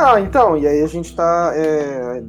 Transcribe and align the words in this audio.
Não, 0.00 0.18
então, 0.18 0.56
e 0.56 0.66
aí 0.66 0.82
a 0.82 0.86
gente 0.86 1.14
tá. 1.14 1.52
é, 1.54 2.22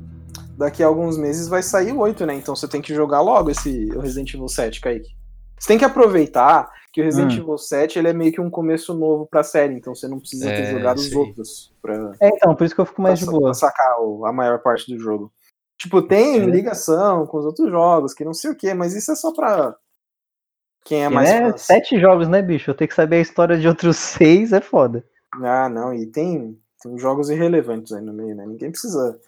Daqui 0.58 0.84
a 0.84 0.88
alguns 0.88 1.18
meses 1.18 1.48
vai 1.48 1.64
sair 1.64 1.92
o 1.92 2.00
8, 2.00 2.24
né? 2.26 2.36
Então 2.36 2.56
você 2.56 2.68
tem 2.68 2.82
que 2.84 2.94
jogar 2.94 3.22
logo 3.22 3.50
esse 3.50 3.90
o 3.96 4.00
Resident 4.00 4.32
Evil 4.34 4.48
7, 4.48 4.80
Kaique. 4.80 5.10
Você 5.58 5.68
tem 5.70 5.78
que 5.78 5.86
aproveitar 5.86 6.70
que 6.94 7.02
o 7.02 7.04
Resident 7.04 7.34
Hum. 7.34 7.42
Evil 7.42 7.58
7 7.58 7.98
ele 7.98 8.10
é 8.10 8.14
meio 8.14 8.32
que 8.32 8.40
um 8.42 8.50
começo 8.50 8.94
novo 8.94 9.26
pra 9.26 9.42
série, 9.42 9.74
então 9.74 9.96
você 9.96 10.08
não 10.08 10.20
precisa 10.20 10.46
ter 10.50 10.64
É, 10.64 10.72
jogado 10.72 10.98
os 11.00 11.12
outros 11.14 11.74
pra, 11.82 12.12
É, 12.20 12.28
então, 12.28 12.54
por 12.54 12.64
isso 12.66 12.76
que 12.76 12.82
eu 12.82 12.86
fico 12.86 13.02
mais 13.02 13.18
de 13.18 13.26
pra, 13.26 13.32
boa. 13.32 13.44
pra 13.46 13.54
sacar 13.56 14.00
o- 14.02 14.24
a 14.26 14.32
maior 14.34 14.60
parte 14.62 14.94
do 14.94 15.00
jogo. 15.00 15.32
Tipo, 15.80 16.02
tem 16.04 16.36
É. 16.36 16.46
ligação 16.46 17.26
com 17.26 17.38
os 17.40 17.46
outros 17.46 17.72
jogos, 17.72 18.14
que 18.14 18.24
não 18.26 18.34
sei 18.34 18.52
o 18.52 18.56
que, 18.56 18.72
mas 18.74 18.94
isso 18.94 19.12
é 19.12 19.16
só 19.16 19.34
pra 19.34 19.74
quem 20.86 21.00
é 21.00 21.06
Porque, 21.06 21.16
mais 21.16 21.30
né, 21.30 21.52
fã. 21.54 21.58
sete 21.58 22.00
jogos, 22.00 22.28
né, 22.28 22.40
bicho? 22.42 22.70
Eu 22.70 22.76
ter 22.76 22.88
que 22.88 22.94
saber 22.94 23.16
a 23.16 23.22
história 23.22 23.58
de 23.58 23.68
outros 23.68 23.98
seis 24.44 24.54
é 24.54 24.62
foda. 24.62 25.04
Ah, 25.42 25.68
não, 25.70 25.92
e 25.94 26.06
tem, 26.06 26.60
tem 26.82 26.98
jogos 26.98 27.30
irrelevantes 27.30 27.92
aí 27.94 28.02
no 28.02 28.14
meio, 28.14 28.36
né? 28.36 28.46
Ninguém 28.46 28.72
precisa. 28.72 29.20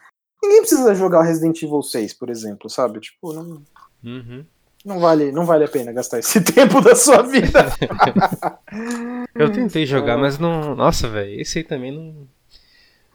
Ninguém 0.41 0.59
precisa 0.61 0.93
jogar 0.95 1.23
Resident 1.23 1.61
Evil 1.61 1.81
6, 1.81 2.13
por 2.13 2.29
exemplo, 2.29 2.69
sabe? 2.69 2.99
Tipo, 2.99 3.31
não, 3.33 3.61
Uhum. 4.03 4.43
não, 4.83 4.99
vale, 4.99 5.31
não 5.31 5.45
vale 5.45 5.63
a 5.63 5.67
pena 5.69 5.93
gastar 5.93 6.19
esse 6.19 6.41
tempo 6.43 6.81
da 6.81 6.95
sua 6.95 7.21
vida. 7.21 7.65
Eu 9.35 9.51
tentei 9.51 9.85
jogar, 9.85 10.17
mas 10.17 10.37
não. 10.37 10.75
Nossa, 10.75 11.07
velho, 11.09 11.39
esse 11.39 11.59
aí 11.59 11.63
também 11.63 11.91
não. 11.91 12.27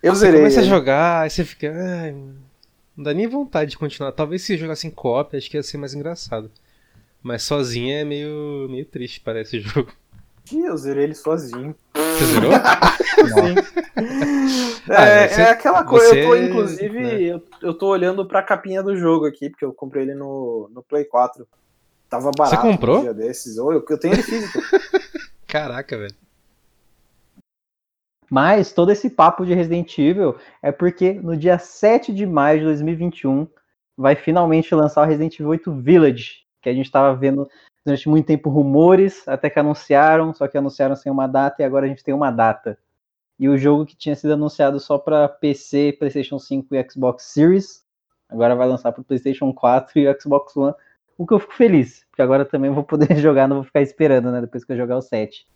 Eu 0.03 0.15
Você 0.15 0.21
zerei. 0.21 0.41
começa 0.41 0.61
a 0.61 0.65
jogar, 0.65 1.23
aí 1.23 1.31
você 1.31 1.45
fica. 1.45 1.73
Ai, 1.75 2.13
não 2.97 3.05
dá 3.05 3.13
nem 3.13 3.27
vontade 3.27 3.71
de 3.73 3.79
continuar. 3.79 4.13
Talvez 4.13 4.43
se 4.43 4.57
jogasse 4.57 4.87
em 4.87 4.91
co-op, 4.91 5.37
acho 5.37 5.51
que 5.51 5.57
ia 5.57 5.63
ser 5.63 5.77
mais 5.77 5.95
engraçado. 5.95 6.51
Mas 7.23 7.43
sozinho 7.43 7.93
é 7.95 8.05
meio, 8.05 8.67
meio 8.71 8.85
triste, 8.85 9.21
parece 9.21 9.59
o 9.59 9.61
jogo. 9.61 9.93
Ih, 10.53 10.65
eu 10.65 10.77
zerei 10.77 11.05
ele 11.05 11.15
sozinho. 11.15 11.75
Você 12.19 12.25
zerou? 12.27 12.53
É, 14.89 15.25
Ah, 15.25 15.29
você- 15.29 15.41
é 15.43 15.51
aquela 15.51 15.85
coisa, 15.85 16.15
eu 16.17 16.25
tô, 16.25 16.31
você, 16.31 16.45
inclusive, 16.47 17.01
né? 17.01 17.21
eu, 17.21 17.43
eu 17.61 17.75
tô 17.75 17.89
olhando 17.89 18.27
pra 18.27 18.43
capinha 18.43 18.83
do 18.83 18.97
jogo 18.97 19.27
aqui, 19.27 19.51
porque 19.51 19.65
eu 19.65 19.73
comprei 19.73 20.05
ele 20.05 20.15
no, 20.15 20.71
no 20.73 20.83
Play 20.83 21.05
4. 21.05 21.47
Tava 22.09 22.31
barato 22.31 22.63
comprou? 22.63 22.99
um 22.99 23.03
dia 23.03 23.13
desses. 23.13 23.59
Ou 23.59 23.73
eu, 23.73 23.85
eu 23.89 23.99
tenho 23.99 24.15
ele 24.15 24.23
físico. 24.23 24.59
Caraca, 25.47 25.99
velho. 25.99 26.15
Mas 28.31 28.73
todo 28.73 28.93
esse 28.93 29.09
papo 29.11 29.45
de 29.45 29.55
Resident 29.55 29.97
Evil 29.99 30.37
é 30.63 30.71
porque 30.71 31.15
no 31.15 31.37
dia 31.37 31.59
7 31.59 32.13
de 32.13 32.25
maio 32.27 32.61
de 32.61 32.65
2021 32.67 33.47
vai 33.97 34.15
finalmente 34.15 34.75
lançar 34.75 35.03
o 35.03 35.07
Resident 35.07 35.35
Evil 35.35 35.49
8 35.51 35.73
Village, 35.73 36.45
que 36.63 36.69
a 36.69 36.75
gente 36.75 36.91
tava 36.91 37.15
vendo 37.17 37.49
durante 37.89 38.09
muito 38.09 38.27
tempo 38.27 38.51
rumores, 38.51 39.27
até 39.27 39.49
que 39.49 39.59
anunciaram, 39.59 40.35
só 40.35 40.47
que 40.47 40.59
anunciaram 40.59 40.95
sem 40.95 41.11
uma 41.11 41.27
data 41.27 41.63
e 41.63 41.65
agora 41.65 41.87
a 41.87 41.89
gente 41.89 42.05
tem 42.05 42.15
uma 42.15 42.31
data. 42.31 42.79
E 43.39 43.49
o 43.49 43.57
jogo 43.57 43.87
que 43.87 43.97
tinha 43.97 44.15
sido 44.15 44.33
anunciado 44.33 44.79
só 44.79 44.99
para 44.99 45.29
PC, 45.29 45.97
PlayStation 45.99 46.39
5 46.39 46.75
e 46.75 46.87
Xbox 46.91 47.25
Series, 47.25 47.85
agora 48.29 48.55
vai 48.55 48.69
lançar 48.69 48.93
para 48.93 49.03
PlayStation 49.03 49.53
4 49.53 49.99
e 49.99 50.21
Xbox 50.21 50.57
One, 50.57 50.75
o 51.17 51.27
que 51.27 51.33
eu 51.35 51.39
fico 51.39 51.55
feliz, 51.55 52.05
porque 52.11 52.23
agora 52.23 52.45
também 52.45 52.71
vou 52.71 52.85
poder 52.85 53.17
jogar, 53.19 53.49
não 53.49 53.57
vou 53.57 53.65
ficar 53.65 53.81
esperando, 53.81 54.31
né, 54.31 54.41
depois 54.41 54.65
que 54.65 54.73
eu 54.73 54.77
jogar 54.77 54.97
o 54.97 55.03
7. 55.03 55.47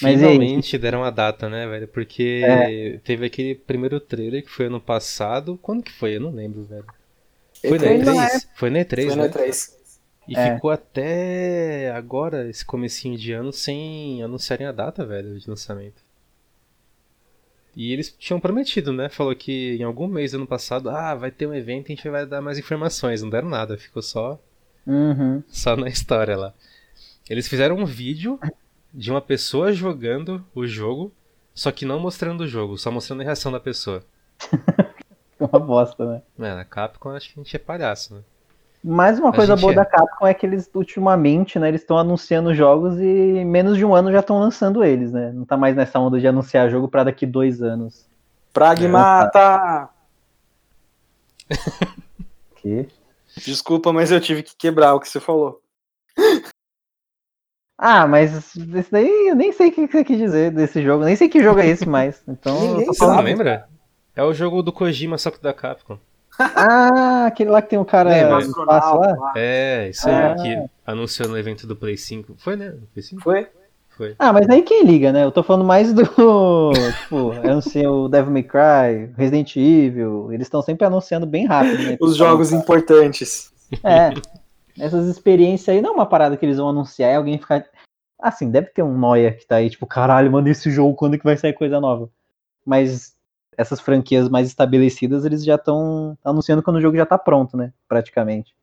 Mas 0.00 0.20
e 0.20 0.24
aí? 0.24 0.32
Finalmente 0.38 0.78
deram 0.78 1.04
a 1.04 1.10
data, 1.10 1.48
né, 1.48 1.66
velho? 1.66 1.86
Porque 1.88 2.42
É. 2.44 2.98
teve 3.04 3.26
aquele 3.26 3.54
primeiro 3.54 4.00
trailer 4.00 4.42
que 4.42 4.50
foi 4.50 4.66
ano 4.66 4.80
passado. 4.80 5.58
Quando 5.60 5.82
que 5.82 5.92
foi? 5.92 6.16
Eu 6.16 6.20
não 6.22 6.30
lembro, 6.30 6.64
velho. 6.64 6.86
Foi 7.60 7.78
na 7.78 7.86
Foi 7.86 7.98
na 7.98 8.12
E3? 8.14 8.46
Foi 8.56 8.70
na 8.70 8.78
E3, 8.80 9.06
Foi 9.06 9.16
né? 9.16 9.83
No 10.28 10.34
E3. 10.34 10.36
E 10.36 10.36
É. 10.36 10.54
ficou 10.54 10.70
até 10.70 11.92
agora, 11.92 12.48
esse 12.48 12.64
comecinho 12.64 13.16
de 13.18 13.32
ano, 13.32 13.52
sem 13.52 14.22
anunciarem 14.22 14.66
a 14.66 14.72
data, 14.72 15.04
velho, 15.04 15.38
de 15.38 15.48
lançamento. 15.48 16.02
E 17.76 17.92
eles 17.92 18.14
tinham 18.18 18.38
prometido, 18.38 18.92
né? 18.92 19.08
Falou 19.08 19.34
que 19.34 19.76
em 19.76 19.82
algum 19.82 20.06
mês 20.06 20.30
do 20.30 20.36
ano 20.36 20.46
passado, 20.46 20.88
ah, 20.90 21.14
vai 21.14 21.30
ter 21.30 21.46
um 21.46 21.54
evento 21.54 21.88
e 21.88 21.92
a 21.92 21.96
gente 21.96 22.08
vai 22.08 22.24
dar 22.24 22.40
mais 22.40 22.56
informações. 22.58 23.20
Não 23.22 23.28
deram 23.30 23.48
nada, 23.48 23.76
ficou 23.76 24.00
só, 24.02 24.40
Uhum. 24.86 25.42
só 25.48 25.74
na 25.74 25.88
história 25.88 26.36
lá. 26.36 26.54
Eles 27.28 27.48
fizeram 27.48 27.76
um 27.76 27.84
vídeo 27.84 28.38
de 28.92 29.10
uma 29.10 29.20
pessoa 29.20 29.72
jogando 29.72 30.44
o 30.54 30.66
jogo, 30.66 31.12
só 31.52 31.72
que 31.72 31.84
não 31.84 31.98
mostrando 31.98 32.42
o 32.42 32.46
jogo, 32.46 32.78
só 32.78 32.92
mostrando 32.92 33.22
a 33.22 33.24
reação 33.24 33.50
da 33.50 33.58
pessoa. 33.58 34.04
Uma 35.40 35.58
bosta, 35.58 36.06
né? 36.06 36.22
É, 36.38 36.54
na 36.54 36.64
Capcom 36.64 37.10
acho 37.10 37.32
que 37.32 37.40
a 37.40 37.42
gente 37.42 37.56
é 37.56 37.58
palhaço, 37.58 38.14
né? 38.14 38.20
Mais 38.86 39.18
uma 39.18 39.30
A 39.30 39.32
coisa 39.32 39.56
boa 39.56 39.72
é. 39.72 39.76
da 39.76 39.84
Capcom 39.86 40.26
é 40.26 40.34
que 40.34 40.44
eles, 40.44 40.68
ultimamente, 40.74 41.58
né, 41.58 41.68
eles 41.68 41.80
estão 41.80 41.96
anunciando 41.96 42.54
jogos 42.54 42.98
e 43.00 43.06
em 43.06 43.44
menos 43.44 43.78
de 43.78 43.84
um 43.84 43.94
ano 43.94 44.12
já 44.12 44.20
estão 44.20 44.38
lançando 44.38 44.84
eles, 44.84 45.10
né? 45.10 45.32
Não 45.32 45.46
tá 45.46 45.56
mais 45.56 45.74
nessa 45.74 45.98
onda 45.98 46.20
de 46.20 46.28
anunciar 46.28 46.68
jogo 46.68 46.86
pra 46.86 47.02
daqui 47.02 47.24
dois 47.24 47.62
anos. 47.62 48.06
Pragmata! 48.52 49.88
Que? 52.56 52.88
Desculpa, 53.44 53.92
mas 53.92 54.10
eu 54.10 54.18
tive 54.20 54.42
que 54.42 54.56
quebrar 54.56 54.94
o 54.94 55.00
que 55.00 55.08
você 55.08 55.20
falou. 55.20 55.60
Ah, 57.76 58.06
mas 58.06 58.54
esse 58.56 58.90
daí 58.92 59.28
eu 59.28 59.34
nem 59.34 59.50
sei 59.52 59.68
o 59.68 59.72
que 59.72 59.88
você 59.88 60.04
quis 60.04 60.16
dizer 60.16 60.52
desse 60.52 60.80
jogo, 60.80 61.04
nem 61.04 61.16
sei 61.16 61.28
que 61.28 61.42
jogo 61.42 61.58
é 61.58 61.66
esse 61.66 61.84
mais. 61.84 62.22
Então, 62.26 62.76
Ninguém 62.76 62.94
sabe. 62.94 63.22
lembra? 63.22 63.68
É 64.14 64.22
o 64.22 64.32
jogo 64.32 64.62
do 64.62 64.72
Kojima, 64.72 65.18
só 65.18 65.28
que 65.28 65.42
da 65.42 65.52
Capcom. 65.52 65.98
Ah, 66.38 67.26
aquele 67.26 67.50
lá 67.50 67.62
que 67.62 67.70
tem 67.70 67.78
um 67.78 67.84
cara 67.84 68.28
no 68.28 68.38
espaço 68.40 68.96
lá? 68.98 69.32
É, 69.36 69.88
isso 69.90 70.08
aí 70.08 70.14
Ah. 70.14 70.34
que 70.34 70.64
anunciou 70.86 71.28
no 71.28 71.38
evento 71.38 71.66
do 71.66 71.76
Play 71.76 71.96
5. 71.96 72.34
Foi, 72.38 72.56
né? 72.56 72.74
Play 72.92 73.02
5? 73.02 73.22
Foi? 73.22 73.46
Foi. 73.96 74.16
Ah, 74.18 74.32
mas 74.32 74.48
aí 74.48 74.62
quem 74.62 74.84
liga, 74.84 75.12
né? 75.12 75.22
Eu 75.24 75.30
tô 75.30 75.42
falando 75.44 75.64
mais 75.64 75.92
do. 75.92 76.02
tipo, 77.02 77.30
anunciam 77.48 77.92
o 78.04 78.08
Devil 78.08 78.32
May 78.32 78.42
Cry, 78.42 79.12
Resident 79.16 79.54
Evil. 79.56 80.32
Eles 80.32 80.46
estão 80.46 80.60
sempre 80.62 80.84
anunciando 80.84 81.26
bem 81.26 81.46
rápido, 81.46 81.80
né? 81.82 81.96
Os 82.00 82.16
jogos 82.16 82.52
importantes. 82.52 83.52
É. 83.84 84.12
Essas 84.78 85.06
experiências 85.06 85.68
aí 85.68 85.80
não 85.80 85.90
é 85.90 85.92
uma 85.94 86.06
parada 86.06 86.36
que 86.36 86.44
eles 86.44 86.56
vão 86.56 86.70
anunciar 86.70 87.12
e 87.12 87.14
alguém 87.14 87.38
ficar. 87.38 87.64
Assim, 88.20 88.50
deve 88.50 88.68
ter 88.68 88.82
um 88.82 88.96
noia 88.98 89.32
que 89.32 89.46
tá 89.46 89.56
aí, 89.56 89.70
tipo, 89.70 89.86
caralho, 89.86 90.30
manda 90.32 90.50
esse 90.50 90.70
jogo, 90.70 90.94
quando 90.96 91.16
que 91.16 91.24
vai 91.24 91.36
sair 91.36 91.52
coisa 91.52 91.80
nova? 91.80 92.08
Mas 92.66 93.13
essas 93.56 93.80
franquias 93.80 94.28
mais 94.28 94.46
estabelecidas, 94.46 95.24
eles 95.24 95.44
já 95.44 95.54
estão 95.54 96.18
anunciando 96.24 96.62
quando 96.62 96.76
o 96.76 96.80
jogo 96.80 96.96
já 96.96 97.06
tá 97.06 97.18
pronto, 97.18 97.56
né? 97.56 97.72
Praticamente. 97.88 98.54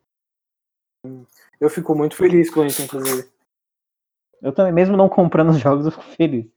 Eu 1.59 1.69
fico 1.69 1.95
muito 1.95 2.15
feliz 2.15 2.49
com 2.49 2.65
isso, 2.65 2.81
inclusive. 2.81 3.29
Eu 4.41 4.51
também, 4.51 4.73
mesmo 4.73 4.97
não 4.97 5.07
comprando 5.07 5.49
os 5.49 5.59
jogos, 5.59 5.85
eu 5.85 5.91
fico 5.91 6.03
feliz. 6.03 6.47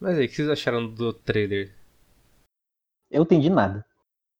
Mas 0.00 0.18
aí, 0.18 0.26
o 0.26 0.28
que 0.28 0.34
vocês 0.34 0.48
acharam 0.48 0.88
do 0.88 1.12
trailer? 1.12 1.74
Eu 3.10 3.22
entendi 3.22 3.50
nada. 3.50 3.84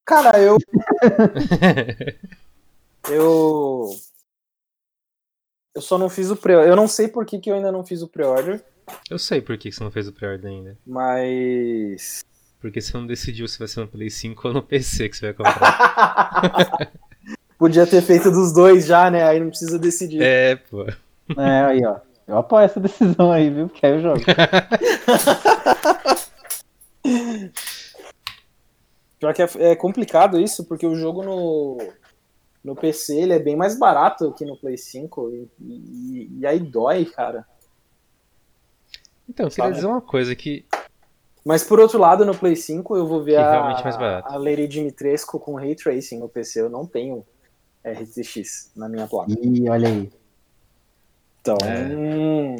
Cara, 0.05 0.39
eu. 0.39 0.57
eu. 3.09 3.89
Eu 5.75 5.81
só 5.81 5.97
não 5.97 6.09
fiz 6.09 6.29
o 6.29 6.35
pre 6.35 6.53
Eu 6.53 6.75
não 6.75 6.87
sei 6.87 7.07
por 7.07 7.25
que, 7.25 7.39
que 7.39 7.51
eu 7.51 7.55
ainda 7.55 7.71
não 7.71 7.85
fiz 7.85 8.01
o 8.01 8.07
pre-order, 8.07 8.63
Eu 9.09 9.17
sei 9.19 9.41
por 9.41 9.57
que 9.57 9.71
você 9.71 9.83
não 9.83 9.91
fez 9.91 10.07
o 10.07 10.13
pre-order 10.13 10.49
ainda. 10.51 10.77
mas. 10.85 12.23
Porque 12.61 12.81
você 12.81 12.95
não 12.97 13.07
decidiu 13.07 13.47
se 13.47 13.57
vai 13.57 13.67
ser 13.69 13.79
no 13.79 13.87
Play 13.87 14.09
5 14.09 14.47
ou 14.49 14.53
no 14.53 14.61
PC 14.61 15.07
que 15.09 15.15
você 15.17 15.31
vai 15.31 15.33
comprar. 15.33 16.91
Podia 17.57 17.87
ter 17.87 18.01
feito 18.01 18.29
dos 18.31 18.53
dois 18.53 18.85
já, 18.85 19.09
né? 19.09 19.23
Aí 19.23 19.39
não 19.39 19.47
precisa 19.49 19.79
decidir. 19.79 20.21
é, 20.21 20.55
pô. 20.57 20.85
É, 21.37 21.61
aí, 21.65 21.85
ó. 21.85 21.97
Eu 22.27 22.37
apoio 22.37 22.65
essa 22.65 22.79
decisão 22.79 23.31
aí, 23.31 23.49
viu? 23.49 23.69
Porque 23.69 23.85
aí 23.85 23.93
eu 23.93 24.01
jogo. 24.01 24.19
Pior 29.19 29.33
que 29.33 29.41
é, 29.41 29.47
é 29.71 29.75
complicado 29.75 30.39
isso, 30.39 30.63
porque 30.65 30.85
o 30.85 30.95
jogo 30.95 31.23
no, 31.23 31.77
no 32.63 32.75
PC 32.75 33.15
ele 33.19 33.33
é 33.33 33.39
bem 33.39 33.55
mais 33.55 33.77
barato 33.77 34.33
que 34.33 34.45
no 34.45 34.55
Play 34.57 34.77
5. 34.77 35.29
E, 35.31 35.49
e- 35.61 36.29
e 36.39 36.45
aí 36.47 36.59
dói, 36.59 37.05
cara. 37.05 37.45
Então, 39.29 39.45
eu 39.45 39.51
queria 39.51 39.71
dizer 39.71 39.85
uma 39.85 40.01
coisa 40.01 40.35
que. 40.35 40.65
Mas 41.45 41.63
por 41.63 41.79
outro 41.79 41.99
lado, 41.99 42.25
no 42.25 42.35
Play 42.35 42.55
5 42.55 42.97
eu 42.97 43.07
vou 43.07 43.23
ver 43.23 43.37
a, 43.37 43.51
realmente 43.51 43.79
é 43.81 43.83
mais 43.83 43.95
barato. 43.97 44.27
a 44.27 44.37
Lady 44.37 44.67
Dimitrescu 44.67 45.39
com 45.39 45.55
Ray 45.55 45.75
Tracing 45.75 46.19
no 46.19 46.27
PC. 46.27 46.61
Eu 46.61 46.69
não 46.69 46.85
tenho 46.85 47.25
RTX 47.85 48.71
na 48.75 48.89
minha 48.89 49.07
placa. 49.07 49.31
Ih, 49.31 49.69
olha 49.69 49.87
aí. 49.87 50.11
Então, 51.41 51.57
É. 51.63 51.95
hum, 51.95 52.55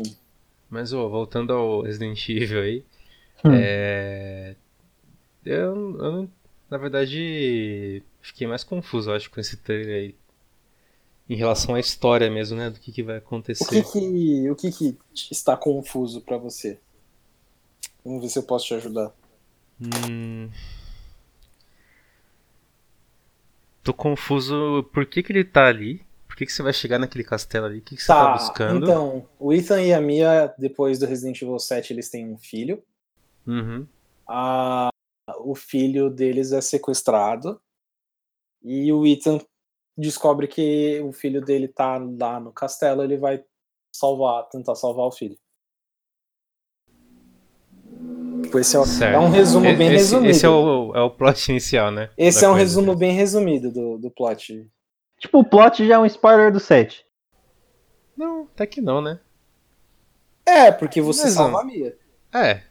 Mas, 0.69 0.93
ô, 0.93 1.09
voltando 1.09 1.51
ao 1.51 1.81
Resident 1.81 2.29
Evil 2.29 2.61
aí. 2.61 2.85
Hum. 3.43 3.51
É. 3.53 4.55
Eu, 5.45 5.97
eu 5.99 6.29
na 6.69 6.77
verdade, 6.77 8.03
fiquei 8.21 8.45
mais 8.47 8.63
confuso, 8.63 9.09
eu 9.09 9.15
acho, 9.15 9.31
com 9.31 9.39
esse 9.39 9.57
trailer 9.57 9.95
aí. 9.95 10.15
Em 11.29 11.35
relação 11.35 11.75
à 11.75 11.79
história 11.79 12.29
mesmo, 12.29 12.57
né? 12.57 12.71
Do 12.71 12.79
que, 12.79 12.91
que 12.91 13.03
vai 13.03 13.15
o, 13.15 13.17
acontecer. 13.19 13.83
que 13.83 13.83
que, 13.83 14.49
o 14.49 14.55
que 14.55 14.71
que 14.71 14.97
está 15.31 15.55
confuso 15.55 16.21
pra 16.21 16.37
você? 16.37 16.79
Vamos 18.03 18.23
ver 18.23 18.29
se 18.29 18.39
eu 18.39 18.43
posso 18.43 18.65
te 18.65 18.73
ajudar. 18.73 19.13
Hum... 19.79 20.49
Tô 23.83 23.93
confuso. 23.93 24.83
Por 24.91 25.05
que, 25.05 25.21
que 25.21 25.31
ele 25.31 25.43
tá 25.43 25.67
ali? 25.67 26.03
Por 26.27 26.35
que, 26.35 26.45
que 26.45 26.51
você 26.51 26.63
vai 26.63 26.73
chegar 26.73 26.97
naquele 26.97 27.23
castelo 27.23 27.67
ali? 27.67 27.79
O 27.79 27.81
que, 27.81 27.95
que 27.95 28.01
você 28.01 28.07
tá, 28.07 28.33
buscando? 28.33 28.85
então, 28.85 29.27
o 29.37 29.53
Ethan 29.53 29.81
e 29.81 29.93
a 29.93 30.01
Mia, 30.01 30.53
depois 30.57 30.99
do 30.99 31.05
Resident 31.05 31.41
Evil 31.41 31.59
7, 31.59 31.93
eles 31.93 32.09
têm 32.09 32.27
um 32.27 32.37
filho. 32.37 32.81
Uhum. 33.47 33.87
a, 34.27 34.91
o 35.39 35.55
filho 35.55 36.09
deles 36.09 36.51
é 36.51 36.61
sequestrado 36.61 37.59
e 38.63 38.91
o 38.91 39.07
Ethan 39.07 39.39
descobre 39.99 40.47
que 40.47 40.99
o 41.01 41.11
filho 41.11 41.41
dele 41.41 41.67
tá 41.67 41.97
lá 42.19 42.39
no 42.39 42.51
castelo, 42.51 43.03
ele 43.03 43.17
vai 43.17 43.43
salvar, 43.93 44.47
tentar 44.49 44.75
salvar 44.75 45.05
o 45.05 45.11
filho. 45.11 45.37
Tipo, 48.43 48.59
esse 48.59 48.75
é, 48.75 48.79
o- 48.79 49.03
é 49.03 49.19
um 49.19 49.29
resumo 49.29 49.65
bem 49.75 49.87
esse, 49.87 49.97
resumido. 49.97 50.31
Esse 50.31 50.45
é 50.45 50.49
o, 50.49 50.91
é 50.95 51.01
o 51.01 51.09
plot 51.09 51.49
inicial, 51.51 51.91
né? 51.91 52.09
Esse 52.17 52.41
da 52.41 52.47
é 52.47 52.49
um 52.49 52.53
coisa. 52.53 52.63
resumo 52.65 52.95
bem 52.95 53.11
resumido 53.13 53.71
do, 53.71 53.97
do 53.97 54.09
plot. 54.11 54.67
Tipo, 55.19 55.39
o 55.39 55.43
plot 55.43 55.85
já 55.87 55.95
é 55.95 55.99
um 55.99 56.05
spoiler 56.05 56.51
do 56.51 56.59
7. 56.59 57.05
Não, 58.15 58.43
até 58.53 58.65
que 58.65 58.81
não, 58.81 59.01
né? 59.01 59.19
É, 60.45 60.71
porque 60.71 61.01
você 61.01 61.23
Mas, 61.25 61.33
salva 61.33 61.57
ó. 61.57 61.59
a 61.61 61.63
Mia. 61.63 61.97
É. 62.33 62.63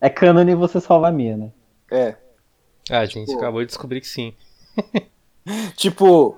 É 0.00 0.08
canon 0.10 0.48
e 0.48 0.54
você 0.54 0.80
salva 0.80 1.08
a 1.08 1.12
minha, 1.12 1.36
né? 1.36 1.52
É. 1.90 2.16
Ah, 2.90 2.98
a 3.00 3.06
gente 3.06 3.32
Pô. 3.32 3.38
acabou 3.38 3.60
de 3.60 3.66
descobrir 3.66 4.00
que 4.00 4.08
sim. 4.08 4.34
Tipo, 5.76 6.36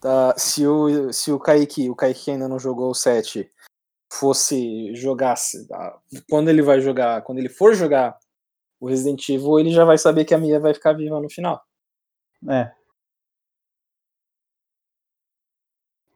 tá, 0.00 0.34
se, 0.36 0.66
o, 0.66 1.12
se 1.12 1.32
o 1.32 1.38
Kaique, 1.38 1.90
o 1.90 1.94
Kaique 1.94 2.24
que 2.24 2.30
ainda 2.30 2.48
não 2.48 2.58
jogou 2.58 2.90
o 2.90 2.94
7, 2.94 3.50
fosse 4.12 4.94
jogasse. 4.94 5.66
ah, 5.72 5.98
Quando 6.28 6.48
ele 6.48 6.62
vai 6.62 6.80
jogar, 6.80 7.22
quando 7.22 7.38
ele 7.38 7.48
for 7.48 7.74
jogar 7.74 8.18
o 8.80 8.88
Resident 8.88 9.28
Evil, 9.28 9.58
ele 9.58 9.70
já 9.70 9.84
vai 9.84 9.98
saber 9.98 10.24
que 10.24 10.34
a 10.34 10.38
Mia 10.38 10.60
vai 10.60 10.72
ficar 10.72 10.92
viva 10.92 11.20
no 11.20 11.28
final. 11.28 11.62
É. 12.48 12.70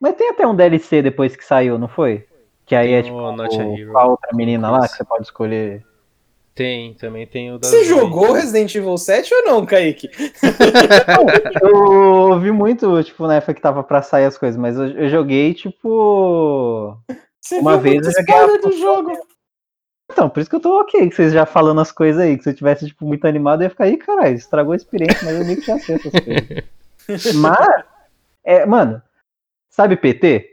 Mas 0.00 0.16
tem 0.16 0.30
até 0.30 0.46
um 0.46 0.54
DLC 0.54 1.02
depois 1.02 1.36
que 1.36 1.44
saiu, 1.44 1.78
não 1.78 1.88
foi? 1.88 2.28
Que 2.66 2.74
aí 2.74 2.92
é 2.92 3.02
Tem 3.02 3.10
tipo 3.10 3.22
o 3.22 3.98
a 3.98 4.06
outra 4.06 4.30
menina 4.34 4.70
lá 4.70 4.88
que 4.88 4.96
você 4.96 5.04
pode 5.04 5.24
escolher. 5.24 5.84
Tem, 6.54 6.92
também 6.94 7.26
tem 7.26 7.50
o 7.50 7.58
da 7.58 7.66
Você 7.66 7.84
jogou 7.84 8.32
Resident 8.32 8.74
Evil 8.74 8.98
7 8.98 9.32
ou 9.34 9.44
não, 9.44 9.64
Kaique? 9.64 10.10
Eu 11.62 11.76
ouvi 12.32 12.50
muito, 12.52 13.02
tipo, 13.02 13.26
na 13.26 13.36
época 13.36 13.54
que 13.54 13.60
tava 13.60 13.82
pra 13.82 14.02
sair 14.02 14.26
as 14.26 14.36
coisas, 14.36 14.60
mas 14.60 14.76
eu, 14.76 14.88
eu 14.88 15.08
joguei, 15.08 15.54
tipo. 15.54 16.96
Você 17.40 17.58
Uma 17.58 17.72
viu 17.78 17.80
vez 17.80 17.94
muito 18.04 18.08
eu 18.08 18.12
joguei 18.12 18.34
spoiler 18.34 18.56
a- 18.56 18.68
do 18.68 18.72
jogo. 18.78 19.12
Então, 20.10 20.28
por 20.28 20.40
isso 20.40 20.50
que 20.50 20.56
eu 20.56 20.60
tô 20.60 20.78
ok 20.80 21.08
que 21.08 21.16
vocês 21.16 21.32
já 21.32 21.46
falando 21.46 21.80
as 21.80 21.90
coisas 21.90 22.20
aí. 22.20 22.36
Que 22.36 22.42
se 22.44 22.50
eu 22.50 22.54
tivesse, 22.54 22.86
tipo, 22.86 23.06
muito 23.06 23.26
animado, 23.26 23.62
eu 23.62 23.64
ia 23.64 23.70
ficar 23.70 23.84
aí, 23.84 23.96
caralho, 23.96 24.34
estragou 24.34 24.74
a 24.74 24.76
experiência, 24.76 25.18
mas 25.24 25.34
eu 25.40 25.44
nem 25.46 25.56
que 25.56 25.62
já 25.66 25.78
sei 25.78 25.94
essas 25.96 26.12
coisas. 26.12 27.34
mas, 27.40 27.84
é, 28.44 28.66
mano, 28.66 29.00
sabe 29.70 29.96
PT? 29.96 30.50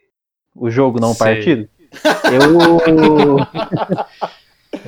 O 0.55 0.69
jogo 0.69 0.97
não 0.99 1.13
Sei. 1.13 1.27
partido? 1.35 1.69
Eu. 2.31 3.37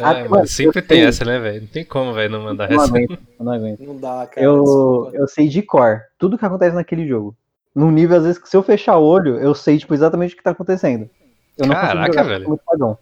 É, 0.02 0.06
Ah, 0.06 0.14
mas 0.22 0.30
mano, 0.30 0.48
sempre 0.48 0.82
tem 0.82 1.00
sei. 1.00 1.08
essa, 1.08 1.26
né, 1.26 1.40
velho? 1.40 1.62
Não 1.62 1.68
tem 1.68 1.86
como, 1.86 2.14
velho, 2.14 2.32
não 2.32 2.44
mandar 2.44 2.70
não 2.70 2.76
essa. 2.84 2.92
aguento, 2.94 3.18
não 3.40 3.52
aguento. 3.54 3.80
Não 3.82 3.98
dá, 3.98 4.28
cara. 4.28 4.46
Eu, 4.46 5.10
eu 5.14 5.28
sei 5.28 5.48
de 5.48 5.62
cor 5.62 6.02
tudo 6.18 6.38
que 6.38 6.46
acontece 6.46 6.76
naquele 6.76 7.08
jogo. 7.08 7.36
Num 7.74 7.90
nível, 7.92 8.18
às 8.18 8.24
vezes, 8.24 8.38
que 8.42 8.50
se 8.50 8.58
eu 8.58 8.64
fechar 8.64 8.98
o 8.98 9.04
olho, 9.06 9.38
eu 9.40 9.54
sei, 9.56 9.78
tipo, 9.78 9.94
exatamente 9.94 10.34
o 10.34 10.38
que 10.38 10.44
tá 10.44 10.52
acontecendo. 10.52 11.10
Eu 11.58 11.68
não 11.68 11.76
Caraca, 11.76 12.08
jogar, 12.08 12.24
velho. 12.24 12.48
muito 12.50 12.64
padrão. 12.66 12.98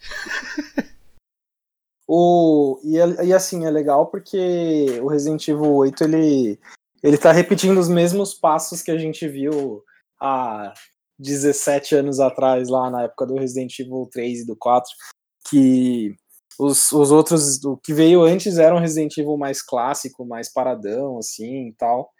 O, 2.08 2.78
e, 2.84 2.98
é- 2.98 3.24
e 3.24 3.32
assim, 3.34 3.66
é 3.66 3.70
legal 3.70 4.06
porque 4.06 4.86
o 5.02 5.08
Resident 5.08 5.48
Evil 5.48 5.74
8 5.74 6.04
ele, 6.04 6.58
ele 7.02 7.18
tá 7.18 7.32
repetindo 7.32 7.78
os 7.78 7.88
mesmos 7.88 8.32
passos 8.32 8.80
que 8.80 8.92
a 8.92 8.96
gente 8.98 9.26
viu 9.28 9.82
há 10.20 10.72
17 11.18 11.96
anos 11.96 12.20
atrás, 12.20 12.68
lá 12.68 12.88
na 12.90 13.02
época 13.02 13.26
do 13.26 13.34
Resident 13.34 13.76
Evil 13.80 14.08
3 14.12 14.40
e 14.42 14.46
do 14.46 14.54
4, 14.54 14.88
que 15.48 16.14
os, 16.58 16.90
os 16.92 17.10
outros, 17.10 17.62
o 17.64 17.76
que 17.76 17.92
veio 17.92 18.22
antes 18.22 18.58
era 18.58 18.74
um 18.74 18.78
Resident 18.80 19.16
Evil 19.16 19.36
mais 19.36 19.62
clássico, 19.62 20.24
mais 20.24 20.52
paradão, 20.52 21.18
assim 21.18 21.68
e 21.68 21.72
tal. 21.74 22.10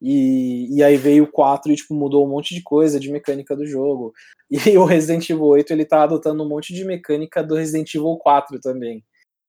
E, 0.00 0.66
e 0.76 0.82
aí 0.82 0.96
veio 0.96 1.24
o 1.24 1.30
4 1.30 1.70
e 1.70 1.76
tipo, 1.76 1.94
mudou 1.94 2.26
um 2.26 2.30
monte 2.30 2.54
de 2.54 2.62
coisa 2.62 2.98
de 2.98 3.10
mecânica 3.10 3.54
do 3.56 3.66
jogo. 3.66 4.12
E 4.66 4.76
o 4.76 4.84
Resident 4.84 5.30
Evil 5.30 5.46
8 5.46 5.72
ele 5.72 5.84
tá 5.86 6.02
adotando 6.02 6.44
um 6.44 6.48
monte 6.48 6.74
de 6.74 6.84
mecânica 6.84 7.42
do 7.42 7.54
Resident 7.54 7.94
Evil 7.94 8.18
4 8.18 8.60
também 8.60 9.02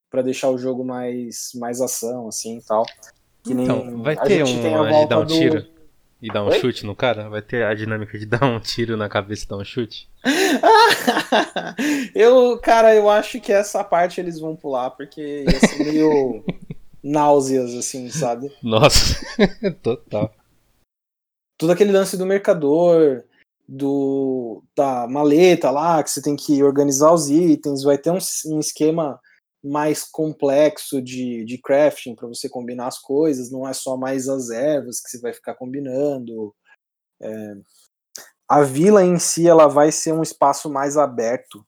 para 0.09 0.21
deixar 0.21 0.49
o 0.49 0.57
jogo 0.57 0.85
mais, 0.85 1.49
mais 1.55 1.81
ação, 1.81 2.29
assim 2.29 2.59
e 2.59 2.63
tal. 2.63 2.85
Que 3.43 3.51
Então, 3.51 4.01
vai 4.01 4.15
ter 4.15 4.45
gente 4.45 4.61
tem 4.61 4.73
a 4.73 4.81
um 4.81 4.85
de 4.85 4.91
volta 4.91 5.19
um 5.19 5.25
do- 5.25 5.33
tiro 5.33 5.72
e 6.23 6.29
dar 6.31 6.41
um 6.41 6.47
Oi? 6.47 6.57
chute 6.57 6.85
no 6.85 6.95
cara? 6.95 7.27
Vai 7.27 7.41
ter 7.41 7.65
a 7.65 7.73
dinâmica 7.73 8.17
de 8.17 8.25
dar 8.25 8.45
um 8.45 8.57
tiro 8.57 8.95
na 8.95 9.09
cabeça 9.09 9.43
e 9.43 9.47
dar 9.49 9.57
um 9.57 9.65
chute? 9.65 10.09
eu, 12.15 12.57
cara, 12.59 12.95
eu 12.95 13.09
acho 13.09 13.41
que 13.41 13.51
essa 13.51 13.83
parte 13.83 14.21
eles 14.21 14.39
vão 14.39 14.55
pular, 14.55 14.91
porque 14.91 15.43
ia 15.43 15.59
ser 15.59 15.83
meio 15.83 16.45
náuseas, 17.03 17.75
assim, 17.75 18.09
sabe? 18.09 18.49
Nossa, 18.63 19.19
total. 19.83 20.33
Todo 21.57 21.73
aquele 21.73 21.91
lance 21.91 22.15
do 22.15 22.25
mercador, 22.25 23.25
do 23.67 24.63
da 24.75 25.05
maleta 25.05 25.69
lá, 25.69 26.01
que 26.01 26.09
você 26.09 26.21
tem 26.21 26.37
que 26.37 26.63
organizar 26.63 27.11
os 27.11 27.29
itens, 27.29 27.83
vai 27.83 27.97
ter 27.97 28.11
um, 28.11 28.19
um 28.45 28.59
esquema 28.59 29.19
mais 29.63 30.03
complexo 30.03 31.01
de, 31.01 31.45
de 31.45 31.57
crafting 31.57 32.15
para 32.15 32.27
você 32.27 32.49
combinar 32.49 32.87
as 32.87 32.99
coisas, 32.99 33.49
não 33.51 33.67
é 33.67 33.73
só 33.73 33.95
mais 33.95 34.27
as 34.27 34.49
ervas 34.49 34.99
que 34.99 35.09
você 35.09 35.19
vai 35.21 35.33
ficar 35.33 35.55
combinando. 35.55 36.53
É, 37.21 37.53
a 38.49 38.61
vila 38.61 39.03
em 39.03 39.17
si 39.17 39.47
ela 39.47 39.67
vai 39.67 39.91
ser 39.91 40.13
um 40.13 40.21
espaço 40.21 40.69
mais 40.69 40.97
aberto 40.97 41.65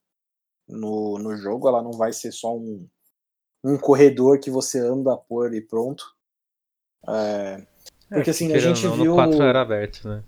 no, 0.67 1.17
no 1.19 1.35
jogo, 1.37 1.67
ela 1.69 1.81
não 1.81 1.91
vai 1.91 2.11
ser 2.11 2.31
só 2.31 2.55
um, 2.55 2.87
um 3.63 3.77
corredor 3.77 4.39
que 4.39 4.51
você 4.51 4.79
anda 4.79 5.15
por 5.17 5.53
e 5.53 5.61
pronto. 5.61 6.03
É, 7.07 7.65
porque 8.09 8.29
assim, 8.31 8.51
a 8.51 8.59
gente 8.59 8.85
não, 8.85 8.95
viu. 8.95 9.05
No 9.11 9.15
4 9.15 9.41
era 9.43 9.61
aberto, 9.61 10.07
né? 10.07 10.23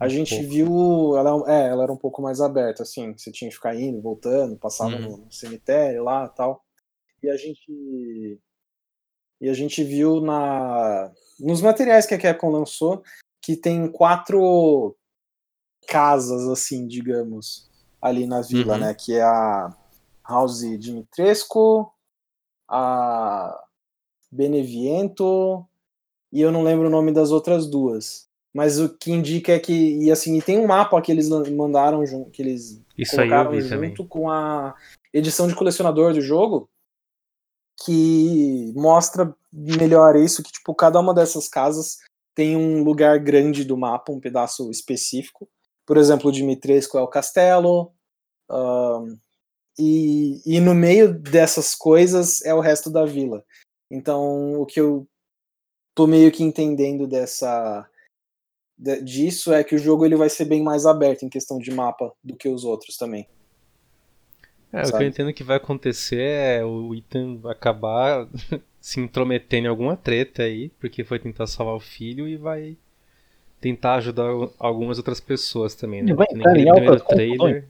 A 0.00 0.06
Um 0.06 0.08
gente 0.08 0.30
pouco. 0.34 0.48
viu. 0.50 1.16
Ela, 1.16 1.30
é, 1.52 1.68
ela 1.68 1.82
era 1.84 1.92
um 1.92 1.96
pouco 1.96 2.20
mais 2.20 2.40
aberta, 2.40 2.82
assim. 2.82 3.12
Você 3.16 3.30
tinha 3.30 3.48
que 3.48 3.54
ficar 3.54 3.76
indo, 3.76 4.00
voltando, 4.02 4.56
passava 4.56 4.96
Uhum. 4.96 5.02
no, 5.02 5.16
no 5.18 5.32
cemitério 5.32 6.02
lá 6.02 6.28
tal. 6.28 6.64
E 7.26 7.30
a 7.30 7.36
gente. 7.36 8.40
E 9.40 9.48
a 9.50 9.52
gente 9.52 9.82
viu 9.84 10.20
na, 10.20 11.10
nos 11.40 11.60
materiais 11.60 12.06
que 12.06 12.14
a 12.14 12.18
Capcom 12.18 12.50
lançou 12.50 13.02
que 13.42 13.54
tem 13.56 13.86
quatro 13.90 14.96
casas, 15.86 16.48
assim, 16.48 16.86
digamos, 16.86 17.68
ali 18.00 18.26
na 18.26 18.40
vila, 18.40 18.74
Uhum. 18.74 18.80
né? 18.80 18.94
Que 18.94 19.14
é 19.14 19.22
a 19.22 19.76
House 20.26 20.60
Dimitrescu, 20.78 21.92
a 22.68 23.62
Beneviento, 24.32 25.66
e 26.32 26.40
eu 26.40 26.50
não 26.50 26.62
lembro 26.62 26.86
o 26.86 26.90
nome 26.90 27.12
das 27.12 27.30
outras 27.30 27.66
duas. 27.66 28.26
Mas 28.54 28.80
o 28.80 28.88
que 28.88 29.12
indica 29.12 29.52
é 29.52 29.58
que. 29.58 30.02
E 30.02 30.10
assim, 30.10 30.38
e 30.38 30.42
tem 30.42 30.58
um 30.58 30.66
mapa 30.66 31.00
que 31.02 31.12
eles 31.12 31.28
mandaram 31.28 32.06
junto, 32.06 32.30
que 32.30 32.40
eles 32.40 32.82
Isso 32.96 33.14
colocaram 33.16 33.52
junto 33.60 33.68
também. 33.68 33.94
com 34.08 34.30
a 34.30 34.74
edição 35.12 35.46
de 35.46 35.54
colecionador 35.54 36.14
do 36.14 36.20
jogo, 36.22 36.68
que 37.84 38.72
mostra 38.74 39.34
melhor 39.52 40.16
isso, 40.16 40.42
que 40.42 40.52
tipo, 40.52 40.74
cada 40.74 40.98
uma 40.98 41.14
dessas 41.14 41.48
casas 41.48 41.98
tem 42.34 42.56
um 42.56 42.82
lugar 42.82 43.18
grande 43.18 43.64
do 43.64 43.76
mapa, 43.76 44.12
um 44.12 44.20
pedaço 44.20 44.70
específico. 44.70 45.48
Por 45.86 45.96
exemplo, 45.96 46.28
o 46.28 46.32
Dimitrescu 46.32 46.98
é 46.98 47.02
o 47.02 47.08
castelo, 47.08 47.92
ahn, 48.50 49.16
e, 49.78 50.40
e 50.46 50.60
no 50.60 50.74
meio 50.74 51.12
dessas 51.12 51.74
coisas 51.74 52.42
é 52.42 52.54
o 52.54 52.60
resto 52.60 52.90
da 52.90 53.04
vila. 53.04 53.44
Então, 53.90 54.60
o 54.60 54.66
que 54.66 54.80
eu 54.80 55.06
tô 55.94 56.06
meio 56.06 56.32
que 56.32 56.42
entendendo 56.42 57.06
dessa 57.06 57.88
de- 58.76 59.02
disso 59.02 59.52
é 59.52 59.62
que 59.62 59.74
o 59.74 59.78
jogo 59.78 60.04
ele 60.04 60.16
vai 60.16 60.28
ser 60.28 60.44
bem 60.44 60.62
mais 60.62 60.86
aberto 60.86 61.24
em 61.24 61.28
questão 61.28 61.58
de 61.58 61.70
mapa 61.70 62.12
do 62.22 62.36
que 62.36 62.48
os 62.48 62.64
outros 62.64 62.96
também. 62.96 63.28
É, 64.76 64.80
o 64.80 64.84
que 64.84 64.90
sabe? 64.90 65.04
eu 65.04 65.08
entendo 65.08 65.32
que 65.32 65.44
vai 65.44 65.56
acontecer 65.56 66.20
é 66.20 66.64
o 66.64 66.94
Ethan 66.94 67.38
acabar 67.44 68.28
se 68.80 69.00
intrometendo 69.00 69.66
em 69.66 69.70
alguma 69.70 69.96
treta 69.96 70.42
aí, 70.42 70.68
porque 70.80 71.02
foi 71.04 71.18
tentar 71.18 71.46
salvar 71.46 71.74
o 71.74 71.80
filho 71.80 72.28
e 72.28 72.36
vai 72.36 72.76
tentar 73.60 73.94
ajudar 73.96 74.28
algumas 74.58 74.98
outras 74.98 75.20
pessoas 75.20 75.74
também, 75.74 76.02
né? 76.02 76.14
Vai 76.14 76.26
entrar 76.30 76.56
em 76.56 76.72
primeiro 76.72 77.00
trailer. 77.00 77.64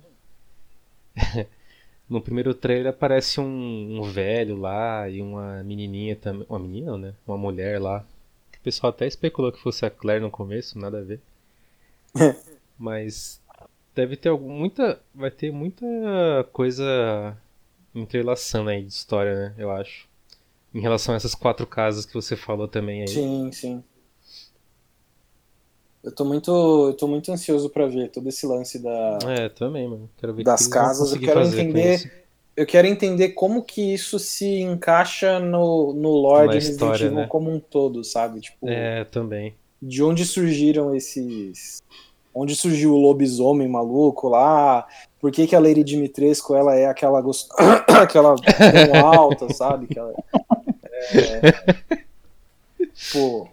no 2.09 2.21
primeiro 2.21 2.55
trailer 2.55 2.89
aparece 2.89 3.41
um, 3.41 3.99
um 3.99 4.03
velho 4.03 4.57
lá 4.57 5.09
e 5.09 5.23
uma 5.23 5.63
menininha 5.63 6.17
também. 6.17 6.47
Uma 6.49 6.59
menina, 6.59 6.99
né? 6.99 7.15
Uma 7.27 7.37
mulher 7.37 7.81
lá. 7.81 8.05
O 8.55 8.61
pessoal 8.67 8.91
até 8.91 9.07
especulou 9.07 9.53
que 9.53 9.61
fosse 9.61 9.87
a 9.87 9.91
Claire 9.91 10.23
no 10.23 10.31
começo, 10.31 10.79
nada 10.79 10.99
a 10.99 11.03
ver. 11.03 11.21
Mas 12.79 13.41
deve 13.97 14.17
ter 14.17 14.29
algum, 14.29 14.50
muita. 14.50 15.00
Vai 15.15 15.31
ter 15.31 15.50
muita 15.50 15.85
coisa 16.53 17.37
entrelaçando 17.95 18.71
aí 18.71 18.83
de 18.83 18.93
história, 18.93 19.35
né? 19.35 19.55
Eu 19.59 19.71
acho. 19.73 20.07
Em 20.73 20.81
relação 20.81 21.15
a 21.15 21.17
essas 21.17 21.35
quatro 21.35 21.67
casas 21.67 22.07
que 22.07 22.15
você 22.15 22.37
falou 22.37 22.69
também 22.69 23.00
aí. 23.00 23.09
Sim, 23.09 23.50
sim. 23.50 23.83
Eu 26.05 26.12
tô 26.12 26.25
muito, 26.25 26.50
eu 26.88 26.95
tô 26.95 27.09
muito 27.09 27.33
ansioso 27.33 27.69
pra 27.71 27.87
ver 27.87 28.11
todo 28.11 28.29
esse 28.29 28.47
lance 28.47 28.79
da, 28.79 29.19
É, 29.26 29.49
também, 29.49 29.88
mano. 29.88 30.09
Quero 30.19 30.35
ver 30.35 30.43
que 30.43 30.45
das 30.45 30.62
vão 30.62 30.71
casas. 30.71 31.12
Eu 31.12 31.21
quero 31.21 31.41
entender 31.41 32.26
eu 32.57 32.65
quero 32.65 32.87
entender 32.87 33.31
como 33.31 33.62
que 33.62 33.93
isso 33.93 34.19
se 34.19 34.61
encaixa 34.61 35.38
no, 35.38 35.93
no 35.93 36.11
lore 36.11 36.49
de 36.49 36.55
Resident 36.55 37.00
Evil 37.00 37.17
né? 37.17 37.26
como 37.26 37.50
um 37.50 37.61
todo, 37.61 38.03
sabe? 38.03 38.41
Tipo, 38.41 38.67
É, 38.67 39.05
também. 39.05 39.55
de 39.81 40.03
onde 40.03 40.25
surgiram 40.25 40.95
esses. 40.95 41.83
Onde 42.38 42.55
surgiu 42.55 42.93
o 42.93 43.00
lobisomem 43.00 43.66
maluco 43.66 44.28
lá? 44.28 44.87
Por 45.19 45.33
que, 45.33 45.47
que 45.47 45.57
a 45.57 45.59
Lady 45.59 45.83
Dimitrescu 45.83 46.55
ela 46.55 46.75
é 46.76 46.85
aquela 46.85 47.19
gost... 47.23 47.49
aquela 47.88 48.37
alta, 49.00 49.50
sabe? 49.55 49.88
É... 51.14 51.75
Pô. 53.11 53.49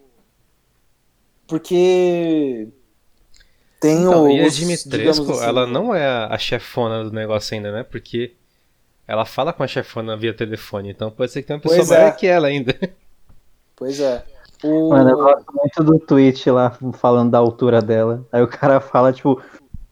Porque 1.48 2.68
tem 3.80 4.00
Então, 4.02 4.26
o. 4.26 4.30
e 4.30 4.42
a 4.42 4.50
Dimitrescu, 4.50 5.32
assim, 5.32 5.46
ela 5.46 5.66
não 5.66 5.96
é 5.96 6.06
a- 6.06 6.38
chefona 6.38 7.06
do 7.06 7.12
negócio 7.14 7.56
ainda, 7.56 7.72
né? 7.72 7.84
Porque 7.84 8.34
ela 9.08 9.24
fala 9.24 9.54
com 9.54 9.64
a 9.64 9.68
chefona 9.68 10.18
via 10.18 10.34
telefone, 10.34 10.90
então 10.92 11.10
pode 11.10 11.32
ser 11.32 11.42
que 11.42 11.48
tenha 11.48 11.56
uma 11.56 11.62
pessoa 11.62 11.98
é. 11.98 12.02
maior 12.02 12.18
que 12.18 12.28
ela 12.28 12.50
ainda. 12.50 12.78
Pois 13.78 14.02
é. 14.02 14.26
O... 14.64 14.90
Mano, 14.90 15.10
eu 15.10 15.18
gosto 15.18 15.54
muito 15.54 15.84
do 15.84 16.00
tweet 16.00 16.50
lá 16.50 16.78
falando 16.94 17.32
da 17.32 17.38
altura 17.38 17.82
dela. 17.82 18.26
Aí 18.32 18.42
o 18.42 18.48
cara 18.48 18.80
fala, 18.80 19.12
tipo, 19.12 19.42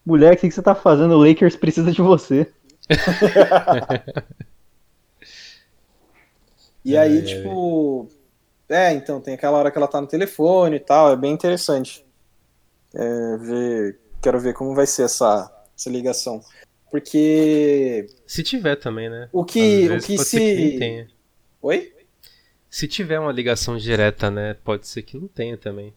mulher, 0.05 0.33
o 0.33 0.37
que, 0.37 0.47
que 0.47 0.53
você 0.53 0.61
tá 0.61 0.73
fazendo? 0.73 1.15
O 1.15 1.23
Lakers 1.27 1.55
precisa 1.55 1.91
de 1.91 2.01
você. 2.01 2.51
E 6.83 6.97
aí, 6.97 7.17
Ai, 7.17 7.21
tipo. 7.21 8.09
É, 8.67 8.93
então, 8.93 9.19
tem 9.21 9.33
aquela 9.33 9.57
hora 9.57 9.69
que 9.69 9.77
ela 9.77 9.87
tá 9.87 9.99
no 9.99 10.07
telefone 10.07 10.77
e 10.77 10.79
tal, 10.79 11.11
é 11.11 11.15
bem 11.15 11.33
interessante. 11.33 12.05
É, 12.93 13.37
ver... 13.37 13.99
Quero 14.21 14.39
ver 14.39 14.53
como 14.53 14.75
vai 14.75 14.85
ser 14.85 15.03
essa, 15.03 15.51
essa 15.75 15.89
ligação. 15.89 16.41
Porque 16.89 18.07
Se 18.27 18.43
tiver 18.43 18.75
também, 18.75 19.09
né? 19.09 19.29
o 19.31 19.43
que, 19.43 19.87
o 19.89 19.99
que 19.99 20.17
que 20.17 20.23
se. 20.23 20.77
tenha. 20.77 21.07
Oi? 21.61 21.91
Se 22.71 22.87
tiver 22.87 23.19
uma 23.19 23.31
ligação 23.33 23.77
direta, 23.77 24.31
né? 24.31 24.55
Pode 24.63 24.87
ser 24.87 25.01
que 25.03 25.17
não 25.17 25.27
tenha 25.27 25.57
também. 25.57 25.93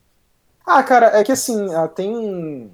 Ah, 0.67 0.83
cara, 0.83 1.19
é 1.19 1.23
que 1.25 1.31
assim, 1.33 1.73
ah, 1.73 1.87
tem. 1.89 2.69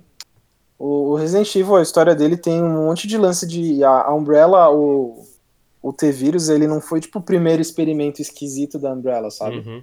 O 0.79 1.11
o 1.11 1.15
Resident 1.17 1.55
Evil, 1.55 1.77
a 1.77 1.83
história 1.83 2.15
dele 2.15 2.37
tem 2.39 2.63
um 2.63 2.87
monte 2.87 3.07
de 3.07 3.19
lance 3.19 3.47
de. 3.47 3.85
A 3.85 4.11
Umbrella, 4.15 4.71
o, 4.71 5.23
o 5.83 5.93
T-Vírus, 5.93 6.49
ele 6.49 6.67
não 6.67 6.81
foi 6.81 6.99
tipo 7.01 7.19
o 7.19 7.23
primeiro 7.23 7.61
experimento 7.61 8.23
esquisito 8.23 8.79
da 8.79 8.91
Umbrella, 8.93 9.31
sabe? 9.31 9.59
Uhum. 9.59 9.83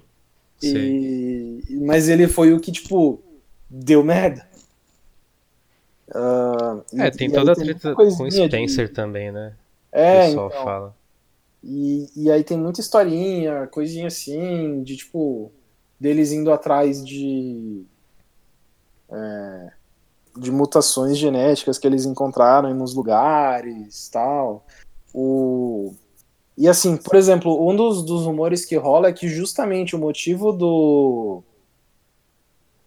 E... 0.60 1.62
Mas 1.86 2.08
ele 2.08 2.26
foi 2.26 2.52
o 2.52 2.58
que, 2.58 2.72
tipo, 2.72 3.20
deu 3.70 4.02
merda. 4.02 4.44
E- 6.92 7.00
É, 7.00 7.10
tem 7.10 7.28
e 7.28 7.32
toda 7.32 7.52
a 7.52 7.54
treta 7.54 7.94
com 7.94 8.02
o 8.02 8.16
coisinha 8.16 8.48
de- 8.48 8.56
Spencer 8.56 8.92
também, 8.92 9.30
né? 9.30 9.52
O 9.92 9.96
É, 9.96 10.26
pessoal 10.26 10.48
então. 10.48 10.64
fala. 10.64 10.96
E, 11.62 12.08
e 12.16 12.30
aí 12.30 12.44
tem 12.44 12.56
muita 12.56 12.80
historinha, 12.80 13.66
coisinha 13.66 14.06
assim, 14.06 14.82
de 14.82 14.96
tipo, 14.96 15.52
deles 15.98 16.32
indo 16.32 16.52
atrás 16.52 17.04
de. 17.04 17.84
é, 19.10 19.72
de 20.36 20.52
mutações 20.52 21.18
genéticas 21.18 21.78
que 21.78 21.86
eles 21.86 22.04
encontraram 22.04 22.70
em 22.70 22.80
uns 22.80 22.94
lugares 22.94 24.08
tal. 24.08 24.64
O, 25.12 25.94
e 26.56 26.68
assim, 26.68 26.96
por 26.96 27.14
exemplo, 27.14 27.68
um 27.68 27.74
dos, 27.74 28.02
dos 28.02 28.24
rumores 28.24 28.64
que 28.64 28.76
rola 28.76 29.08
é 29.08 29.12
que 29.12 29.28
justamente 29.28 29.94
o 29.94 29.98
motivo 29.98 30.52
do. 30.52 31.42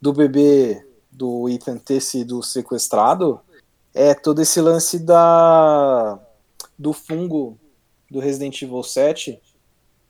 do 0.02 0.12
bebê 0.12 0.86
do 1.10 1.48
Ethan 1.48 1.78
ter 1.78 2.02
sido 2.02 2.42
sequestrado 2.44 3.40
é 3.94 4.14
todo 4.14 4.42
esse 4.42 4.60
lance 4.60 5.00
da. 5.00 6.20
do 6.78 6.92
fungo 6.92 7.58
do 8.12 8.20
Resident 8.20 8.62
Evil 8.62 8.84
7, 8.84 9.42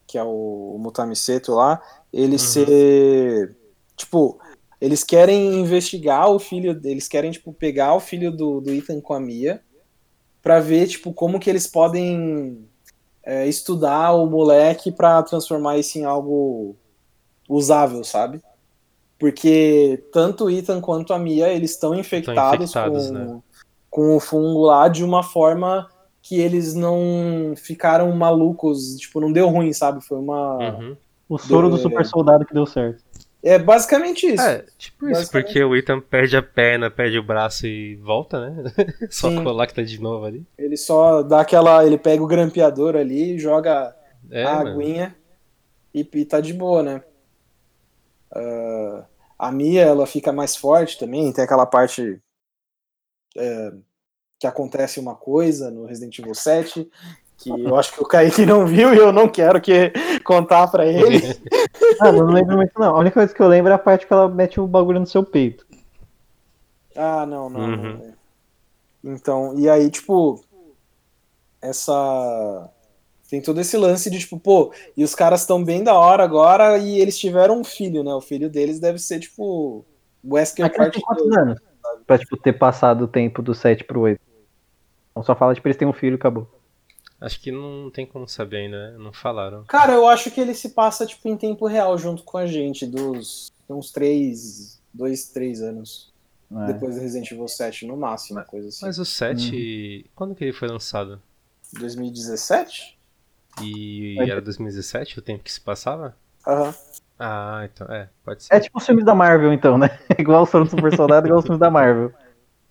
que 0.08 0.18
é 0.18 0.24
o, 0.24 0.74
o 0.76 0.80
Mutamiseto 0.80 1.54
lá, 1.54 1.82
ele 2.12 2.34
Uhum. 2.34 2.40
ser. 2.40 3.56
Tipo, 3.96 4.40
eles 4.82 5.04
querem 5.04 5.60
investigar 5.60 6.30
o 6.30 6.40
filho. 6.40 6.82
Eles 6.84 7.08
querem, 7.08 7.30
tipo, 7.30 7.54
pegar 7.54 7.94
o 7.94 8.00
filho 8.00 8.32
do, 8.32 8.60
do 8.60 8.72
Ethan 8.72 9.00
com 9.00 9.14
a 9.14 9.20
Mia 9.20 9.62
pra 10.42 10.60
ver, 10.60 10.88
tipo, 10.88 11.14
como 11.14 11.40
que 11.40 11.48
eles 11.48 11.68
podem 11.68 12.68
é, 13.24 13.48
estudar 13.48 14.14
o 14.14 14.26
moleque 14.26 14.92
pra 14.92 15.22
transformar 15.22 15.78
isso 15.78 16.00
em 16.00 16.04
algo 16.04 16.76
usável, 17.48 18.04
sabe? 18.04 18.42
Porque 19.20 20.04
tanto 20.12 20.46
o 20.46 20.50
Ethan 20.50 20.82
quanto 20.82 21.14
a 21.14 21.20
Mia, 21.20 21.54
eles 21.54 21.72
estão 21.72 21.94
infectados, 21.94 22.72
infectados, 22.72 23.08
com, 23.08 23.14
né? 23.14 23.42
com 23.88 24.16
o 24.16 24.20
fungo 24.20 24.62
lá 24.62 24.88
de 24.88 25.04
uma 25.04 25.22
forma 25.22 25.88
que 26.22 26.40
eles 26.40 26.74
não 26.74 27.54
ficaram 27.58 28.12
malucos, 28.16 28.96
tipo, 28.98 29.20
não 29.20 29.32
deu 29.32 29.48
ruim, 29.50 29.74
sabe? 29.74 30.04
Foi 30.04 30.18
uma. 30.20 30.58
Uhum. 30.58 30.98
O 31.28 31.38
soro 31.38 31.70
do 31.70 31.78
É. 31.78 31.80
super 31.80 32.06
soldado 32.06 32.46
que 32.46 32.54
deu 32.54 32.66
certo. 32.66 33.04
É 33.44 33.58
basicamente 33.58 34.28
isso. 34.28 34.44
É, 34.44 34.64
tipo 34.78 35.10
isso, 35.10 35.32
porque 35.32 35.64
o 35.64 35.76
Ethan 35.76 36.00
perde 36.00 36.38
a 36.38 36.44
perna, 36.44 36.92
perde 36.92 37.18
o 37.18 37.24
braço 37.24 37.66
e 37.66 37.96
volta, 37.96 38.50
né? 38.50 38.64
Só 39.10 39.30
Sim. 39.30 39.44
colar 39.44 39.66
que 39.66 39.74
tá 39.74 39.82
de 39.82 40.00
novo 40.00 40.26
ali. 40.26 40.46
Ele 40.58 40.78
só 40.78 41.24
dá 41.24 41.42
aquela. 41.42 41.84
Ele 41.84 41.98
pega 41.98 42.22
o 42.22 42.28
grampeador 42.28 42.96
ali, 42.96 43.40
joga 43.40 43.96
É, 44.30 44.44
a 44.44 44.58
mano. 44.58 44.70
aguinha 44.80 45.16
e, 45.94 46.08
e 46.14 46.26
tá 46.26 46.40
de 46.40 46.54
boa, 46.54 46.84
né? 46.84 47.04
Ah, 48.32 49.06
a 49.40 49.52
Mia, 49.52 49.82
ela 49.82 50.06
fica 50.06 50.32
mais 50.32 50.56
forte 50.56 51.00
também, 51.00 51.32
tem 51.34 51.44
aquela 51.44 51.66
parte 51.66 52.22
é, 53.36 53.72
que 54.42 54.48
acontece 54.48 55.00
uma 55.00 55.14
coisa 55.14 55.70
no 55.70 55.86
Resident 55.86 56.18
Evil 56.18 56.34
7, 56.34 56.90
que 57.38 57.52
eu 57.52 57.76
acho 57.76 57.94
que 57.94 58.02
o 58.02 58.08
Kaique 58.08 58.44
não 58.44 58.66
viu 58.66 58.92
e 58.92 58.98
eu 58.98 59.14
não 59.14 59.30
quero 59.30 59.62
que 59.62 59.94
contar 60.26 60.68
pra 60.68 60.86
ele. 60.86 61.22
Ah, 62.00 62.12
não 62.12 62.26
lembro 62.26 62.56
muito 62.56 62.72
não. 62.80 62.96
A 62.96 63.00
única 63.00 63.14
coisa 63.14 63.32
que 63.32 63.40
eu 63.40 63.48
lembro 63.48 63.72
é 63.72 63.76
a 63.76 63.78
parte 63.78 64.08
que 64.08 64.14
ela 64.14 64.28
mete 64.28 64.60
o 64.60 64.66
bagulho 64.66 65.00
no 65.00 65.06
seu 65.06 65.24
peito. 65.24 65.68
Ah, 66.96 67.28
não, 67.28 67.48
não. 67.48 67.60
Uhum. 67.60 67.78
não 67.78 68.06
é. 68.06 68.14
Então, 69.04 69.54
e 69.60 69.70
aí, 69.70 69.88
tipo, 69.92 70.44
essa. 71.62 72.68
Tem 73.30 73.40
todo 73.40 73.62
esse 73.62 73.78
lance 73.78 74.10
de, 74.10 74.18
tipo, 74.18 74.40
pô, 74.40 74.74
e 74.98 75.04
os 75.04 75.14
caras 75.14 75.42
estão 75.42 75.64
bem 75.64 75.84
da 75.84 75.94
hora 75.94 76.24
agora 76.24 76.80
e 76.80 77.00
eles 77.00 77.20
tiveram 77.20 77.60
um 77.60 77.64
filho, 77.64 78.04
né? 78.04 78.14
O 78.16 78.22
filho 78.22 78.50
deles 78.50 78.80
deve 78.80 78.98
ser, 78.98 79.20
tipo, 79.20 79.86
Wesker 80.26 80.66
Mas 80.66 80.76
quantos 80.76 81.26
2. 81.30 81.38
anos? 81.38 81.60
Pra, 82.08 82.18
tipo, 82.18 82.36
ter 82.38 82.54
passado 82.54 83.04
o 83.04 83.08
tempo 83.08 83.44
do 83.44 83.54
7 83.54 83.84
pro 83.84 84.00
8. 84.02 84.31
Então 85.12 85.24
só 85.24 85.36
fala, 85.36 85.54
tipo, 85.54 85.68
eles 85.68 85.78
têm 85.78 85.88
um 85.88 85.94
filho 85.94 86.16
e 86.16 86.16
acabou. 86.16 86.48
Acho 87.20 87.40
que 87.40 87.52
não 87.52 87.92
tem 87.92 88.06
como 88.06 88.28
saber 88.28 88.58
ainda, 88.58 88.92
né? 88.92 88.98
Não 88.98 89.14
falaram. 89.14 89.64
Cara, 89.66 89.94
eu 89.94 90.08
acho 90.08 90.32
que 90.32 90.42
ele 90.42 90.56
se 90.56 90.70
passa, 90.70 91.06
tipo, 91.06 91.28
em 91.30 91.38
tempo 91.38 91.68
real 91.68 91.96
junto 91.98 92.24
com 92.24 92.38
a 92.38 92.48
gente, 92.48 92.86
dos 92.86 93.52
uns 93.70 93.92
três, 93.92 94.82
dois, 94.94 95.26
três 95.28 95.62
anos. 95.62 96.12
É. 96.52 96.74
Depois 96.74 96.96
do 96.96 97.02
Resident 97.02 97.32
Evil 97.32 97.48
7, 97.48 97.86
no 97.86 97.96
máximo, 97.96 98.44
coisa 98.46 98.68
assim. 98.68 98.86
Mas 98.86 98.98
o 98.98 99.06
7, 99.06 100.10
quando 100.16 100.36
que 100.36 100.44
ele 100.44 100.54
foi 100.54 100.68
lançado? 100.68 101.22
2017? 101.80 102.98
E 103.62 104.18
É. 104.20 104.30
era 104.30 104.42
2017 104.42 105.20
o 105.20 105.22
tempo 105.22 105.44
que 105.44 105.52
se 105.52 105.62
passava? 105.62 106.16
Aham. 106.46 106.74
Ah, 107.20 107.70
então, 107.72 107.88
é, 107.88 108.10
pode 108.26 108.44
ser. 108.44 108.56
É 108.56 108.60
tipo 108.60 108.80
os 108.80 108.86
filmes 108.86 109.06
da 109.06 109.14
Marvel, 109.14 109.54
então, 109.54 109.78
né? 109.78 110.00
igual 110.18 110.42
o 110.42 110.46
Soro 110.46 110.66
do 110.66 110.72
Super 110.72 110.96
Soldado, 110.96 111.28
igual 111.28 111.40
os 111.40 111.46
filmes 111.46 111.60
da 111.60 111.70
Marvel. 111.70 112.12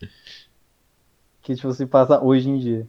Que, 1.42 1.54
tipo, 1.54 1.72
se 1.72 1.86
passa 1.86 2.22
hoje 2.22 2.48
em 2.48 2.58
dia. 2.58 2.86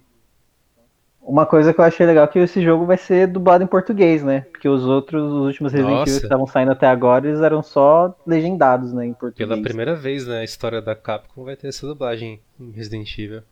Uma 1.21 1.45
coisa 1.45 1.71
que 1.73 1.79
eu 1.79 1.85
achei 1.85 2.05
legal 2.05 2.25
é 2.25 2.27
que 2.27 2.39
esse 2.39 2.61
jogo 2.61 2.85
vai 2.85 2.97
ser 2.97 3.27
dublado 3.27 3.63
em 3.63 3.67
português, 3.67 4.23
né? 4.23 4.41
Porque 4.51 4.67
os 4.67 4.83
outros, 4.83 5.31
os 5.31 5.45
últimos 5.45 5.71
Resident 5.71 6.01
Evil 6.01 6.17
que 6.17 6.23
estavam 6.23 6.47
saindo 6.47 6.71
até 6.71 6.87
agora, 6.87 7.27
eles 7.27 7.41
eram 7.41 7.61
só 7.61 8.15
legendados, 8.25 8.91
né, 8.91 9.05
em 9.05 9.13
português. 9.13 9.47
Pela 9.47 9.61
primeira 9.61 9.95
vez 9.95 10.25
na 10.25 10.43
história 10.43 10.81
da 10.81 10.95
Capcom 10.95 11.43
vai 11.43 11.55
ter 11.55 11.67
essa 11.67 11.85
dublagem 11.85 12.41
em 12.59 12.71
Resident 12.71 13.17
Evil. 13.17 13.43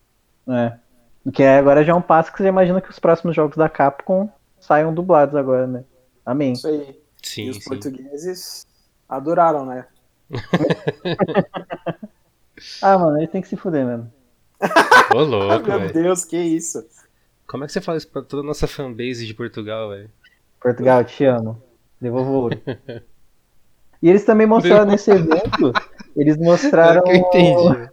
É. 0.47 0.73
Porque 1.23 1.43
agora 1.43 1.83
já 1.83 1.91
é 1.93 1.95
um 1.95 2.01
passo 2.01 2.31
que 2.31 2.39
você 2.39 2.47
imagina 2.47 2.81
que 2.81 2.89
os 2.89 2.97
próximos 2.97 3.35
jogos 3.35 3.55
da 3.55 3.69
Capcom 3.69 4.27
saiam 4.59 4.91
dublados 4.91 5.35
agora, 5.35 5.67
né? 5.67 5.83
Amém. 6.25 6.53
Isso 6.53 6.67
aí. 6.67 6.99
Sim, 7.21 7.43
e 7.43 7.49
os 7.51 7.57
sim. 7.57 7.69
portugueses 7.69 8.65
adoraram, 9.07 9.65
né? 9.65 9.85
Ah, 12.81 12.97
mano, 12.97 13.17
ele 13.17 13.27
tem 13.27 13.41
que 13.41 13.47
se 13.47 13.55
fuder 13.55 13.85
mesmo. 13.85 14.11
Ô, 15.13 15.19
louco, 15.23 15.67
Meu 15.67 15.79
velho. 15.79 15.93
Deus, 15.93 16.25
que 16.25 16.37
isso. 16.37 16.83
Como 17.47 17.63
é 17.63 17.67
que 17.67 17.73
você 17.73 17.81
fala 17.81 17.97
isso 17.97 18.07
pra 18.09 18.21
toda 18.21 18.43
a 18.43 18.45
nossa 18.45 18.67
fanbase 18.67 19.25
de 19.25 19.33
Portugal, 19.33 19.89
velho? 19.89 20.09
Portugal, 20.61 21.03
te 21.03 21.25
amo. 21.25 21.61
Devolvo 21.99 22.31
ouro. 22.31 22.61
E 24.01 24.09
eles 24.09 24.23
também 24.23 24.47
mostraram 24.47 24.85
nesse 24.85 25.11
evento, 25.11 25.73
eles 26.15 26.37
mostraram. 26.37 27.01
É 27.07 27.11
que 27.11 27.11
eu 27.11 27.15
entendi. 27.15 27.89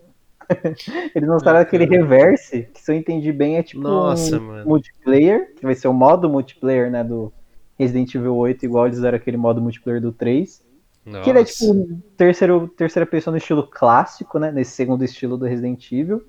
Eles 1.12 1.28
mostraram 1.28 1.58
Ah, 1.58 1.62
aquele 1.62 1.88
cara. 1.88 2.00
reverse, 2.02 2.68
que 2.72 2.80
se 2.80 2.92
eu 2.92 2.96
entendi 2.96 3.32
bem, 3.32 3.56
é 3.56 3.64
tipo 3.64 3.82
Nossa, 3.82 4.36
um 4.38 4.40
mano. 4.42 4.68
multiplayer, 4.68 5.52
que 5.56 5.64
vai 5.64 5.74
ser 5.74 5.88
o 5.88 5.92
modo 5.92 6.30
multiplayer, 6.30 6.88
né, 6.88 7.02
do 7.02 7.32
Resident 7.76 8.14
Evil 8.14 8.36
8, 8.36 8.64
igual 8.64 8.86
eles 8.86 8.96
fizeram 8.98 9.16
aquele 9.16 9.36
modo 9.36 9.60
multiplayer 9.60 10.00
do 10.00 10.12
3. 10.12 10.62
Nossa. 11.04 11.24
Que 11.24 11.30
ele 11.30 11.40
é 11.40 11.44
tipo 11.44 11.72
um 11.72 12.00
terceiro, 12.16 12.68
terceira 12.68 13.04
pessoa 13.04 13.32
no 13.32 13.38
estilo 13.38 13.66
clássico, 13.66 14.38
né? 14.38 14.52
Nesse 14.52 14.70
segundo 14.70 15.02
estilo 15.04 15.36
do 15.36 15.46
Resident 15.46 15.90
Evil. 15.90 16.22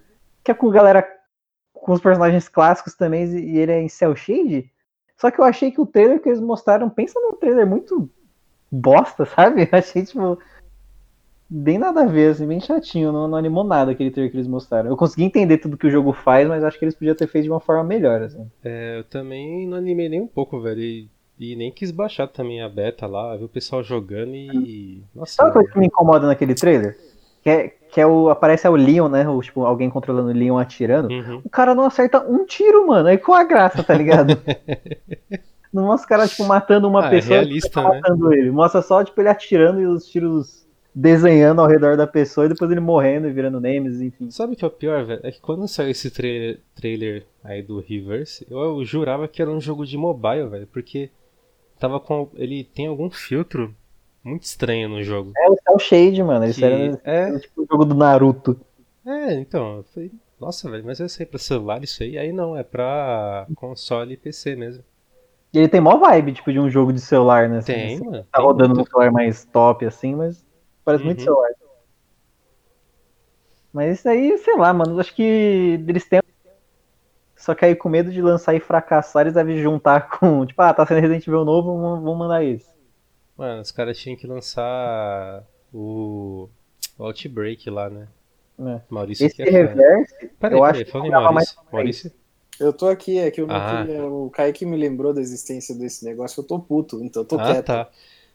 Que 0.47 0.51
é 0.51 0.53
com 0.53 0.69
galera 0.69 1.05
com 1.73 1.91
os 1.91 1.99
personagens 1.99 2.47
clássicos 2.47 2.95
também, 2.95 3.25
e 3.25 3.57
ele 3.57 3.69
é 3.73 3.81
em 3.81 3.89
cel 3.89 4.15
shade. 4.15 4.71
Só 5.17 5.29
que 5.29 5.41
eu 5.41 5.43
achei 5.43 5.71
que 5.71 5.81
o 5.81 5.85
trailer 5.85 6.21
que 6.21 6.29
eles 6.29 6.39
mostraram, 6.39 6.89
pensa 6.89 7.19
num 7.19 7.33
trailer 7.33 7.67
muito 7.67 8.09
bosta, 8.71 9.25
sabe? 9.35 9.63
Eu 9.63 9.77
achei, 9.77 10.05
tipo, 10.05 10.39
bem 11.49 11.77
nada 11.77 12.03
a 12.03 12.05
ver, 12.05 12.31
assim, 12.31 12.47
bem 12.47 12.61
chatinho, 12.61 13.11
não, 13.11 13.27
não 13.27 13.37
animou 13.37 13.65
nada 13.65 13.91
aquele 13.91 14.09
trailer 14.09 14.31
que 14.31 14.37
eles 14.37 14.47
mostraram. 14.47 14.89
Eu 14.89 14.95
consegui 14.95 15.25
entender 15.25 15.57
tudo 15.57 15.75
que 15.75 15.87
o 15.87 15.91
jogo 15.91 16.13
faz, 16.13 16.47
mas 16.47 16.63
acho 16.63 16.79
que 16.79 16.85
eles 16.85 16.95
podiam 16.95 17.13
ter 17.13 17.27
feito 17.27 17.43
de 17.43 17.51
uma 17.51 17.59
forma 17.59 17.83
melhor, 17.83 18.21
assim. 18.21 18.49
É, 18.63 18.99
eu 18.99 19.03
também 19.03 19.67
não 19.67 19.77
animei 19.77 20.07
nem 20.07 20.21
um 20.21 20.27
pouco, 20.27 20.61
velho. 20.61 20.79
E, 20.79 21.09
e 21.37 21.57
nem 21.57 21.73
quis 21.73 21.91
baixar 21.91 22.29
também 22.29 22.61
a 22.61 22.69
beta 22.69 23.05
lá, 23.05 23.35
ver 23.35 23.43
o 23.43 23.49
pessoal 23.49 23.83
jogando 23.83 24.33
e. 24.33 25.03
Nossa. 25.13 25.33
Sabe 25.33 25.59
o 25.59 25.67
que 25.67 25.77
me 25.77 25.87
incomoda 25.87 26.25
naquele 26.25 26.55
trailer? 26.55 26.97
Que 27.47 27.51
é, 27.51 27.67
que 27.69 28.01
é 28.01 28.05
o. 28.05 28.27
Aparece 28.29 28.67
é 28.67 28.69
o 28.69 28.75
Leon, 28.75 29.07
né? 29.07 29.25
O, 29.25 29.41
tipo, 29.41 29.63
alguém 29.63 29.89
controlando 29.89 30.31
o 30.31 30.33
Leon 30.33 30.57
atirando. 30.57 31.09
Uhum. 31.09 31.41
O 31.45 31.49
cara 31.49 31.73
não 31.73 31.85
acerta 31.85 32.19
um 32.19 32.45
tiro, 32.45 32.85
mano. 32.85 33.07
Aí 33.07 33.17
com 33.17 33.33
a 33.33 33.45
graça, 33.45 33.81
tá 33.81 33.93
ligado? 33.93 34.37
não 35.71 35.85
mostra 35.85 36.05
o 36.05 36.09
cara, 36.09 36.27
tipo, 36.27 36.43
matando 36.43 36.89
uma 36.89 37.05
Ah, 37.05 37.07
é 37.07 37.09
pessoa 37.09 37.37
e 37.37 37.39
realista, 37.39 37.69
tá 37.69 37.83
né? 37.83 38.01
matando 38.01 38.33
ele. 38.33 38.51
Mostra 38.51 38.81
só, 38.81 39.01
tipo, 39.01 39.21
ele 39.21 39.29
atirando 39.29 39.79
e 39.79 39.85
os 39.85 40.05
tiros 40.09 40.67
desenhando 40.93 41.61
ao 41.61 41.67
redor 41.67 41.95
da 41.95 42.05
pessoa 42.05 42.47
e 42.47 42.49
depois 42.49 42.69
ele 42.69 42.81
morrendo 42.81 43.29
e 43.29 43.31
virando 43.31 43.61
names, 43.61 44.01
enfim. 44.01 44.29
Sabe 44.29 44.51
o 44.51 44.55
que 44.57 44.65
é 44.65 44.67
o 44.67 44.71
pior, 44.71 45.05
velho? 45.05 45.21
É 45.23 45.31
que 45.31 45.39
quando 45.39 45.65
saiu 45.69 45.91
esse 45.91 46.11
trailer, 46.11 46.59
trailer 46.75 47.25
aí 47.41 47.61
do 47.61 47.79
Reverse, 47.79 48.45
eu, 48.51 48.59
eu 48.59 48.83
jurava 48.83 49.25
que 49.25 49.41
era 49.41 49.49
um 49.49 49.61
jogo 49.61 49.85
de 49.85 49.97
mobile, 49.97 50.49
velho, 50.49 50.67
porque 50.67 51.09
tava 51.79 51.97
com. 51.97 52.27
Ele 52.35 52.65
tem 52.65 52.87
algum 52.87 53.09
filtro 53.09 53.73
muito 54.23 54.43
estranho 54.43 54.89
no 54.89 55.01
jogo. 55.03 55.31
É 55.37 55.49
o 55.49 55.55
Cell 55.55 55.79
Shade, 55.79 56.23
mano. 56.23 56.45
Eles 56.45 56.57
Que- 56.57 56.65
eram 56.65 56.99
é, 57.03 57.39
tipo 57.39 57.61
o 57.61 57.67
jogo 57.69 57.85
do 57.85 57.95
Naruto. 57.95 58.59
é, 59.05 59.33
então, 59.35 59.83
falei, 59.93 60.11
nossa, 60.39 60.69
velho, 60.69 60.85
mas 60.85 60.99
eu 60.99 61.09
sei 61.09 61.25
pra 61.25 61.39
celular 61.39 61.83
isso 61.83 62.03
aí, 62.03 62.17
aí 62.17 62.31
não, 62.31 62.55
é 62.55 62.63
pra 62.63 63.47
console 63.55 64.13
e 64.13 64.17
PC 64.17 64.55
mesmo. 64.55 64.83
E 65.53 65.59
ele 65.59 65.69
tem 65.69 65.79
mó 65.79 65.97
vibe, 65.97 66.33
tipo, 66.33 66.51
de 66.51 66.59
um 66.59 66.69
jogo 66.69 66.91
de 66.91 66.99
celular, 66.99 67.47
né? 67.49 67.61
Tem, 67.61 67.95
assim, 67.95 68.05
mano. 68.05 68.23
Tá 68.31 68.37
tem 68.37 68.45
rodando 68.45 68.75
muito. 68.75 68.85
no 68.85 68.91
celular 68.91 69.11
mais 69.11 69.45
top, 69.45 69.85
assim, 69.85 70.13
mas 70.13 70.45
parece 70.83 71.03
muito 71.03 71.19
Uhum. 71.19 71.23
celular. 71.25 71.49
Mas 73.73 73.99
isso 73.99 74.09
aí, 74.09 74.37
sei 74.39 74.55
lá, 74.57 74.73
mano, 74.73 74.99
acho 74.99 75.13
que 75.15 75.21
eles 75.87 76.07
têm. 76.07 76.19
Só 77.35 77.53
que 77.55 77.63
aí 77.65 77.75
com 77.75 77.87
medo 77.87 78.11
de 78.11 78.21
lançar 78.21 78.55
e 78.55 78.59
fracassar, 78.59 79.21
eles 79.23 79.33
devem 79.33 79.57
juntar 79.61 80.09
com, 80.19 80.45
tipo, 80.45 80.61
ah, 80.61 80.73
tá 80.73 80.85
sendo 80.85 80.99
Resident 80.99 81.25
Evil 81.27 81.45
novo, 81.45 81.79
vamos, 81.79 82.17
mandar 82.17 82.43
esse. 82.43 82.67
Mano, 83.37 83.61
os 83.61 83.71
caras 83.71 83.97
tinham 83.97 84.17
que 84.17 84.25
lançar 84.25 85.43
o, 85.73 86.49
o 86.97 87.03
Outbreak 87.03 87.69
lá, 87.69 87.89
né? 87.89 88.07
né? 88.57 88.81
Maurício 88.89 89.25
Esse 89.27 89.35
que 89.35 89.43
é 89.43 89.45
fã. 89.45 89.51
reverse, 89.51 90.13
Peraí, 90.39 90.57
eu 90.57 90.61
peraí, 90.63 90.63
acho 90.81 90.85
que 90.91 90.97
mais 90.99 91.11
Maurício. 91.11 91.57
Maurício, 91.71 92.11
Eu 92.59 92.73
tô 92.73 92.87
aqui, 92.87 93.19
é 93.19 93.29
que, 93.29 93.39
eu 93.41 93.45
não 93.47 93.55
Ah. 93.55 93.83
queria- 93.85 94.03
o 94.05 94.29
Kaique 94.31 94.65
me 94.65 94.75
lembrou 94.75 95.13
da 95.13 95.21
existência 95.21 95.75
desse 95.75 96.03
negócio, 96.03 96.41
eu 96.41 96.43
tô 96.43 96.57
puto, 96.59 97.03
então 97.03 97.21
eu 97.21 97.27
tô 97.27 97.39
ah, 97.39 97.43
quieto. 97.53 97.65
tá. 97.65 97.89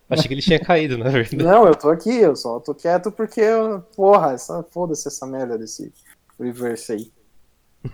Achei 0.09 0.29
que 0.29 0.35
ele 0.35 0.43
tinha 0.43 0.61
caído, 0.61 0.97
na 0.99 1.09
verdade. 1.09 1.37
Não, 1.43 1.67
eu 1.67 1.75
tô 1.75 1.89
aqui, 1.91 2.15
eu 2.19 2.37
só 2.37 2.61
tô 2.61 2.73
quieto 2.75 3.11
porque, 3.11 3.41
eu- 3.41 3.81
porra, 3.97 4.33
essa, 4.33 4.63
foda-se 4.71 5.09
essa 5.09 5.27
merda 5.27 5.59
desse 5.59 5.93
reverse 6.39 6.93
aí. 6.93 7.11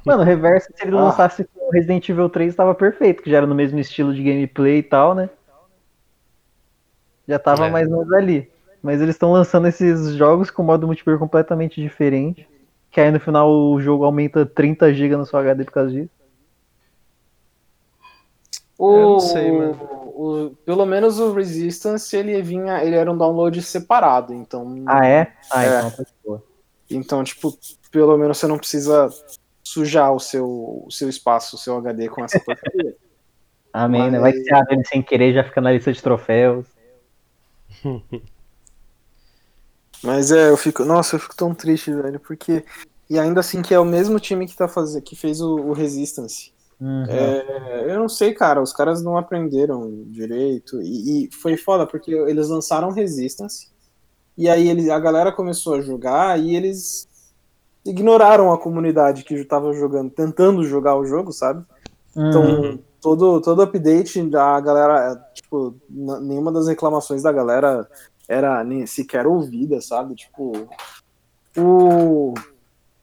Mano, 0.05 0.23
o 0.23 0.27
reverse, 0.27 0.71
se 0.77 0.83
ele 0.87 0.94
Ah. 0.97 1.05
lançasse 1.05 1.44
com 1.44 1.71
Resident 1.71 2.07
Evil 2.09 2.29
3, 2.29 2.55
tava 2.55 2.75
perfeito, 2.75 3.23
que 3.23 3.31
já 3.31 3.38
era 3.38 3.47
no 3.47 3.55
mesmo 3.55 3.79
estilo 3.79 4.12
de 4.14 4.23
gameplay 4.23 4.79
e 4.79 4.83
tal, 4.83 5.14
né? 5.14 5.31
Já 7.29 7.38
tava 7.38 7.67
É. 7.67 7.71
mais 7.71 7.87
ou 7.91 7.99
menos 7.99 8.12
ali. 8.14 8.51
Mas 8.83 9.01
eles 9.01 9.14
estão 9.14 9.33
lançando 9.33 9.69
esses 9.69 10.14
jogos 10.14 10.51
com 10.51 10.62
modo 10.62 10.87
multiplayer 10.87 11.19
completamente 11.19 11.81
diferente. 11.81 12.49
Que 12.91 13.01
aí 13.01 13.11
no 13.11 13.21
final 13.21 13.51
o 13.51 13.81
jogo 13.81 14.05
aumenta 14.05 14.47
30 14.47 14.93
GB 14.95 15.17
no 15.17 15.27
seu 15.27 15.38
HD 15.38 15.64
por 15.64 15.73
causa 15.73 15.91
disso. 15.91 16.11
O, 18.79 18.93
Eu 18.97 19.03
não 19.11 19.21
sei, 19.21 19.51
mano. 19.51 19.73
o- 20.14 20.57
pelo 20.64 20.87
menos 20.87 21.19
o 21.19 21.33
Resistance, 21.33 22.17
ele 22.17 22.41
vinha, 22.43 22.83
ele 22.85 22.95
era 22.95 23.11
um 23.11 23.17
download 23.19 23.61
separado, 23.61 24.33
então... 24.33 24.85
Ah, 24.87 25.07
é? 25.07 25.33
Ah, 25.51 25.64
É. 25.64 25.79
então 25.79 25.91
tá 25.91 26.05
boa. 26.25 26.43
Então, 26.91 27.25
tipo, 27.25 27.53
pelo 27.91 28.17
menos 28.17 28.38
você 28.38 28.47
não 28.47 28.57
precisa 28.57 29.09
sujar 29.64 30.12
o 30.14 30.21
seu, 30.21 30.47
o 30.87 30.91
seu 30.91 31.09
espaço, 31.09 31.57
o 31.57 31.59
seu 31.59 31.77
HD 31.77 32.09
com 32.09 32.25
essa 32.25 32.38
porcaria. 32.41 32.95
Amém, 33.73 34.11
né? 34.11 34.19
Vai 34.19 34.33
que 34.33 34.43
você 34.45 34.55
abre 34.55 34.77
ele 34.77 34.85
sem 34.87 35.03
querer 35.03 35.35
já 35.35 35.45
fica 35.45 35.61
na 35.61 35.73
lista 35.73 35.93
de 35.93 36.03
troféus. 36.03 36.64
Mas 40.03 40.31
é, 40.31 40.51
eu 40.51 40.57
fico. 40.57 40.85
Nossa, 40.85 41.17
eu 41.17 41.21
fico 41.21 41.37
tão 41.37 41.55
triste, 41.55 41.93
velho, 41.93 42.21
porque. 42.21 42.64
E 43.11 43.19
ainda 43.19 43.41
assim 43.41 43.62
que 43.62 43.73
é 43.73 43.81
o 43.81 43.85
mesmo 43.85 44.21
time 44.21 44.47
que, 44.47 44.57
tá 44.57 44.69
fazendo, 44.69 45.03
que 45.03 45.17
fez 45.17 45.41
o, 45.41 45.57
o 45.57 45.73
Resistance. 45.73 46.53
Uhum. 46.81 47.07
É, 47.09 47.87
eu 47.88 47.99
não 47.99 48.09
sei, 48.09 48.33
cara, 48.35 48.62
os 48.62 48.73
caras 48.73 49.03
não 49.03 49.17
aprenderam 49.17 50.05
direito. 50.07 50.81
E, 50.83 51.25
e 51.25 51.31
foi 51.33 51.57
foda, 51.57 51.87
porque 51.87 52.12
eles 52.12 52.49
lançaram 52.49 52.91
Resistance. 52.91 53.71
E 54.37 54.49
aí 54.49 54.69
eles, 54.69 54.88
a 54.88 55.01
galera 55.01 55.33
começou 55.33 55.75
a 55.75 55.81
jogar 55.81 56.38
e 56.38 56.55
eles 56.55 57.09
ignoraram 57.85 58.53
a 58.53 58.59
comunidade 58.59 59.25
que 59.25 59.45
tava 59.45 59.73
jogando, 59.73 60.11
tentando 60.11 60.62
jogar 60.62 60.97
o 60.97 61.05
jogo, 61.05 61.33
sabe? 61.33 61.64
Então, 62.12 62.45
Uhum. 62.45 62.79
Todo, 63.00 63.40
todo 63.40 63.62
update 63.62 64.22
da 64.28 64.61
galera, 64.61 65.16
tipo, 65.34 65.74
n- 65.90 66.20
nenhuma 66.20 66.52
das 66.52 66.66
reclamações 66.68 67.22
da 67.22 67.32
galera 67.32 67.88
era 68.28 68.62
nem 68.62 68.87
sequer 68.87 69.26
ouvida, 69.26 69.80
sabe? 69.80 70.14
Tipo, 70.14 70.68
o 71.56 72.34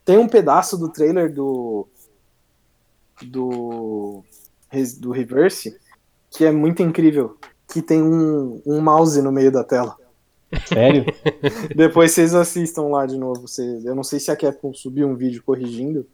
tem 0.04 0.18
um 0.18 0.28
pedaço 0.28 0.78
do 0.78 0.90
trailer 0.90 1.34
do 1.34 1.88
do 3.24 4.24
do 5.00 5.12
Reverse 5.12 5.78
que 6.30 6.44
é 6.44 6.52
muito 6.52 6.84
incrível, 6.84 7.38
que 7.72 7.82
tem 7.82 8.04
um, 8.04 8.62
um 8.66 8.82
mouse 8.82 9.22
no 9.22 9.32
meio 9.32 9.52
da 9.52 9.64
tela. 9.64 9.96
Sério? 10.68 11.06
Depois 11.76 12.12
vocês 12.12 12.36
assistam 12.36 12.84
lá 12.90 13.06
de 13.06 13.18
novo. 13.18 13.48
Vocês, 13.48 13.86
eu 13.86 13.96
não 13.96 14.04
sei 14.04 14.20
se 14.20 14.30
a 14.30 14.36
Capcom 14.36 14.74
subiu 14.74 15.08
um 15.08 15.16
vídeo 15.16 15.42
corrigindo, 15.46 16.06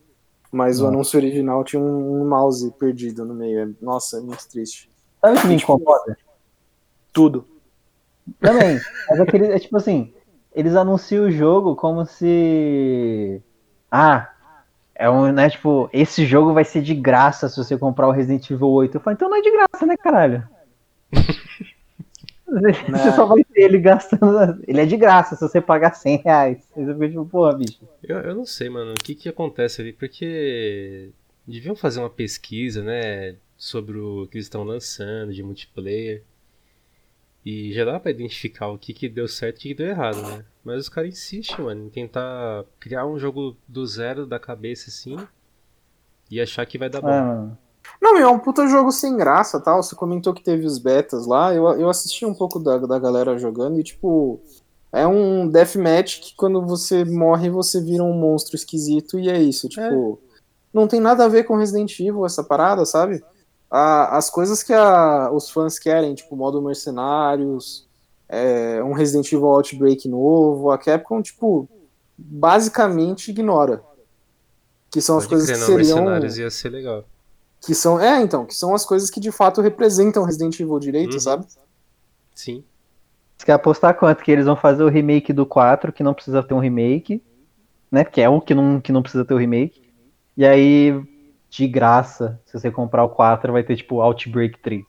mas 0.51 0.79
o 0.79 0.83
Não. 0.83 0.89
anúncio 0.89 1.17
original 1.17 1.63
tinha 1.63 1.81
um, 1.81 2.27
mouse 2.27 2.69
perdido 2.77 3.23
no 3.23 3.33
meio. 3.33 3.59
É- 3.61 3.69
Nossa, 3.81 4.17
é 4.17 4.21
muito 4.21 4.47
triste. 4.49 4.89
Sabe 5.21 5.37
o 5.37 5.41
que 5.41 5.47
me 5.47 5.55
incomoda? 5.55 6.17
Tudo. 7.13 7.45
Também. 8.39 8.79
Mas 9.09 9.19
aquele, 9.19 9.47
é 9.47 9.59
tipo 9.59 9.77
assim, 9.77 10.13
eles 10.53 10.75
anunciam 10.75 11.25
o 11.25 11.31
jogo 11.31 11.75
como 11.75 12.05
se. 12.05 13.41
Ah, 13.89 14.29
é 14.95 15.09
um, 15.09 15.31
né, 15.31 15.49
tipo, 15.49 15.89
esse 15.91 16.25
jogo 16.25 16.53
vai 16.53 16.63
ser 16.63 16.81
de 16.81 16.93
graça 16.93 17.49
se 17.49 17.57
você 17.57 17.77
comprar 17.77 18.07
o 18.07 18.11
Resident 18.11 18.49
Evil 18.49 18.69
8. 18.69 18.97
Eu 18.97 19.01
falo, 19.01 19.15
então 19.15 19.29
não 19.29 19.37
é 19.37 19.41
de 19.41 19.51
graça, 19.51 19.85
né, 19.85 19.97
caralho? 19.97 20.47
Você 22.51 23.11
só 23.13 23.25
vai 23.25 23.43
ter 23.43 23.61
ele 23.61 23.79
gastando. 23.79 24.61
Ele 24.67 24.81
é 24.81 24.85
de 24.85 24.97
graça 24.97 25.35
se 25.35 25.41
você 25.41 25.61
pagar 25.61 25.93
100 25.93 26.17
reais. 26.17 26.67
Você 26.75 26.93
fica 26.93 27.07
tipo, 27.09 27.25
porra, 27.25 27.57
bicho. 27.57 27.79
Eu, 28.03 28.17
eu 28.17 28.35
não 28.35 28.45
sei, 28.45 28.69
mano, 28.69 28.91
o 28.91 29.01
que 29.01 29.15
que 29.15 29.29
acontece 29.29 29.81
ali, 29.81 29.93
porque 29.93 31.09
deviam 31.47 31.75
fazer 31.75 31.99
uma 31.99 32.09
pesquisa, 32.09 32.83
né, 32.83 33.35
sobre 33.57 33.97
o 33.97 34.27
que 34.27 34.37
eles 34.37 34.45
estão 34.45 34.63
lançando 34.63 35.33
de 35.33 35.43
multiplayer. 35.43 36.23
E 37.43 37.73
já 37.73 37.85
dá 37.85 37.99
pra 37.99 38.11
identificar 38.11 38.67
o 38.67 38.77
que 38.77 38.93
que 38.93 39.09
deu 39.09 39.27
certo 39.27 39.55
e 39.55 39.57
o 39.57 39.61
que 39.61 39.67
que 39.69 39.75
deu 39.75 39.87
errado, 39.87 40.21
né? 40.21 40.45
Mas 40.63 40.81
os 40.81 40.89
caras 40.89 41.09
insistem, 41.09 41.65
mano, 41.65 41.85
em 41.85 41.89
tentar 41.89 42.65
criar 42.79 43.07
um 43.07 43.17
jogo 43.17 43.57
do 43.67 43.85
zero 43.85 44.27
da 44.27 44.39
cabeça 44.39 44.89
assim 44.89 45.17
e 46.29 46.39
achar 46.39 46.65
que 46.65 46.77
vai 46.77 46.89
dar 46.89 47.01
bom. 47.01 47.07
Ah, 47.07 47.23
mano. 47.23 47.57
Não, 48.01 48.17
é 48.17 48.27
um 48.27 48.39
puta 48.39 48.67
jogo 48.67 48.91
sem 48.91 49.15
graça, 49.15 49.59
tal. 49.59 49.83
Você 49.83 49.95
comentou 49.95 50.33
que 50.33 50.43
teve 50.43 50.65
os 50.65 50.79
betas 50.79 51.27
lá. 51.27 51.53
Eu, 51.53 51.67
eu 51.79 51.89
assisti 51.89 52.25
um 52.25 52.33
pouco 52.33 52.59
da, 52.59 52.77
da 52.79 52.97
galera 52.97 53.37
jogando 53.37 53.79
e, 53.79 53.83
tipo, 53.83 54.39
é 54.91 55.05
um 55.05 55.47
deathmatch 55.47 56.19
que 56.19 56.35
quando 56.35 56.65
você 56.65 57.05
morre, 57.05 57.49
você 57.49 57.79
vira 57.79 58.03
um 58.03 58.13
monstro 58.13 58.55
esquisito 58.55 59.19
e 59.19 59.29
é 59.29 59.39
isso. 59.39 59.69
Tipo, 59.69 60.19
não 60.73 60.87
tem 60.87 60.99
nada 60.99 61.25
a 61.25 61.27
ver 61.27 61.43
com 61.43 61.55
Resident 61.55 61.97
Evil 61.99 62.25
essa 62.25 62.43
parada, 62.43 62.85
sabe? 62.85 63.23
A- 63.69 64.17
as 64.17 64.29
coisas 64.29 64.63
que 64.63 64.73
a- 64.73 65.29
os 65.31 65.49
fãs 65.51 65.77
querem, 65.77 66.15
tipo, 66.15 66.35
modo 66.35 66.61
mercenários, 66.61 67.87
é, 68.27 68.83
um 68.83 68.93
Resident 68.93 69.31
Evil 69.31 69.45
Outbreak 69.45 70.07
novo, 70.09 70.71
a 70.71 70.77
Capcom, 70.77 71.21
tipo, 71.21 71.69
basicamente 72.17 73.29
ignora. 73.29 73.83
Que 74.89 74.99
são 74.99 75.17
as 75.17 75.25
Pode 75.25 75.35
coisas 75.35 75.47
crer, 75.47 75.59
que 75.59 75.65
seriam 75.65 75.97
Mercenários 75.99 76.37
ia 76.37 76.49
ser 76.49 76.69
legal. 76.69 77.03
Que 77.65 77.75
são 77.75 77.99
é 77.99 78.21
então 78.21 78.45
que 78.45 78.55
são 78.55 78.73
as 78.73 78.83
coisas 78.85 79.09
que 79.09 79.19
de 79.19 79.31
fato 79.31 79.61
representam 79.61 80.23
Resident 80.23 80.59
Evil 80.59 80.79
direito 80.79 81.13
Uhum. 81.13 81.19
sabe 81.19 81.45
Sim. 82.35 82.63
Você 83.37 83.45
quer 83.45 83.53
apostar 83.53 83.95
quanto? 83.97 84.23
Que 84.23 84.31
eles 84.31 84.45
vão 84.45 84.55
fazer 84.55 84.83
o 84.83 84.87
remake 84.89 85.33
do 85.33 85.45
4, 85.47 85.91
que 85.91 86.03
não 86.03 86.13
precisa 86.13 86.43
ter 86.43 86.53
um 86.53 86.59
remake, 86.59 87.21
né? 87.91 88.03
Que 88.05 88.21
é 88.21 88.29
um 88.29 88.39
que 88.39 88.53
não, 88.53 88.79
que 88.79 88.91
não 88.91 89.01
precisa 89.01 89.25
ter 89.25 89.33
o 89.33 89.37
remake. 89.37 89.81
E 90.37 90.45
aí, 90.45 90.93
de 91.49 91.67
graça, 91.67 92.39
se 92.45 92.53
você 92.53 92.69
comprar 92.69 93.03
o 93.03 93.09
4, 93.09 93.51
vai 93.51 93.63
ter 93.63 93.75
tipo 93.75 93.99
Outbreak 93.99 94.59
3. 94.59 94.83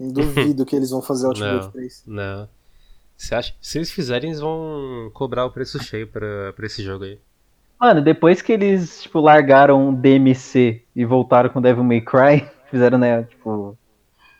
duvido 0.00 0.64
que 0.64 0.74
eles 0.74 0.88
vão 0.90 1.02
fazer 1.02 1.26
Outbreak 1.28 1.64
Não. 1.64 1.70
3 1.70 2.02
Não. 2.06 2.48
Você 3.16 3.34
acha? 3.34 3.54
Se 3.60 3.78
eles 3.78 3.90
fizerem, 3.90 4.30
eles 4.30 4.40
vão 4.40 5.10
cobrar 5.14 5.44
o 5.44 5.50
preço 5.50 5.82
cheio 5.82 6.06
pra, 6.08 6.52
pra 6.54 6.66
esse 6.66 6.82
jogo 6.82 7.04
aí. 7.04 7.18
Mano, 7.78 8.00
depois 8.02 8.40
que 8.40 8.52
eles, 8.52 9.02
tipo, 9.02 9.20
largaram 9.20 9.92
DMC 9.94 10.82
e 10.94 11.04
voltaram 11.04 11.50
com 11.50 11.60
Devil 11.60 11.84
May 11.84 12.00
Cry, 12.00 12.48
fizeram, 12.70 12.98
né, 12.98 13.22
tipo, 13.24 13.76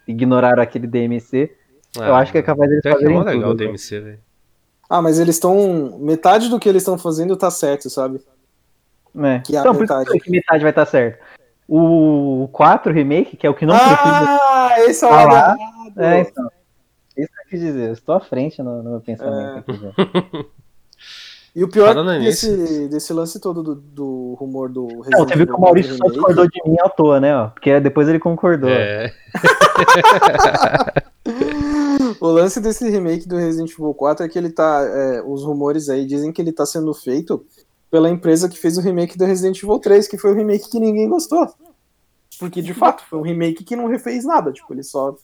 ignoraram 0.07 0.63
aquele 0.63 0.87
DMC, 0.87 1.55
eu 1.99 2.15
acho 2.15 2.33
que 2.33 2.39
é 2.39 2.43
capaz 2.43 2.69
deles 2.69 2.83
que 2.83 2.89
é 2.89 2.93
fazerem 2.93 3.17
mó 3.17 3.23
legal 3.23 3.51
o 3.51 3.53
tudo. 3.53 3.65
DMC, 3.65 4.01
velho. 4.01 4.19
Ah, 4.89 5.03
mas 5.03 5.19
eles 5.19 5.37
estão. 5.37 5.99
Metade 5.99 6.49
do 6.49 6.61
que 6.61 6.69
eles 6.69 6.83
estão 6.83 6.97
fazendo 6.99 7.37
tá 7.37 7.51
certo, 7.51 7.91
sabe? 7.91 8.21
É. 9.17 9.41
Que 9.41 9.57
é 9.57 9.59
a 9.59 9.61
então, 9.63 9.75
por 9.75 9.87
que 9.87 9.95
metade. 9.95 10.31
metade 10.31 10.63
vai 10.63 10.71
estar 10.71 10.87
certo. 10.87 11.19
O 11.69 12.49
4 12.53 12.93
remake, 12.93 13.37
que 13.37 13.47
é 13.47 13.51
o 13.51 13.55
que 13.55 13.67
não 13.67 13.77
precisa. 13.77 13.99
ah, 13.99 14.75
esse 14.87 15.05
é 15.05 15.09
o 15.09 15.13
Ah. 15.13 15.57
É, 15.97 16.21
então. 16.21 16.49
Isso 17.17 17.33
que 17.33 17.41
eu 17.41 17.49
quis 17.49 17.61
dizer. 17.61 17.89
Eu 17.89 17.93
estou 17.93 18.15
à 18.15 18.21
frente 18.21 18.63
no, 18.63 18.83
no 18.83 18.91
meu 18.91 19.01
pensamento 19.01 19.59
aqui, 19.59 19.73
velho. 19.73 19.95
E 21.57 21.65
o 21.65 21.69
pior 21.69 21.95
Falando 21.95 22.23
desse, 22.23 22.87
desse 22.87 23.15
lance 23.15 23.41
todo 23.41 23.63
do, 23.63 23.75
do 23.77 24.35
rumor 24.39 24.69
do 24.69 24.83
Não, 24.83 25.01
Resident 25.01 25.29
você 25.29 25.37
viu 25.37 25.47
que 25.47 25.53
Evil 25.53 25.57
o 25.57 25.61
Maurício 25.61 25.93
só 25.95 26.05
4 26.05 26.13
discordou 26.13 26.47
de 26.47 26.71
mim 26.71 26.77
à 26.81 26.89
toa, 26.91 27.19
né? 27.19 27.35
Ó, 27.35 27.49
porque 27.49 27.81
depois 27.81 28.07
ele 28.09 28.19
concordou. 28.19 28.69
É, 28.69 29.11
O 32.21 32.29
lance 32.29 32.61
desse 32.61 32.89
remake 32.91 33.27
do 33.27 33.39
Resident 33.39 33.73
Evil 33.73 33.95
4 33.95 34.27
é 34.27 34.29
que 34.29 34.39
ele 34.39 34.51
tá. 34.51 34.83
é, 34.83 35.23
os 35.23 35.45
rumores 35.45 35.89
aí 35.89 36.05
dizem 36.05 36.31
que 36.31 36.43
ele 36.43 36.53
tá 36.53 36.67
sendo 36.67 36.93
feito 36.93 37.43
pela 37.91 38.11
empresa 38.11 38.51
que 38.51 38.59
fez 38.59 38.77
o 38.77 38.83
remake 38.83 39.17
do 39.17 39.25
Resident 39.25 39.57
Evil 39.63 39.79
3, 39.79 40.07
que 40.09 40.19
foi 40.19 40.33
o 40.33 40.37
remake 40.37 40.71
que 40.71 40.79
ninguém 40.79 41.09
gostou. 41.09 41.49
Porque 42.39 42.61
de 42.61 42.75
fato 42.75 43.03
foi 43.09 43.19
um 43.19 43.23
remake 43.23 43.65
que 43.65 43.75
não 43.75 43.87
refez 43.87 44.27
nada. 44.27 44.53
Tipo, 44.53 44.75
eles 44.75 44.91
só 44.91 45.17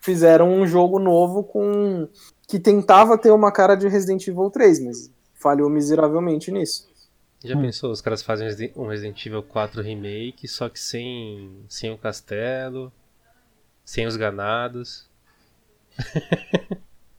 fizeram 0.00 0.52
um 0.52 0.66
jogo 0.66 0.98
novo 0.98 1.44
com. 1.44 2.08
que 2.48 2.58
tentava 2.58 3.16
ter 3.16 3.30
uma 3.30 3.52
cara 3.52 3.76
de 3.76 3.86
Resident 3.86 4.26
Evil 4.26 4.50
3, 4.50 4.80
mas 4.84 5.15
falhou 5.46 5.70
miseravelmente 5.70 6.50
nisso. 6.50 6.88
já 7.44 7.54
Hum. 7.56 7.62
pensou? 7.62 7.92
Os 7.92 8.00
caras 8.00 8.20
fazem 8.20 8.48
um 8.74 8.88
Resident 8.88 9.24
Evil 9.24 9.44
4 9.44 9.80
remake, 9.80 10.48
só 10.48 10.68
que 10.68 10.80
sem, 10.80 11.64
sem 11.68 11.92
o 11.92 11.96
castelo, 11.96 12.92
sem 13.84 14.08
os 14.08 14.16
ganados. 14.16 15.08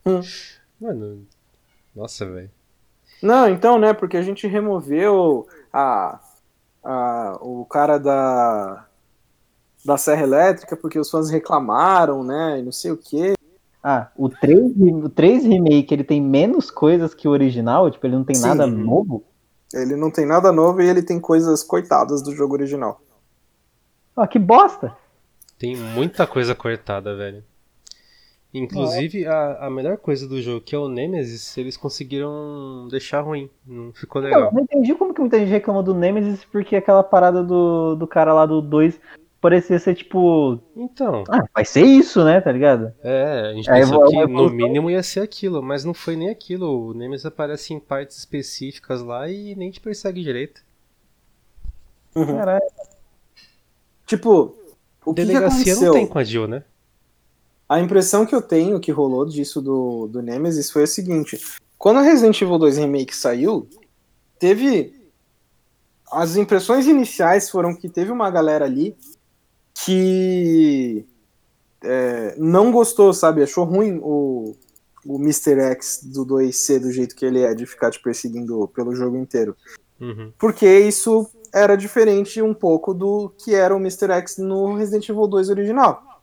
Hum. 0.06 0.20
Mano, 0.78 1.26
nossa, 1.96 2.26
velho. 2.26 2.52
Não, 3.24 3.48
então, 3.50 3.80
né? 3.80 3.94
Porque 3.94 4.18
a 4.18 4.22
gente 4.22 4.46
removeu 4.46 5.48
a, 5.72 6.20
a, 6.84 7.38
o 7.42 7.66
cara 7.66 7.98
da, 7.98 8.86
da 9.86 9.98
Serra 9.98 10.24
Elétrica 10.24 10.76
porque 10.76 11.00
os 11.00 11.10
fãs 11.10 11.30
reclamaram, 11.30 12.26
né? 12.26 12.60
E 12.60 12.62
não 12.62 12.74
sei 12.74 12.92
o 12.92 12.98
quê. 12.98 13.36
Ah, 13.90 14.12
o 14.18 14.28
3, 14.28 14.60
o 15.06 15.08
3 15.08 15.46
remake, 15.46 15.94
ele 15.94 16.04
tem 16.04 16.22
menos 16.22 16.70
coisas 16.70 17.14
que 17.14 17.26
o 17.26 17.32
original? 17.32 17.90
Tipo, 17.90 18.06
ele 18.06 18.18
não 18.18 18.26
tem 18.26 18.36
Sim. 18.36 18.48
nada 18.48 18.68
novo? 18.68 19.24
Ele 19.74 19.96
não 19.96 20.12
tem 20.12 20.26
nada 20.26 20.52
novo 20.52 20.82
e 20.82 20.90
ele 20.90 21.02
tem 21.02 21.22
coisas 21.22 21.64
coitadas 21.64 22.22
do 22.22 22.36
jogo 22.36 22.54
original. 22.54 23.00
Ah, 24.14 24.28
que 24.28 24.38
bosta! 24.38 24.94
Tem 25.58 25.78
muita 25.78 26.28
coisa 26.28 26.54
cortada, 26.54 27.16
velho. 27.16 27.46
Inclusive, 28.54 29.26
a, 29.26 29.68
a 29.68 29.70
melhor 29.70 29.96
coisa 29.96 30.28
do 30.28 30.42
jogo, 30.42 30.60
que 30.60 30.76
é 30.76 30.78
o 30.78 30.90
Nemesis, 30.90 31.58
eles 31.58 31.78
conseguiram 31.78 32.90
deixar 32.92 33.22
ruim. 33.22 33.50
Não 33.66 33.94
ficou 33.94 34.22
Eu 34.22 34.26
legal. 34.26 34.54
não 34.54 34.64
entendi 34.64 34.94
como 34.96 35.14
que 35.14 35.22
muita 35.22 35.40
gente 35.40 35.50
reclama 35.50 35.82
do 35.82 35.94
Nemesis, 35.94 36.44
porque 36.44 36.76
aquela 36.76 37.04
parada 37.04 37.42
do, 37.42 37.96
do 37.96 38.06
cara 38.06 38.34
lá 38.34 38.46
do 38.46 38.62
2 38.62 39.00
parecia 39.42 39.80
ser 39.80 39.96
tipo. 39.96 40.60
Então, 40.76 41.24
Ah, 41.30 41.44
vai 41.54 41.66
ser 41.66 41.84
isso, 41.84 42.24
né? 42.24 42.42
Tá 42.42 42.52
ligado? 42.52 42.94
é, 43.04 43.50
a 43.52 43.54
gente 43.54 43.70
Aí 43.70 43.82
pensou 43.82 44.06
é 44.06 44.10
que 44.10 44.28
no 44.28 44.50
mínimo 44.50 44.90
ia 44.90 45.04
ser 45.04 45.22
aquilo, 45.22 45.62
mas 45.62 45.84
não 45.84 45.94
foi 45.94 46.16
nem 46.16 46.30
aquilo. 46.30 46.90
O 46.90 46.94
Nemesis 46.94 47.26
aparece 47.26 47.74
em 47.74 47.80
partes 47.80 48.18
específicas 48.18 49.02
lá 49.02 49.30
e 49.30 49.56
nem 49.56 49.72
te 49.72 49.80
persegue 49.80 50.22
direito. 50.24 50.62
Caralho. 52.14 52.62
Tipo, 54.06 54.56
o 55.06 55.14
que, 55.14 55.22
que 55.22 55.28
Delegacia 55.28 55.74
aconteceu? 55.74 55.88
não 55.88 55.94
tem 55.94 56.08
com 56.08 56.20
a 56.20 56.24
Jill, 56.24 56.48
né? 56.48 56.64
A 57.70 57.80
impressão 57.80 58.26
que 58.26 58.34
eu 58.34 58.42
tenho 58.42 58.80
que 58.80 58.92
rolou 58.92 59.26
disso 59.26 59.62
do, 59.62 60.08
do 60.08 60.22
Nemesis 60.22 60.72
foi 60.72 60.84
a 60.84 60.88
seguinte: 60.88 61.40
quando 61.78 61.98
o 61.98 62.02
Resident 62.04 62.42
Evil 62.42 62.58
2 62.58 62.78
Remake 62.78 63.16
saiu, 63.16 63.68
teve. 64.40 64.96
As 66.10 66.38
impressões 66.38 66.88
iniciais 66.88 67.50
foram 67.50 67.76
que 67.76 67.90
teve 67.90 68.12
uma 68.14 68.30
galera 68.32 68.64
ali 68.64 68.96
que 69.84 71.06
é, 71.84 72.36
não 72.38 72.72
gostou, 72.72 73.14
sabe? 73.14 73.44
Achou 73.44 73.64
ruim 73.64 74.00
o, 74.02 74.56
o 75.06 75.18
Mr. 75.18 75.60
X 75.72 76.02
do 76.04 76.26
2C 76.26 76.80
do 76.80 76.92
jeito 76.92 77.16
que 77.16 77.26
ele 77.26 77.42
é, 77.42 77.54
de 77.54 77.66
ficar 77.66 77.92
te 77.92 78.02
perseguindo 78.02 78.68
pelo 78.70 78.96
jogo 78.96 79.18
inteiro. 79.18 79.56
Uhum. 80.00 80.32
Porque 80.38 80.80
isso 80.80 81.30
era 81.54 81.76
diferente 81.76 82.42
um 82.42 82.54
pouco 82.54 82.94
do 82.94 83.32
que 83.38 83.54
era 83.54 83.76
o 83.76 83.80
Mr. 83.80 84.12
X 84.12 84.38
no 84.38 84.76
Resident 84.76 85.08
Evil 85.10 85.28
2 85.28 85.50
original. 85.50 86.22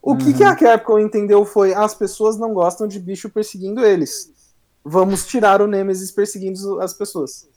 O 0.00 0.16
que, 0.16 0.26
Uhum. 0.30 0.32
que 0.32 0.44
a 0.44 0.56
Capcom 0.56 0.98
entendeu 0.98 1.44
foi 1.44 1.74
as 1.74 1.94
pessoas 1.94 2.38
não 2.38 2.54
gostam 2.54 2.86
de 2.86 2.98
bicho 2.98 3.28
perseguindo 3.28 3.84
eles. 3.84 4.32
Vamos 4.82 5.26
tirar 5.26 5.60
o 5.60 5.66
Nemesis 5.66 6.10
perseguindo 6.10 6.80
as 6.80 6.94
pessoas. 6.94 7.49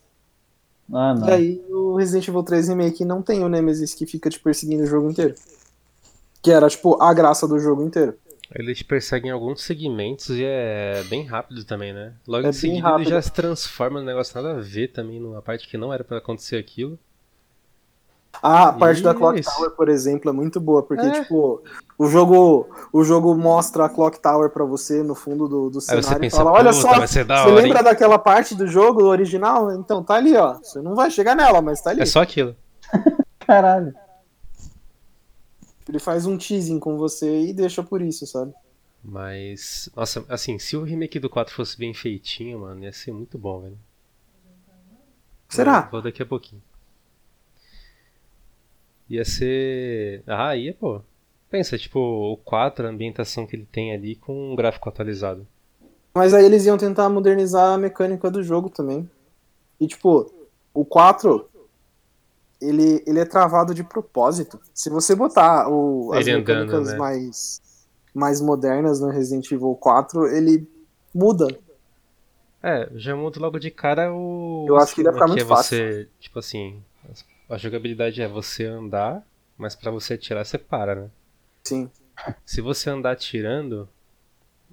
Ah, 0.91 1.13
não. 1.13 1.27
E 1.27 1.31
aí 1.31 1.65
o 1.69 1.95
Resident 1.95 2.27
Evil 2.27 2.43
3 2.43 2.69
Remake 2.69 3.05
não 3.05 3.21
tem 3.21 3.43
o 3.43 3.49
Nemesis 3.49 3.93
que 3.93 4.05
fica 4.05 4.29
te 4.29 4.39
perseguindo 4.39 4.83
o 4.83 4.87
jogo 4.87 5.09
inteiro. 5.09 5.35
Que 6.41 6.51
era, 6.51 6.67
tipo, 6.67 7.01
a 7.01 7.13
graça 7.13 7.47
do 7.47 7.57
jogo 7.59 7.83
inteiro. 7.83 8.15
Eles 8.53 8.77
te 8.77 8.85
perseguem 8.85 9.29
em 9.29 9.33
alguns 9.33 9.63
segmentos 9.63 10.29
e 10.29 10.43
é 10.43 11.03
bem 11.09 11.25
rápido 11.25 11.63
também, 11.63 11.91
né? 11.93 12.13
Logo 12.27 12.45
É 12.45 12.49
em 12.49 12.53
seguida 12.53 12.95
ele 12.95 13.05
já 13.05 13.21
se 13.21 13.31
transforma 13.31 13.99
num 13.99 14.05
negócio 14.05 14.35
nada 14.35 14.59
a 14.59 14.61
ver 14.61 14.89
também, 14.89 15.19
numa 15.19 15.41
parte 15.41 15.67
que 15.67 15.77
não 15.77 15.91
era 15.91 16.03
pra 16.03 16.17
acontecer 16.17 16.57
aquilo. 16.57 16.99
Ah, 18.41 18.69
a 18.69 18.73
parte 18.73 19.01
da 19.01 19.11
Isso. 19.11 19.19
Clock 19.19 19.41
Tower, 19.41 19.71
por 19.71 19.87
exemplo, 19.89 20.29
é 20.29 20.33
muito 20.33 20.59
boa, 20.59 20.83
porque, 20.83 21.05
É. 21.05 21.21
tipo, 21.21 21.61
o 21.97 22.07
jogo, 22.07 22.67
o 22.91 23.03
jogo 23.03 23.35
mostra 23.35 23.85
a 23.85 23.89
Clock 23.89 24.19
Tower 24.19 24.49
pra 24.49 24.65
você 24.65 25.01
no 25.03 25.15
fundo 25.15 25.47
do, 25.47 25.69
do 25.69 25.77
Aí 25.77 25.81
cenário 25.81 26.03
você 26.07 26.13
e 26.15 26.19
pensa, 26.19 26.37
fala, 26.37 26.51
olha 26.51 26.71
"Puta, 26.71 26.81
só, 26.81 26.99
da 26.99 27.07
você 27.07 27.21
hora, 27.21 27.45
lembra 27.53 27.77
hein?" 27.79 27.83
daquela 27.83 28.17
parte 28.19 28.55
do 28.55 28.67
jogo 28.67 29.03
original? 29.05 29.71
Então, 29.73 30.03
tá 30.03 30.15
ali, 30.15 30.35
ó. 30.35 30.55
Você 30.55 30.81
não 30.81 30.95
vai 30.95 31.09
chegar 31.11 31.35
nela, 31.35 31.61
mas 31.61 31.79
tá 31.81 31.91
ali. 31.91 32.01
É 32.01 32.05
só 32.05 32.21
aquilo. 32.21 32.55
Caralho. 33.39 33.93
Ele 35.87 35.99
faz 35.99 36.25
um 36.25 36.37
teasing 36.37 36.79
com 36.79 36.97
você 36.97 37.41
e 37.41 37.53
deixa 37.53 37.83
por 37.83 38.01
isso, 38.01 38.25
sabe? 38.25 38.53
Mas, 39.03 39.89
nossa, 39.95 40.23
assim, 40.29 40.57
se 40.57 40.75
o 40.77 40.83
remake 40.83 41.19
do 41.19 41.29
4 41.29 41.53
fosse 41.53 41.77
bem 41.77 41.93
feitinho, 41.93 42.59
mano, 42.61 42.83
ia 42.83 42.93
ser 42.93 43.11
muito 43.11 43.37
bom, 43.37 43.61
velho. 43.61 43.77
Será? 45.49 45.81
Vou 45.91 46.01
daqui 46.01 46.23
a 46.23 46.25
pouquinho. 46.25 46.61
Ia 49.13 49.23
ser. 49.23 50.23
Ah, 50.25 50.55
ia, 50.55 50.73
pô. 50.73 50.99
Pensa, 51.47 51.77
tipo, 51.77 51.99
o 51.99 52.35
4, 52.37 52.87
a 52.87 52.89
ambientação 52.89 53.45
que 53.45 53.55
ele 53.55 53.67
tem 53.71 53.93
ali 53.93 54.15
com 54.15 54.53
um 54.53 54.55
gráfico 54.55 54.89
atualizado. 54.89 55.45
Mas 56.15 56.33
aí 56.33 56.43
eles 56.43 56.65
iam 56.65 56.79
tentar 56.79 57.07
modernizar 57.09 57.73
a 57.73 57.77
mecânica 57.77 58.31
do 58.31 58.41
jogo 58.41 58.71
também. 58.71 59.07
E, 59.79 59.85
tipo, 59.85 60.33
o 60.73 60.83
4, 60.83 61.47
ele, 62.59 63.03
ele 63.05 63.19
é 63.19 63.25
travado 63.25 63.71
de 63.75 63.83
propósito. 63.83 64.59
Se 64.73 64.89
você 64.89 65.13
botar 65.13 65.69
o, 65.69 66.11
as 66.13 66.25
Ele 66.25 66.31
andando, 66.31 66.65
mecânicas 66.65 66.93
né? 66.93 66.97
mais, 66.97 67.61
mais 68.15 68.41
modernas 68.41 68.99
no 68.99 69.09
Resident 69.09 69.51
Evil 69.51 69.75
4, 69.75 70.25
ele 70.35 70.67
muda. 71.13 71.47
É, 72.63 72.89
já 72.95 73.15
muda 73.15 73.39
logo 73.39 73.59
de 73.59 73.69
cara 73.69 74.11
o. 74.11 74.65
Eu 74.67 74.77
acho 74.77 74.95
que 74.95 75.01
ele 75.01 75.09
ia 75.09 75.13
ficar 75.13 75.27
muito 75.27 75.43
é 75.43 75.45
fácil. 75.45 75.77
você, 75.77 76.09
tipo 76.19 76.39
assim, 76.39 76.81
a 77.49 77.57
jogabilidade 77.57 78.21
é 78.21 78.27
você 78.27 78.65
andar, 78.65 79.25
mas 79.57 79.75
pra 79.75 79.91
você 79.91 80.13
atirar 80.13 80.45
você 80.45 80.57
para, 80.57 80.95
né? 80.95 81.09
Sim. 81.63 81.89
Se 82.45 82.61
você 82.61 82.89
andar 82.89 83.11
atirando, 83.11 83.87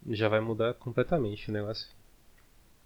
já 0.08 0.28
vai 0.28 0.40
mudar 0.40 0.74
completamente 0.74 1.50
o 1.50 1.52
negócio. 1.52 1.88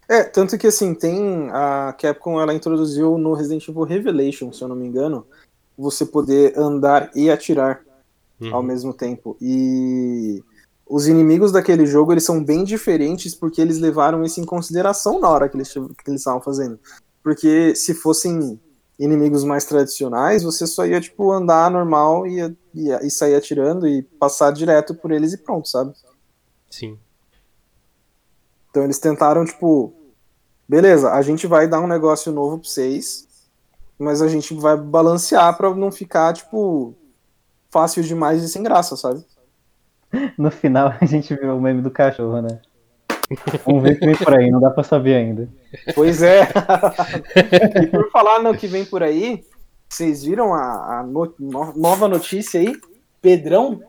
É, 0.09 0.23
tanto 0.23 0.59
que 0.59 0.67
assim, 0.67 0.95
tem. 0.95 1.49
A 1.51 1.95
Capcom 1.99 2.41
ela 2.41 2.55
introduziu 2.55 3.17
no 3.17 3.33
Resident 3.33 3.67
Evil 3.69 3.85
Revelation, 3.85 4.53
se 4.53 4.63
eu 4.63 4.69
não 4.69 4.77
me 4.77 4.87
engano, 4.87 5.27
você 5.77 6.05
poder 6.05 6.59
andar 6.59 7.11
e 7.15 7.31
atirar 7.31 7.83
Uhum. 8.41 8.55
ao 8.55 8.63
mesmo 8.63 8.93
tempo. 8.93 9.37
E 9.41 10.43
os 10.87 11.07
inimigos 11.07 11.53
daquele 11.53 11.87
jogo 11.87 12.13
eles 12.13 12.25
são 12.25 12.43
bem 12.43 12.65
diferentes 12.65 13.35
porque 13.35 13.61
eles 13.61 13.79
levaram 13.79 14.25
isso 14.25 14.41
em 14.41 14.45
consideração 14.45 15.21
na 15.21 15.29
hora 15.29 15.49
que 15.49 15.57
eles 15.57 15.73
que 15.73 16.11
eles 16.11 16.21
estavam 16.21 16.41
fazendo. 16.41 16.79
Porque 17.23 17.75
se 17.75 17.95
fossem 17.95 18.61
inimigos 18.99 19.43
mais 19.45 19.65
tradicionais, 19.65 20.43
você 20.43 20.67
só 20.67 20.87
ia 20.87 21.01
tipo 21.01 21.33
andar 21.33 21.71
normal 21.71 22.27
e, 22.27 22.35
ia- 22.37 22.57
ia- 22.75 23.01
e 23.07 23.11
sair 23.11 23.35
atirando 23.35 23.87
e 23.89 24.03
passar 24.03 24.53
direto 24.53 24.95
por 24.95 25.11
eles 25.11 25.33
e 25.33 25.39
pronto, 25.39 25.69
sabe? 25.69 25.93
Sim. 26.71 26.99
Então 28.71 28.85
eles 28.85 28.99
tentaram, 28.99 29.45
tipo, 29.45 29.93
beleza, 30.69 31.13
a 31.13 31.23
gente 31.23 31.47
vai 31.47 31.69
dar 31.69 31.81
um 31.81 31.87
negócio 31.87 32.33
novo 32.33 32.59
pra 32.59 32.69
vocês, 32.69 33.27
mas 33.99 34.21
a 34.23 34.29
gente 34.29 34.53
vai 34.55 34.77
balancear 34.77 35.57
pra 35.57 35.73
não 35.75 35.91
ficar, 35.93 36.33
tipo, 36.35 36.95
fácil 37.71 38.03
demais 38.03 38.43
e 38.43 38.49
sem 38.49 38.63
graça, 38.63 38.97
sabe? 38.97 39.25
No 40.39 40.49
final 40.51 40.95
a 41.01 41.05
gente 41.07 41.35
viu 41.35 41.57
o 41.57 41.61
meme 41.61 41.83
do 41.83 41.91
cachorro, 41.91 42.41
né? 42.41 42.61
Vamos 43.67 43.83
ver 43.83 43.99
que 43.99 44.07
vem 44.07 44.17
por 44.17 44.33
aí, 44.39 44.49
não 44.49 44.61
dá 44.61 44.71
pra 44.71 44.85
saber 44.85 45.15
ainda. 45.17 45.49
Pois 45.95 46.23
é. 46.23 46.43
e 47.83 47.87
por 47.87 48.11
falar 48.11 48.41
no 48.41 48.57
que 48.57 48.67
vem 48.67 48.85
por 48.85 49.03
aí, 49.03 49.45
vocês 49.89 50.25
viram 50.25 50.55
a, 50.55 51.01
a 51.01 51.03
no, 51.03 51.35
no, 51.39 51.73
nova 51.77 52.09
notícia 52.09 52.61
aí? 52.61 52.75
Pedrão? 53.21 53.81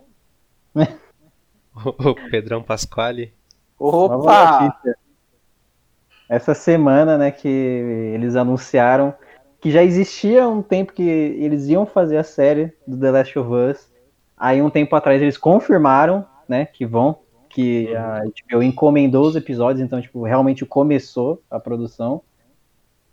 o 1.75 2.15
Pedrão 2.29 2.61
Pasquale. 2.63 3.33
Opa! 3.77 4.75
Essa 6.27 6.53
semana, 6.53 7.17
né, 7.17 7.31
que 7.31 7.47
eles 7.47 8.35
anunciaram 8.35 9.13
que 9.65 9.71
já 9.71 9.83
existia 9.83 10.47
um 10.47 10.61
tempo 10.61 10.93
que 10.93 11.01
eles 11.01 11.67
iam 11.67 11.87
fazer 11.87 12.17
a 12.17 12.23
série 12.23 12.71
do 12.85 12.99
The 12.99 13.09
Last 13.09 13.39
of 13.39 13.51
Us. 13.51 13.89
Aí 14.37 14.61
um 14.61 14.69
tempo 14.69 14.95
atrás 14.95 15.19
eles 15.19 15.39
confirmaram, 15.39 16.23
né, 16.47 16.65
que 16.65 16.85
vão, 16.85 17.17
que 17.55 17.95
a 17.95 18.21
HBO 18.25 18.61
encomendou 18.61 19.25
os 19.25 19.33
episódios, 19.37 19.79
então 19.79 20.01
tipo 20.01 20.23
realmente 20.23 20.65
começou 20.65 21.41
a 21.49 21.57
produção. 21.57 22.21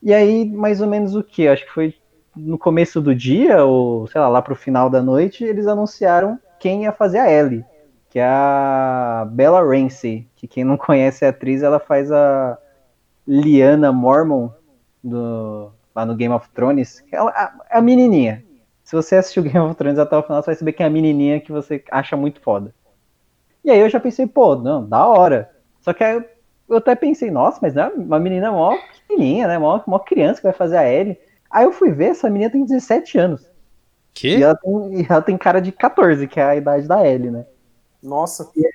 E 0.03 0.13
aí 0.13 0.45
mais 0.45 0.81
ou 0.81 0.89
menos 0.89 1.15
o 1.15 1.23
que? 1.23 1.47
Acho 1.47 1.65
que 1.65 1.71
foi 1.71 1.95
no 2.35 2.59
começo 2.59 3.01
do 3.01 3.15
dia 3.15 3.65
ou 3.65 4.09
sei 4.09 4.21
lá 4.21 4.29
lá 4.29 4.43
pro 4.43 4.57
final 4.57 4.91
da 4.91 5.01
noite 5.01 5.45
eles 5.45 5.69
anunciaram 5.69 6.41
quem 6.59 6.83
ia 6.83 6.91
fazer 6.91 7.19
a 7.19 7.31
Ellie, 7.31 7.65
que 8.11 8.19
é 8.19 8.25
a 8.25 9.29
Bella 9.31 9.63
Ramsey, 9.63 10.29
que 10.35 10.49
quem 10.49 10.65
não 10.65 10.77
conhece 10.77 11.25
a 11.25 11.29
atriz, 11.29 11.63
ela 11.63 11.79
faz 11.79 12.11
a 12.11 12.59
Liana 13.25 13.93
Mormon 13.93 14.51
do, 15.05 15.71
lá 15.95 16.05
no 16.05 16.17
Game 16.17 16.35
of 16.35 16.49
Thrones, 16.51 17.05
é 17.13 17.17
a, 17.17 17.53
a, 17.71 17.81
menininha. 17.81 18.43
Se 18.83 18.97
você 18.97 19.15
assistiu 19.15 19.45
Game 19.45 19.59
of 19.61 19.77
Thrones 19.77 20.01
até 20.01 20.17
o 20.17 20.23
final, 20.25 20.43
você 20.43 20.47
vai 20.47 20.55
saber 20.57 20.73
que 20.73 20.83
é 20.83 20.87
a 20.87 20.91
menininha 20.91 21.39
que 21.39 21.53
você 21.53 21.85
acha 21.93 22.17
muito 22.17 22.41
foda. 22.41 22.75
E 23.65 23.71
aí 23.71 23.81
eu 23.81 23.89
já 23.89 24.01
pensei, 24.01 24.27
pô, 24.27 24.57
não, 24.57 24.85
da 24.87 25.07
hora. 25.07 25.51
Só 25.81 25.93
que 25.93 26.03
aí 26.03 26.17
eu, 26.17 26.25
eu 26.69 26.77
até 26.79 26.95
pensei, 26.95 27.31
nossa, 27.31 27.59
mas 27.63 27.77
é 27.77 27.87
uma 27.89 28.19
menina 28.19 28.51
mó 28.51 28.77
pequenininha, 29.07 29.47
né? 29.47 29.59
Mó, 29.59 29.81
mó 29.87 29.99
criança 29.99 30.41
que 30.41 30.47
vai 30.47 30.53
fazer 30.53 30.77
a 30.77 30.91
Ellie. 30.91 31.19
Aí 31.51 31.65
eu 31.65 31.73
fui 31.73 31.93
ver, 31.93 32.11
essa 32.11 32.31
menina 32.31 32.51
tem 32.51 32.65
17 32.65 33.19
anos. 33.19 33.47
Que? 34.15 34.39
E 34.39 34.43
ela 34.43 34.57
tem, 34.57 35.01
e 35.01 35.07
ela 35.09 35.23
tem 35.23 35.39
cara 35.39 35.61
de 35.61 35.73
14, 35.73 36.27
que 36.27 36.41
é 36.41 36.45
a 36.45 36.57
idade 36.57 36.87
da 36.87 37.07
Ellie, 37.07 37.31
né? 37.31 37.47
Nossa. 38.03 38.51
E, 38.57 38.69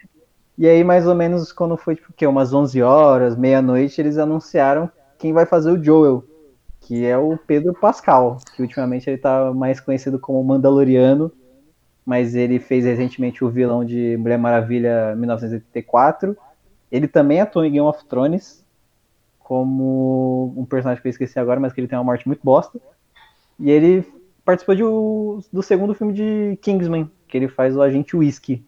e 0.57 0.67
aí, 0.67 0.83
mais 0.83 1.07
ou 1.07 1.13
menos, 1.13 1.51
quando 1.51 1.77
foi, 1.77 1.95
tipo, 1.95 2.11
que, 2.13 2.25
umas 2.25 2.53
11 2.53 2.81
horas, 2.81 3.35
meia-noite, 3.35 3.99
eles 4.01 4.17
anunciaram 4.17 4.89
quem 5.17 5.33
vai 5.33 5.45
fazer 5.45 5.71
o 5.71 5.83
Joel, 5.83 6.23
que 6.81 7.05
é 7.05 7.17
o 7.17 7.37
Pedro 7.37 7.73
Pascal, 7.73 8.37
que 8.55 8.61
ultimamente 8.61 9.09
ele 9.09 9.17
tá 9.17 9.53
mais 9.53 9.79
conhecido 9.79 10.19
como 10.19 10.43
Mandaloriano, 10.43 11.31
mas 12.07 12.35
ele 12.35 12.57
fez 12.57 12.85
recentemente 12.85 13.43
o 13.43 13.49
vilão 13.49 13.83
de 13.83 14.15
Mulher 14.15 14.37
Maravilha 14.37 15.13
1984. 15.17 16.37
Ele 16.89 17.05
também 17.05 17.41
atuou 17.41 17.65
em 17.65 17.71
Game 17.73 17.85
of 17.85 18.05
Thrones, 18.05 18.65
como 19.39 20.53
um 20.55 20.63
personagem 20.63 21.01
que 21.01 21.07
eu 21.09 21.09
esqueci 21.09 21.37
agora, 21.37 21.59
mas 21.59 21.73
que 21.73 21.81
ele 21.81 21.87
tem 21.89 21.97
uma 21.97 22.05
morte 22.05 22.25
muito 22.25 22.39
bosta. 22.41 22.79
E 23.59 23.69
ele 23.69 24.05
participou 24.45 24.73
de, 24.73 24.83
do 25.51 25.61
segundo 25.61 25.93
filme 25.93 26.13
de 26.13 26.57
Kingsman, 26.61 27.11
que 27.27 27.35
ele 27.35 27.49
faz 27.49 27.75
o 27.75 27.81
agente 27.81 28.15
Whisky. 28.15 28.63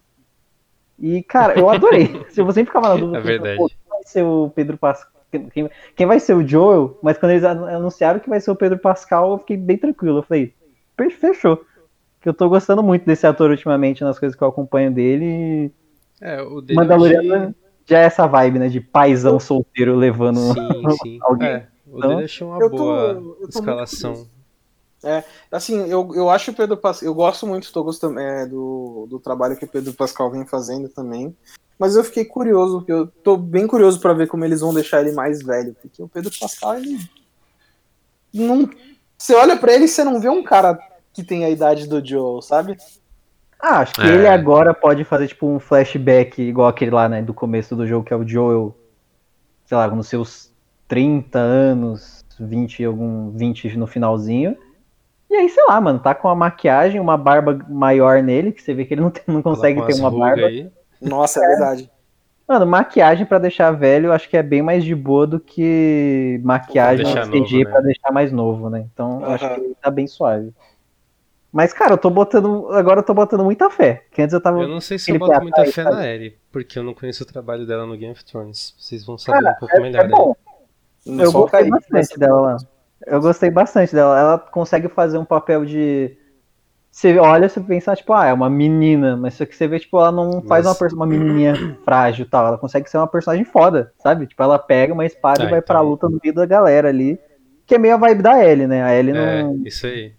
E, 0.99 1.23
cara, 1.23 1.58
eu 1.58 1.69
adorei. 1.69 2.21
Se 2.32 2.41
você 2.41 2.65
ficava 2.65 2.89
na 2.89 2.95
dúvida, 2.97 3.19
é 3.19 3.21
verdade. 3.21 3.58
quem 3.58 3.89
vai 3.89 4.04
ser 4.04 4.23
o 4.23 4.52
Pedro 4.54 4.78
Pascal? 4.78 5.13
Quem, 5.32 5.69
quem, 5.95 6.06
vai 6.06 6.19
ser 6.19 6.34
o 6.34 6.45
Joel? 6.45 6.99
Mas 7.02 7.17
quando 7.17 7.32
eles 7.32 7.45
anunciaram 7.45 8.19
que 8.19 8.28
vai 8.28 8.41
ser 8.41 8.52
o 8.52 8.56
Pedro 8.56 8.80
Pascal, 8.80 9.32
eu 9.32 9.38
fiquei 9.38 9.56
bem 9.56 9.78
tranquilo. 9.78 10.17
Eu 10.17 10.23
falei, 10.23 10.54
fechou. 11.21 11.63
Que 12.21 12.29
eu 12.29 12.34
tô 12.34 12.49
gostando 12.49 12.84
muito 12.84 13.05
desse 13.05 13.25
ator 13.25 13.49
ultimamente 13.49 14.03
nas 14.03 14.19
coisas 14.19 14.38
que 14.38 14.43
eu 14.43 14.47
acompanho 14.47 14.91
dele. 14.91 15.71
É, 16.19 16.41
o 16.41 16.62
dele 16.62 16.79
Mandaloriano 16.79 17.55
já 17.86 17.99
é 17.99 18.03
essa 18.03 18.27
vibe, 18.27 18.60
né? 18.60 18.67
De 18.67 18.82
paizão 18.82 19.39
solteiro 19.39 19.95
levando 19.95 20.39
sim, 20.53 20.84
sim. 21.01 21.19
alguém. 21.21 21.47
É, 21.47 21.67
o 21.88 21.97
então, 21.97 22.10
dele 22.10 22.25
achou 22.25 22.49
uma 22.49 22.69
boa 22.69 23.15
tô, 23.15 23.47
escalação. 23.47 24.27
É, 25.03 25.23
assim, 25.49 25.89
eu, 25.89 26.12
eu 26.13 26.29
acho 26.29 26.51
o 26.51 26.53
Pedro 26.53 26.77
Pascal. 26.77 27.08
Eu 27.08 27.13
gosto 27.13 27.47
muito, 27.47 27.63
estou 27.63 27.84
gostando 27.84 28.19
é, 28.19 28.45
do, 28.45 29.08
do 29.10 29.19
trabalho 29.19 29.55
que 29.55 29.65
o 29.65 29.69
Pedro 29.69 29.93
Pascal 29.93 30.29
vem 30.29 30.45
fazendo 30.45 30.89
também. 30.89 31.36
Mas 31.77 31.95
eu 31.95 32.03
fiquei 32.03 32.25
curioso, 32.25 32.84
eu 32.89 33.08
tô 33.08 33.38
bem 33.38 33.65
curioso 33.65 34.01
para 34.01 34.13
ver 34.13 34.27
como 34.27 34.43
eles 34.43 34.60
vão 34.60 34.73
deixar 34.73 34.99
ele 34.99 35.13
mais 35.13 35.41
velho. 35.41 35.73
Porque 35.82 36.03
o 36.03 36.10
Pedro 36.10 36.32
Pascal, 36.38 36.75
ele. 36.75 36.99
Não, 38.34 38.69
você 39.17 39.34
olha 39.34 39.55
para 39.58 39.73
ele 39.73 39.86
e 39.86 39.88
você 39.88 40.03
não 40.03 40.19
vê 40.19 40.29
um 40.29 40.43
cara 40.43 40.77
que 41.19 41.27
tem 41.27 41.43
a 41.43 41.49
idade 41.49 41.88
do 41.88 42.05
Joel, 42.05 42.41
sabe? 42.41 42.77
Ah, 43.60 43.79
acho 43.79 43.93
que 43.93 44.01
é. 44.01 44.08
ele 44.08 44.27
agora 44.27 44.73
pode 44.73 45.03
fazer 45.03 45.27
tipo 45.27 45.45
um 45.45 45.60
flashback 45.60 46.41
igual 46.41 46.69
aquele 46.69 46.91
lá, 46.91 47.10
né, 47.10 47.21
do 47.21 47.34
começo 47.34 47.75
do 47.75 47.86
jogo, 47.86 48.05
que 48.05 48.13
é 48.13 48.15
o 48.17 48.27
Joel, 48.27 48.75
sei 49.65 49.77
lá, 49.77 49.88
nos 49.88 50.08
seus 50.08 50.53
30 50.88 51.38
anos, 51.38 52.23
20, 52.39 52.86
algum 52.86 53.32
20 53.32 53.77
no 53.77 53.86
finalzinho. 53.86 54.55
E 55.29 55.36
aí, 55.36 55.49
sei 55.49 55.63
lá, 55.65 55.79
mano, 55.79 55.99
tá 55.99 56.15
com 56.15 56.29
a 56.29 56.36
maquiagem, 56.36 57.01
uma 57.01 57.17
barba 57.17 57.60
maior 57.69 58.23
nele, 58.23 58.51
que 58.51 58.63
você 58.63 58.73
vê 58.73 58.86
que 58.86 58.93
ele 58.93 59.01
não, 59.01 59.12
tem, 59.12 59.23
não 59.27 59.41
consegue 59.41 59.86
ter 59.86 59.95
uma 59.95 60.10
barba. 60.10 60.47
Aí. 60.47 60.71
Nossa, 61.01 61.43
é, 61.43 61.47
verdade. 61.47 61.91
Mano, 62.47 62.65
maquiagem 62.65 63.27
para 63.27 63.38
deixar 63.38 63.69
velho, 63.71 64.08
eu 64.08 64.13
acho 64.13 64.27
que 64.27 64.36
é 64.36 64.41
bem 64.41 64.63
mais 64.63 64.84
de 64.84 64.95
boa 64.95 65.27
do 65.27 65.39
que 65.39 66.41
maquiagem 66.43 67.05
CG 67.05 67.29
novo, 67.29 67.58
né? 67.58 67.65
pra 67.65 67.82
deixar 67.82 68.12
mais 68.12 68.32
novo, 68.32 68.69
né? 68.71 68.88
Então, 68.91 69.19
uhum. 69.19 69.25
acho 69.25 69.53
que 69.53 69.75
tá 69.79 69.91
bem 69.91 70.08
suave. 70.08 70.51
Mas, 71.51 71.73
cara, 71.73 71.93
eu 71.93 71.97
tô 71.97 72.09
botando. 72.09 72.67
Agora 72.71 72.99
eu 72.99 73.03
tô 73.03 73.13
botando 73.13 73.43
muita 73.43 73.69
fé. 73.69 74.03
Que 74.12 74.21
antes 74.21 74.33
eu 74.33 74.41
tava. 74.41 74.62
Eu 74.62 74.67
não 74.67 74.79
sei 74.79 74.99
se 74.99 75.12
eu 75.12 75.17
boto 75.17 75.41
muita 75.41 75.65
fé 75.65 75.83
na 75.83 76.07
Ellie, 76.07 76.38
porque 76.51 76.77
eu 76.77 76.83
não 76.83 76.93
conheço 76.93 77.23
o 77.23 77.25
trabalho 77.25 77.65
dela 77.65 77.85
no 77.88 77.97
Game 77.97 78.12
of 78.12 78.23
Thrones. 78.23 78.75
Vocês 78.77 79.03
vão 79.05 79.17
saber 79.17 79.43
cara, 79.43 79.55
um 79.55 79.59
pouco 79.59 79.75
é, 79.75 79.79
melhor. 79.79 80.05
É 80.05 80.07
bom. 80.07 80.35
Eu 81.05 81.31
gostei 81.31 81.69
bastante 81.69 82.19
dela 82.19 82.41
lá. 82.41 82.57
Eu 83.07 83.21
gostei 83.21 83.49
bastante 83.49 83.95
dela. 83.95 84.19
Ela 84.19 84.38
consegue 84.38 84.88
fazer 84.89 85.17
um 85.17 85.25
papel 85.25 85.65
de. 85.65 86.15
Você 86.91 87.17
olha, 87.17 87.47
você 87.47 87.62
pensa, 87.62 87.95
tipo, 87.95 88.13
ah, 88.13 88.25
é 88.25 88.33
uma 88.33 88.49
menina, 88.49 89.15
mas 89.15 89.35
só 89.35 89.45
que 89.45 89.55
você 89.55 89.67
vê, 89.67 89.79
tipo, 89.79 89.97
ela 89.99 90.12
não 90.12 90.41
faz 90.41 90.65
uma, 90.65 90.75
uma 90.93 91.05
menininha 91.05 91.77
frágil 91.85 92.27
tal. 92.29 92.47
Ela 92.47 92.57
consegue 92.57 92.89
ser 92.89 92.97
uma 92.97 93.07
personagem 93.07 93.45
foda, 93.45 93.93
sabe? 93.99 94.27
Tipo, 94.27 94.41
ela 94.43 94.59
pega 94.59 94.93
uma 94.93 95.05
espada 95.05 95.43
ah, 95.43 95.45
e 95.45 95.49
vai 95.49 95.59
então... 95.59 95.75
pra 95.75 95.81
luta 95.81 96.09
no 96.09 96.19
meio 96.21 96.33
da 96.33 96.45
galera 96.45 96.89
ali. 96.89 97.19
Que 97.65 97.75
é 97.75 97.77
meio 97.77 97.93
a 97.93 97.97
vibe 97.97 98.23
da 98.23 98.43
Ellie, 98.43 98.67
né? 98.67 98.83
A 98.83 98.95
Ellie 98.95 99.15
é, 99.15 99.43
não. 99.43 99.62
Isso 99.65 99.85
aí. 99.85 100.18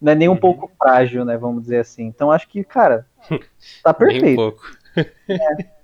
Não 0.00 0.12
é 0.12 0.14
nem 0.14 0.28
um 0.28 0.32
uhum. 0.32 0.38
pouco 0.38 0.70
frágil, 0.78 1.24
né? 1.24 1.36
Vamos 1.36 1.62
dizer 1.62 1.80
assim. 1.80 2.04
Então 2.04 2.30
acho 2.30 2.48
que, 2.48 2.64
cara, 2.64 3.06
tá 3.82 3.92
perfeito. 3.92 4.24
nem 4.24 4.32
um 4.32 4.36
pouco. 4.36 4.62
é. 5.28 5.80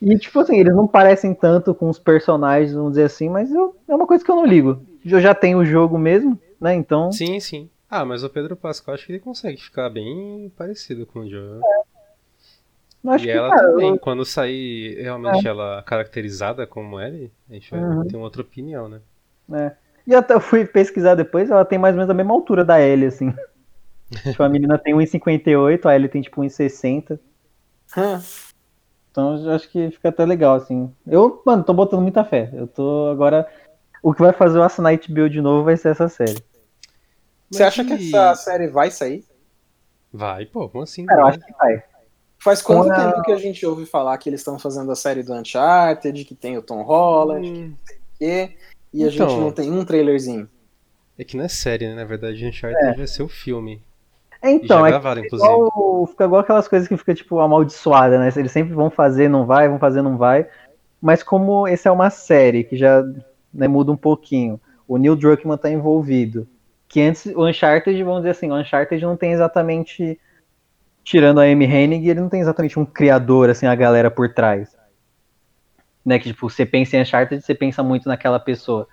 E, 0.00 0.18
tipo 0.18 0.38
assim, 0.40 0.58
eles 0.58 0.74
não 0.74 0.86
parecem 0.86 1.34
tanto 1.34 1.74
com 1.74 1.88
os 1.88 1.98
personagens, 1.98 2.74
vamos 2.74 2.92
dizer 2.92 3.04
assim, 3.04 3.30
mas 3.30 3.50
eu, 3.50 3.74
é 3.88 3.94
uma 3.94 4.06
coisa 4.06 4.22
que 4.22 4.30
eu 4.30 4.36
não 4.36 4.44
ligo. 4.44 4.82
Eu 5.04 5.20
já 5.20 5.34
tenho 5.34 5.58
o 5.58 5.64
jogo 5.64 5.98
mesmo, 5.98 6.38
né? 6.60 6.74
Então. 6.74 7.10
Sim, 7.10 7.40
sim. 7.40 7.70
Ah, 7.88 8.04
mas 8.04 8.22
o 8.22 8.28
Pedro 8.28 8.56
Pascal 8.56 8.94
acho 8.94 9.06
que 9.06 9.12
ele 9.12 9.20
consegue 9.20 9.56
ficar 9.56 9.88
bem 9.88 10.52
parecido 10.56 11.06
com 11.06 11.20
o 11.20 11.30
jogo. 11.30 11.62
É. 11.64 11.86
Acho 13.08 13.24
e 13.24 13.28
que, 13.28 13.32
ela 13.32 13.50
cara, 13.50 13.68
também, 13.68 13.90
eu... 13.90 13.98
quando 13.98 14.24
sair 14.24 15.00
realmente 15.00 15.46
é. 15.46 15.50
ela 15.50 15.82
caracterizada 15.82 16.66
como 16.66 17.00
ele, 17.00 17.30
a 17.48 17.54
gente 17.54 17.70
vai 17.70 17.80
uhum. 17.80 18.06
ter 18.06 18.16
uma 18.16 18.24
outra 18.24 18.42
opinião, 18.42 18.88
né? 18.88 19.00
É. 19.52 19.72
E 20.06 20.14
até 20.14 20.34
eu 20.34 20.40
fui 20.40 20.64
pesquisar 20.64 21.14
depois, 21.14 21.50
ela 21.50 21.64
tem 21.64 21.78
mais 21.78 21.94
ou 21.94 21.98
menos 21.98 22.10
a 22.10 22.14
mesma 22.14 22.32
altura 22.32 22.64
da 22.64 22.80
Ellie, 22.80 23.06
assim. 23.06 23.34
tipo, 24.22 24.42
a 24.42 24.48
menina 24.48 24.78
tem 24.78 24.94
1,58, 24.94 25.84
a 25.84 25.94
Ellie 25.94 26.08
tem 26.08 26.22
tipo 26.22 26.40
1,60. 26.40 27.18
então 29.10 29.44
eu 29.44 29.50
acho 29.52 29.68
que 29.68 29.90
fica 29.90 30.10
até 30.10 30.24
legal, 30.24 30.54
assim. 30.54 30.92
Eu, 31.06 31.42
mano, 31.44 31.64
tô 31.64 31.74
botando 31.74 32.02
muita 32.02 32.24
fé. 32.24 32.50
Eu 32.52 32.68
tô 32.68 33.08
agora. 33.10 33.48
O 34.02 34.14
que 34.14 34.22
vai 34.22 34.32
fazer 34.32 34.58
o 34.58 34.62
assinar 34.62 34.96
HBO 34.96 35.28
de 35.28 35.40
novo 35.40 35.64
vai 35.64 35.76
ser 35.76 35.88
essa 35.88 36.08
série. 36.08 36.40
Você 37.50 37.64
acha 37.64 37.84
que 37.84 37.92
essa 37.92 38.34
série 38.36 38.68
vai 38.68 38.90
sair? 38.90 39.24
Vai, 40.12 40.46
pô, 40.46 40.68
como 40.68 40.84
assim? 40.84 41.04
Cara, 41.06 41.22
eu 41.22 41.26
acho 41.26 41.40
que 41.40 41.52
vai. 41.52 41.82
Faz 42.38 42.62
quanto 42.62 42.94
tempo 42.94 43.22
que 43.22 43.32
a 43.32 43.36
gente 43.36 43.66
ouve 43.66 43.86
falar 43.86 44.16
que 44.18 44.28
eles 44.28 44.40
estão 44.40 44.58
fazendo 44.58 44.92
a 44.92 44.96
série 44.96 45.22
do 45.22 45.32
Uncharted, 45.34 46.24
que 46.24 46.34
tem 46.34 46.56
o 46.56 46.62
Tom 46.62 46.82
Holland, 46.82 47.48
hum. 47.48 47.52
que 47.52 47.60
não 47.60 47.76
sei 47.84 47.96
o 47.96 48.00
quê, 48.18 48.56
e 48.96 49.04
a 49.04 49.08
então, 49.08 49.28
gente 49.28 49.40
não 49.40 49.52
tem 49.52 49.70
um 49.70 49.84
trailerzinho? 49.84 50.48
É 51.18 51.24
que 51.24 51.36
não 51.36 51.44
é 51.44 51.48
série, 51.48 51.86
né? 51.86 51.94
Na 51.94 52.04
verdade, 52.04 52.46
Uncharted 52.46 52.82
é. 52.82 52.94
vai 52.94 53.06
ser 53.06 53.22
o 53.22 53.28
filme. 53.28 53.82
Então, 54.42 54.86
é 54.86 54.90
gravaram, 54.90 55.22
fica, 55.22 55.36
igual, 55.36 56.06
fica 56.06 56.24
igual 56.24 56.40
aquelas 56.40 56.68
coisas 56.68 56.88
que 56.88 56.96
fica 56.96 57.14
tipo 57.14 57.40
amaldiçoada, 57.40 58.18
né? 58.18 58.30
Eles 58.36 58.52
sempre 58.52 58.74
vão 58.74 58.90
fazer, 58.90 59.28
não 59.28 59.44
vai, 59.44 59.68
vão 59.68 59.78
fazer, 59.78 60.02
não 60.02 60.16
vai. 60.16 60.46
Mas 61.00 61.22
como 61.22 61.66
esse 61.66 61.88
é 61.88 61.90
uma 61.90 62.10
série 62.10 62.64
que 62.64 62.76
já 62.76 63.02
né, 63.52 63.68
muda 63.68 63.92
um 63.92 63.96
pouquinho, 63.96 64.60
o 64.86 64.96
Neil 64.96 65.16
Druckmann 65.16 65.58
tá 65.58 65.70
envolvido. 65.70 66.46
Que 66.88 67.00
antes 67.00 67.26
o 67.26 67.46
Uncharted, 67.46 68.02
vamos 68.02 68.20
dizer 68.20 68.30
assim, 68.30 68.50
o 68.50 68.56
Uncharted 68.56 69.02
não 69.02 69.16
tem 69.16 69.32
exatamente. 69.32 70.18
Tirando 71.02 71.40
a 71.40 71.44
Amy 71.44 71.64
Hennig, 71.66 72.08
ele 72.08 72.20
não 72.20 72.28
tem 72.28 72.40
exatamente 72.40 72.78
um 72.78 72.84
criador, 72.84 73.48
assim, 73.48 73.66
a 73.66 73.74
galera 73.74 74.10
por 74.10 74.34
trás. 74.34 74.75
Né, 76.06 76.20
que 76.20 76.28
tipo, 76.28 76.48
você 76.48 76.64
pensa 76.64 76.96
em 76.96 77.02
Uncharted, 77.02 77.44
você 77.44 77.52
pensa 77.52 77.82
muito 77.82 78.08
naquela 78.08 78.38
pessoa. 78.38 78.86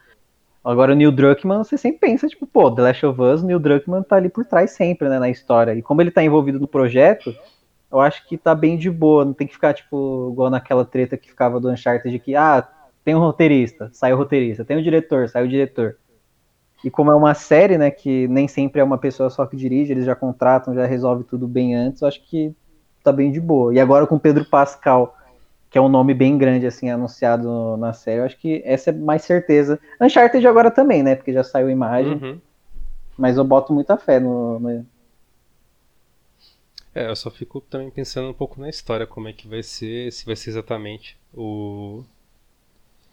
Agora 0.63 0.93
o 0.93 0.95
Neil 0.95 1.11
Druckmann, 1.11 1.59
você 1.63 1.77
sempre 1.77 1.99
pensa, 1.99 2.27
tipo, 2.27 2.47
pô, 2.47 2.71
The 2.71 2.81
Last 2.81 3.05
of 3.05 3.21
Us, 3.21 3.43
o 3.43 3.45
Neil 3.45 3.59
Druckmann 3.59 4.01
tá 4.01 4.15
ali 4.15 4.29
por 4.29 4.43
trás 4.45 4.71
sempre, 4.71 5.07
né, 5.07 5.19
na 5.19 5.29
história. 5.29 5.75
E 5.75 5.81
como 5.83 6.01
ele 6.01 6.09
tá 6.09 6.23
envolvido 6.23 6.59
no 6.59 6.67
projeto, 6.67 7.35
eu 7.91 7.99
acho 7.99 8.27
que 8.27 8.35
tá 8.35 8.55
bem 8.55 8.77
de 8.77 8.89
boa, 8.89 9.23
não 9.23 9.33
tem 9.33 9.45
que 9.45 9.53
ficar, 9.53 9.75
tipo, 9.75 10.31
igual 10.31 10.49
naquela 10.49 10.83
treta 10.83 11.15
que 11.15 11.29
ficava 11.29 11.59
do 11.59 11.69
Uncharted 11.69 12.11
de 12.11 12.17
que, 12.17 12.35
ah, 12.35 12.67
tem 13.05 13.13
um 13.13 13.19
roteirista, 13.19 13.89
sai 13.93 14.13
o 14.13 14.17
roteirista, 14.17 14.65
tem 14.65 14.77
o 14.77 14.81
diretor, 14.81 15.29
sai 15.29 15.43
o 15.43 15.47
diretor. 15.47 15.97
E 16.83 16.89
como 16.89 17.11
é 17.11 17.15
uma 17.15 17.33
série, 17.33 17.77
né, 17.77 17.91
que 17.91 18.27
nem 18.27 18.47
sempre 18.47 18.81
é 18.81 18.83
uma 18.83 18.97
pessoa 18.97 19.29
só 19.29 19.45
que 19.45 19.55
dirige, 19.55 19.91
eles 19.91 20.05
já 20.05 20.15
contratam, 20.15 20.73
já 20.73 20.85
resolve 20.85 21.23
tudo 21.23 21.47
bem 21.47 21.75
antes, 21.75 22.01
eu 22.01 22.07
acho 22.07 22.23
que 22.23 22.55
tá 23.03 23.11
bem 23.11 23.31
de 23.31 23.39
boa. 23.39 23.73
E 23.73 23.79
agora 23.79 24.07
com 24.07 24.17
Pedro 24.17 24.45
Pascal, 24.45 25.15
que 25.73 25.77
é 25.79 25.81
um 25.81 25.89
nome 25.89 26.13
bem 26.13 26.37
grande, 26.37 26.67
assim, 26.67 26.91
anunciado 26.91 27.75
na 27.77 27.93
série, 27.93 28.19
eu 28.19 28.25
acho 28.25 28.37
que 28.37 28.61
essa 28.63 28.91
é 28.91 28.93
mais 28.93 29.23
certeza. 29.23 29.79
Uncharted 29.99 30.45
agora 30.45 30.69
também, 30.69 31.01
né, 31.01 31.15
porque 31.15 31.33
já 31.33 31.43
saiu 31.43 31.65
a 31.65 31.71
imagem. 31.71 32.13
Uhum. 32.13 32.41
Mas 33.17 33.37
eu 33.37 33.43
boto 33.43 33.73
muita 33.73 33.97
fé 33.97 34.19
no, 34.19 34.59
no... 34.59 34.85
É, 36.93 37.07
eu 37.09 37.15
só 37.15 37.31
fico 37.31 37.59
também 37.59 37.89
pensando 37.89 38.29
um 38.29 38.35
pouco 38.35 38.61
na 38.61 38.69
história, 38.69 39.07
como 39.07 39.27
é 39.27 39.33
que 39.33 39.47
vai 39.47 39.63
ser, 39.63 40.11
se 40.11 40.27
vai 40.27 40.35
ser 40.35 40.51
exatamente 40.51 41.17
o. 41.33 42.03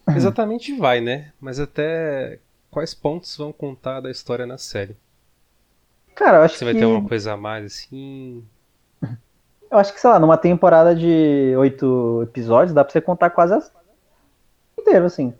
Exatamente 0.14 0.76
vai, 0.76 1.00
né? 1.00 1.32
Mas 1.40 1.58
até 1.58 2.38
quais 2.70 2.92
pontos 2.92 3.34
vão 3.38 3.54
contar 3.54 4.00
da 4.00 4.10
história 4.10 4.44
na 4.44 4.58
série? 4.58 4.94
Cara, 6.14 6.38
eu 6.38 6.42
acho 6.42 6.56
Você 6.56 6.58
que. 6.58 6.72
vai 6.72 6.74
ter 6.74 6.84
alguma 6.84 7.08
coisa 7.08 7.32
a 7.32 7.36
mais, 7.38 7.64
assim. 7.64 8.44
Eu 9.70 9.78
acho 9.78 9.92
que, 9.94 10.00
sei 10.00 10.10
lá, 10.10 10.18
numa 10.18 10.36
temporada 10.36 10.94
de 10.94 11.54
oito 11.56 12.22
episódios, 12.24 12.74
dá 12.74 12.84
pra 12.84 12.92
você 12.92 13.00
contar 13.00 13.30
quase 13.30 13.54
as... 13.54 13.72
inteiro, 14.78 15.06
assim. 15.06 15.32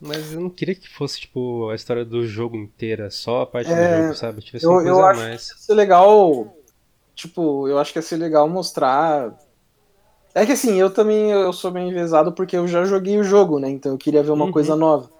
Mas 0.00 0.32
eu 0.32 0.40
não 0.40 0.48
queria 0.48 0.74
que 0.74 0.88
fosse, 0.88 1.20
tipo, 1.20 1.68
a 1.68 1.74
história 1.74 2.02
do 2.04 2.26
jogo 2.26 2.56
inteira, 2.56 3.10
só 3.10 3.42
a 3.42 3.46
parte 3.46 3.74
É, 3.74 3.76
do 3.76 3.84
jogo, 3.86 4.14
sabe? 4.14 4.40
Tivesse 4.42 4.64
Eu, 4.64 4.72
uma 4.72 4.78
coisa 4.80 5.02
eu 5.02 5.06
acho 5.06 5.20
mais. 5.20 5.48
que 5.48 5.52
ia 5.54 5.58
ser 5.58 5.74
legal. 5.74 6.56
Tipo, 7.14 7.68
eu 7.68 7.78
acho 7.78 7.92
que 7.92 7.98
ia 7.98 8.02
ser 8.02 8.16
legal 8.16 8.48
mostrar. 8.48 9.34
É 10.34 10.46
que 10.46 10.52
assim, 10.52 10.74
eu 10.76 10.92
também 10.92 11.30
eu 11.32 11.52
sou 11.52 11.70
bem 11.70 11.88
envezado 11.90 12.32
porque 12.34 12.56
eu 12.56 12.68
já 12.68 12.84
joguei 12.84 13.18
o 13.18 13.24
jogo, 13.24 13.58
né? 13.58 13.68
Então 13.70 13.92
eu 13.92 13.98
queria 13.98 14.22
ver 14.22 14.30
uma 14.32 14.46
Uhum. 14.46 14.52
coisa 14.52 14.76
nova. 14.76 15.10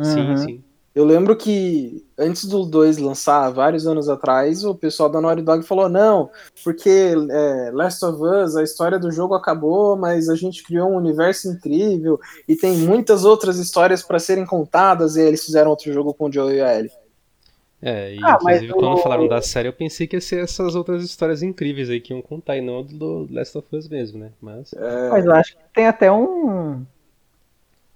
Sim, 0.00 0.36
Uhum. 0.36 0.36
sim. 0.36 0.64
Eu 0.94 1.04
lembro 1.06 1.34
que 1.34 2.04
antes 2.18 2.44
do 2.44 2.66
2 2.66 2.98
lançar, 2.98 3.48
vários 3.50 3.86
anos 3.86 4.10
atrás, 4.10 4.62
o 4.62 4.74
pessoal 4.74 5.08
da 5.08 5.20
Naughty 5.22 5.40
Dog 5.42 5.62
falou: 5.64 5.88
não, 5.88 6.28
porque 6.62 7.14
é, 7.30 7.70
Last 7.72 8.04
of 8.04 8.22
Us, 8.22 8.56
a 8.56 8.62
história 8.62 8.98
do 8.98 9.10
jogo 9.10 9.34
acabou, 9.34 9.96
mas 9.96 10.28
a 10.28 10.36
gente 10.36 10.62
criou 10.62 10.90
um 10.90 10.96
universo 10.96 11.48
incrível 11.48 12.20
e 12.46 12.54
tem 12.54 12.76
muitas 12.76 13.24
outras 13.24 13.58
histórias 13.58 14.02
para 14.02 14.18
serem 14.18 14.44
contadas. 14.44 15.16
E 15.16 15.20
aí 15.20 15.26
eles 15.28 15.44
fizeram 15.44 15.70
outro 15.70 15.90
jogo 15.92 16.12
com 16.12 16.26
o 16.26 16.32
Joe 16.32 16.54
e 16.54 16.60
a 16.60 16.78
Ellie. 16.78 16.92
É, 17.80 18.14
e 18.14 18.18
Ah, 18.22 18.38
mas 18.42 18.62
inclusive 18.62 18.72
quando 18.74 18.94
o- 18.94 19.02
falaram 19.02 19.26
da 19.26 19.42
série, 19.42 19.68
eu 19.68 19.72
pensei 19.72 20.06
que 20.06 20.14
ia 20.16 20.20
ser 20.20 20.44
essas 20.44 20.74
outras 20.74 21.02
histórias 21.02 21.42
incríveis 21.42 21.90
aí 21.90 22.00
que 22.00 22.12
iam 22.12 22.22
contar, 22.22 22.56
e 22.56 22.60
não 22.60 22.80
a 22.80 22.82
do 22.82 23.26
Last 23.30 23.56
of 23.58 23.66
Us 23.72 23.88
mesmo, 23.88 24.18
né? 24.20 24.30
Mas. 24.40 24.72
Mas 25.10 25.24
eu 25.24 25.32
acho 25.32 25.56
que 25.56 25.62
tem 25.74 25.86
até 25.86 26.12
um. 26.12 26.84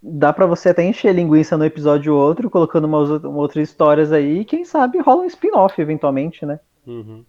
Dá 0.08 0.32
pra 0.32 0.46
você 0.46 0.68
até 0.68 0.84
encher 0.84 1.12
linguiça 1.12 1.56
no 1.56 1.64
episódio 1.64 2.14
ou 2.14 2.20
outro, 2.20 2.48
colocando 2.48 2.84
umas 2.84 3.10
out- 3.10 3.26
outras 3.26 3.68
histórias 3.68 4.12
aí, 4.12 4.40
e 4.40 4.44
quem 4.44 4.64
sabe 4.64 5.00
rola 5.00 5.22
um 5.22 5.26
spin-off 5.26 5.80
eventualmente, 5.80 6.46
né? 6.46 6.60
Uhum. 6.86 7.24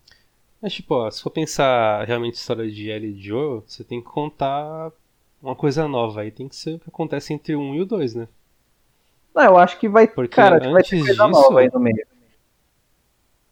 Mas, 0.62 0.74
tipo, 0.74 0.94
ó, 0.94 1.10
se 1.10 1.22
for 1.24 1.32
pensar 1.32 2.06
realmente 2.06 2.36
história 2.36 2.70
de 2.70 2.90
Ellie 2.90 3.14
e 3.16 3.20
Joe, 3.20 3.62
você 3.66 3.84
tem 3.84 4.00
que 4.02 4.08
contar 4.08 4.92
uma 5.42 5.56
coisa 5.56 5.88
nova 5.88 6.22
aí. 6.22 6.30
Tem 6.32 6.48
que 6.48 6.56
ser 6.56 6.76
o 6.76 6.80
que 6.80 6.90
acontece 6.90 7.34
entre 7.34 7.56
o 7.56 7.60
um 7.60 7.74
e 7.74 7.82
o 7.82 7.86
dois, 7.86 8.14
né? 8.14 8.28
Não, 9.34 9.44
eu 9.44 9.58
acho 9.58 9.80
que 9.80 9.88
vai. 9.90 10.08
Porque 10.08 10.36
cara, 10.36 10.60
que 10.60 10.68
vai 10.70 10.84
ter 10.84 10.96
antes 10.98 11.08
coisa 11.08 11.28
disso- 11.28 11.42
nova 11.42 11.60
aí 11.60 11.70
no 11.74 11.80
meio. 11.80 12.06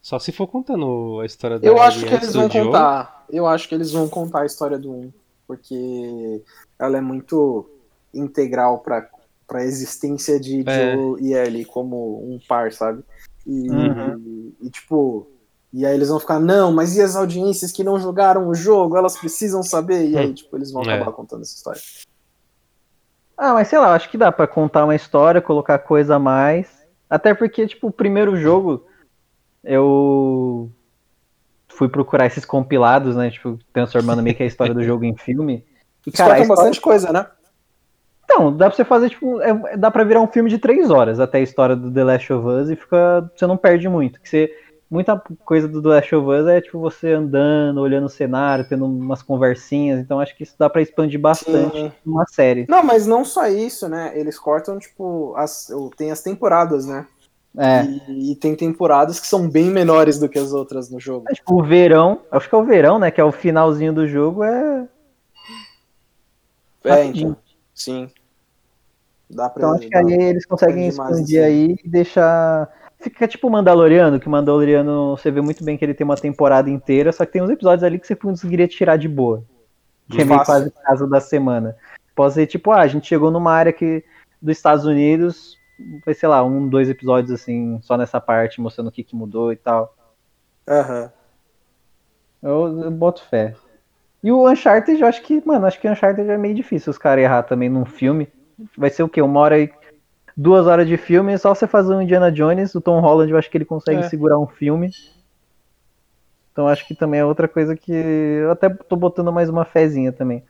Só 0.02 0.20
se 0.20 0.32
for 0.32 0.46
contando 0.48 1.20
a 1.20 1.26
história 1.26 1.58
da 1.58 1.66
Eu 1.68 1.74
Ellie 1.74 1.84
acho 1.88 2.00
que 2.06 2.14
antes 2.14 2.24
eles 2.24 2.36
vão 2.36 2.50
Joe. 2.50 2.66
contar. 2.66 3.26
Eu 3.32 3.48
acho 3.48 3.68
que 3.68 3.74
eles 3.76 3.92
vão 3.92 4.08
contar 4.08 4.42
a 4.42 4.46
história 4.46 4.78
do 4.78 4.92
1, 4.92 5.12
porque 5.48 6.42
ela 6.78 6.98
é 6.98 7.02
muito 7.02 7.68
integral 8.14 8.80
para 8.80 9.02
para 9.48 9.64
existência 9.64 10.40
de 10.40 10.64
É. 10.68 10.96
Joe 10.96 11.22
e 11.22 11.34
Ellie 11.34 11.66
como 11.66 12.20
um 12.24 12.40
par, 12.48 12.72
sabe? 12.72 13.04
E, 13.46 13.70
Uhum. 13.70 14.52
e, 14.62 14.70
tipo, 14.70 15.28
e 15.72 15.86
aí 15.86 15.94
eles 15.94 16.10
vão 16.10 16.20
ficar, 16.20 16.40
não, 16.40 16.72
mas 16.74 16.96
e 16.96 17.02
as 17.02 17.16
audiências 17.16 17.72
que 17.72 17.84
não 17.84 18.00
jogaram 18.00 18.48
o 18.48 18.56
jogo, 18.56 18.98
elas 18.98 19.18
precisam 19.18 19.62
saber, 19.62 20.08
e 20.10 20.18
aí, 20.18 20.28
Hum. 20.30 20.34
tipo, 20.34 20.56
eles 20.58 20.72
vão 20.72 20.84
É. 20.84 20.96
acabar 20.96 21.12
contando 21.12 21.42
essa 21.42 21.56
história. 21.56 21.82
Ah, 23.38 23.54
mas 23.54 23.68
sei 23.68 23.78
lá, 23.78 23.94
acho 23.94 24.10
que 24.10 24.18
dá 24.18 24.32
pra 24.32 24.48
contar 24.48 24.86
uma 24.86 24.96
história, 24.96 25.42
colocar 25.42 25.78
coisa 25.80 26.16
a 26.16 26.20
mais. 26.20 26.68
Até 27.10 27.34
porque, 27.34 27.68
tipo, 27.68 27.88
o 27.88 27.92
primeiro 27.92 28.36
jogo, 28.38 28.86
eu 29.64 30.72
fui 31.68 31.90
procurar 31.90 32.26
esses 32.26 32.46
compilados, 32.46 33.16
né? 33.16 33.30
Tipo, 33.30 33.60
transformando 33.74 34.24
meio 34.24 34.36
que 34.36 34.44
a 34.44 34.46
história 34.46 34.74
do 34.74 34.82
jogo 34.84 35.04
em 35.04 35.16
filme. 35.18 35.66
E, 36.06 36.10
Eles 36.10 36.18
cara, 36.18 36.40
história- 36.40 36.48
bastante 36.48 36.80
coisa, 36.82 37.12
né? 37.12 37.28
Então, 38.36 38.52
dá 38.56 38.68
pra 38.68 38.76
você 38.76 38.84
fazer, 38.84 39.10
tipo, 39.10 39.42
é- 39.42 39.78
dá 39.78 39.90
pra 39.90 40.04
virar 40.04 40.20
um 40.20 40.28
filme 40.28 40.50
de 40.50 40.58
três 40.58 40.92
horas 40.92 41.22
até 41.22 41.38
a 41.38 41.42
história 41.42 41.74
do 41.74 41.90
The 41.90 42.04
Last 42.04 42.34
of 42.34 42.46
Us 42.46 42.70
e 42.70 42.76
fica. 42.76 43.32
Você 43.34 43.48
não 43.48 43.56
perde 43.56 43.88
muito. 43.88 44.20
Que 44.20 44.28
você, 44.28 44.54
muita 44.92 45.22
coisa 45.46 45.70
do 45.70 45.82
The 45.82 45.88
Last 45.88 46.16
of 46.16 46.30
Us 46.30 46.48
é 46.48 46.60
tipo 46.60 46.78
você 46.78 47.14
andando, 47.14 47.80
olhando 47.80 48.08
o 48.08 48.10
cenário, 48.10 48.68
tendo 48.68 48.86
umas 48.86 49.24
conversinhas. 49.24 50.02
Então 50.02 50.20
acho 50.20 50.36
que 50.36 50.44
isso 50.44 50.54
dá 50.60 50.70
pra 50.70 50.82
expandir 50.82 51.18
bastante 51.18 51.78
Sim. 51.78 51.92
numa 52.06 52.26
série. 52.28 52.66
Não, 52.68 52.84
mas 52.84 53.08
não 53.08 53.24
só 53.24 53.48
isso, 53.48 53.88
né? 53.88 54.12
Eles 54.14 54.38
cortam, 54.38 54.78
tipo, 54.78 55.34
as, 55.38 55.72
tem 55.96 56.12
as 56.12 56.22
temporadas, 56.22 56.86
né? 56.86 57.08
É. 57.58 57.86
E, 58.10 58.34
e 58.34 58.36
tem 58.36 58.54
temporadas 58.54 59.18
que 59.18 59.28
são 59.28 59.50
bem 59.50 59.72
menores 59.72 60.20
do 60.20 60.28
que 60.28 60.38
as 60.38 60.52
outras 60.52 60.92
no 60.92 61.00
jogo. 61.00 61.26
É, 61.30 61.34
Tipo, 61.34 61.62
o 61.62 61.64
verão, 61.64 62.20
acho 62.30 62.50
que 62.50 62.56
é 62.56 62.58
o 62.58 62.66
verão, 62.66 63.00
né? 63.00 63.12
Que 63.12 63.22
é 63.22 63.24
o 63.24 63.32
finalzinho 63.32 63.94
do 63.94 64.06
jogo, 64.06 64.44
é. 64.44 64.88
É, 66.84 67.06
então. 67.06 67.38
Sim. 67.76 68.10
Dá 69.30 69.50
pra. 69.50 69.62
Então 69.62 69.76
acho 69.76 69.88
que 69.88 69.98
aí 69.98 70.14
eles 70.14 70.46
conseguem 70.46 70.88
expandir 70.88 71.42
assim. 71.42 71.48
aí 71.48 71.76
e 71.84 71.90
deixar. 71.90 72.70
Fica 73.00 73.28
tipo 73.28 73.48
o 73.48 73.52
Mandaloriano, 73.52 74.20
que 74.20 74.28
o 74.28 74.32
Mandaloriano 74.32 75.18
você 75.18 75.30
vê 75.30 75.42
muito 75.42 75.64
bem 75.64 75.78
que 75.78 75.86
ele 75.86 75.94
tem 75.94 76.06
uma 76.06 76.16
temporada 76.16 76.70
inteira, 76.70 77.12
só 77.12 77.26
que 77.26 77.34
tem 77.34 77.42
uns 77.42 77.50
episódios 77.50 77.84
ali 77.84 78.00
que 78.00 78.08
você 78.08 78.16
conseguiria 78.16 78.68
tirar 78.68 78.98
de 78.98 79.08
boa. 79.08 79.44
Que 80.10 80.22
é 80.22 80.26
meio 80.26 80.44
quase 80.44 80.72
caso 80.72 81.08
da 81.08 81.20
semana. 81.20 81.76
Pode 82.16 82.34
ser 82.34 82.48
tipo, 82.48 82.72
ah, 82.72 82.82
a 82.82 82.88
gente 82.88 83.08
chegou 83.08 83.30
numa 83.30 83.52
área 83.52 83.74
que 83.74 84.04
dos 84.42 84.56
Estados 84.56 84.86
Unidos, 84.86 85.58
foi, 86.04 86.14
sei 86.14 86.30
lá, 86.30 86.44
um, 86.44 86.68
dois 86.68 86.90
episódios 86.90 87.32
assim, 87.32 87.80
só 87.82 87.98
nessa 87.98 88.22
parte, 88.22 88.62
mostrando 88.62 88.88
o 88.88 88.92
que, 88.92 89.04
que 89.04 89.16
mudou 89.16 89.52
e 89.52 89.56
tal. 89.56 89.96
Aham. 90.68 91.12
Eu, 92.42 92.84
eu 92.84 92.92
boto 92.92 93.24
fé. 93.24 93.56
E 94.24 94.32
o 94.32 94.50
Uncharted, 94.50 95.02
eu 95.02 95.08
acho 95.08 95.22
que, 95.22 95.42
mano, 95.46 95.66
acho 95.66 95.80
que 95.80 95.88
o 95.88 95.92
Uncharted 95.92 96.30
é 96.30 96.38
meio 96.38 96.56
difícil 96.56 96.92
os 96.92 96.98
caras 96.98 97.24
errar 97.24 97.44
também 97.44 97.70
num 97.70 97.86
filme. 97.86 98.28
Vai 98.78 98.90
ser 98.90 99.04
o 99.04 99.10
quê? 99.10 99.22
Uma 99.22 99.40
hora 99.40 99.60
e. 99.60 99.70
Duas 100.38 100.68
horas 100.68 100.86
de 100.86 100.98
filme, 100.98 101.38
só 101.38 101.56
você 101.56 101.66
fazer 101.66 101.94
um 101.96 102.02
Indiana 102.02 102.30
Jones, 102.30 102.76
o 102.76 102.82
Tom 102.82 103.00
Holland, 103.00 103.32
eu 103.32 103.38
acho 103.38 103.50
que 103.50 103.58
ele 103.58 103.64
consegue 103.64 104.02
É. 104.02 104.10
segurar 104.10 104.38
um 104.38 104.46
filme. 104.48 104.92
Então 106.52 106.68
acho 106.68 106.86
que 106.88 106.94
também 106.96 107.20
é 107.22 107.26
outra 107.26 107.48
coisa 107.48 107.76
que. 107.76 107.92
Eu 107.92 108.52
até 108.52 108.70
tô 108.70 108.96
botando 108.98 109.32
mais 109.32 109.50
uma 109.50 109.64
fezinha 109.64 110.12
também. 110.12 110.44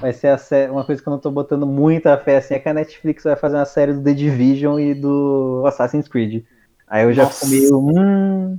Vai 0.00 0.12
ser 0.12 0.36
sé- 0.38 0.70
uma 0.70 0.84
coisa 0.84 1.02
que 1.02 1.08
eu 1.08 1.10
não 1.12 1.18
tô 1.18 1.30
botando 1.30 1.66
muita 1.66 2.16
fé 2.16 2.38
assim, 2.38 2.54
é 2.54 2.58
que 2.58 2.68
a 2.68 2.74
Netflix 2.74 3.24
vai 3.24 3.36
fazer 3.36 3.56
uma 3.56 3.64
série 3.64 3.92
do 3.92 4.02
The 4.02 4.12
Division 4.14 4.78
e 4.78 4.94
do 4.94 5.64
Assassin's 5.66 6.08
Creed. 6.08 6.44
Aí 6.88 7.04
eu 7.04 7.12
já 7.12 7.24
Nossa. 7.24 7.44
fico 7.46 7.50
meio. 7.52 7.76
Hum, 7.78 8.58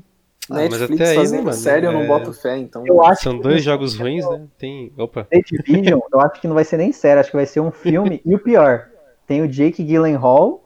Ah, 0.49 0.55
mas 0.55 0.69
Netflix 0.71 1.01
até 1.01 1.09
aí, 1.11 1.15
fazendo 1.15 1.43
mano, 1.45 1.57
série, 1.57 1.85
eu 1.85 1.91
não 1.91 2.01
é- 2.01 2.07
boto 2.07 2.33
fé, 2.33 2.57
então. 2.57 2.83
eu 2.85 3.03
acho 3.05 3.23
São 3.23 3.37
que 3.37 3.43
dois 3.43 3.63
jogos 3.63 3.95
ruins, 3.97 4.27
né? 4.29 4.47
Tem. 4.57 4.91
Opa. 4.97 5.25
The 5.25 5.39
Division, 5.41 5.99
eu 6.11 6.19
acho 6.19 6.41
que 6.41 6.47
não 6.47 6.55
vai 6.55 6.63
ser 6.65 6.77
nem 6.77 6.91
sério, 6.91 7.19
acho 7.21 7.29
que 7.29 7.37
vai 7.37 7.45
ser 7.45 7.59
um 7.61 7.71
filme. 7.71 8.21
e 8.25 8.35
o 8.35 8.39
pior, 8.39 8.89
tem 9.27 9.41
o 9.41 9.47
Jake 9.47 9.83
Gyllenhaal 9.83 10.61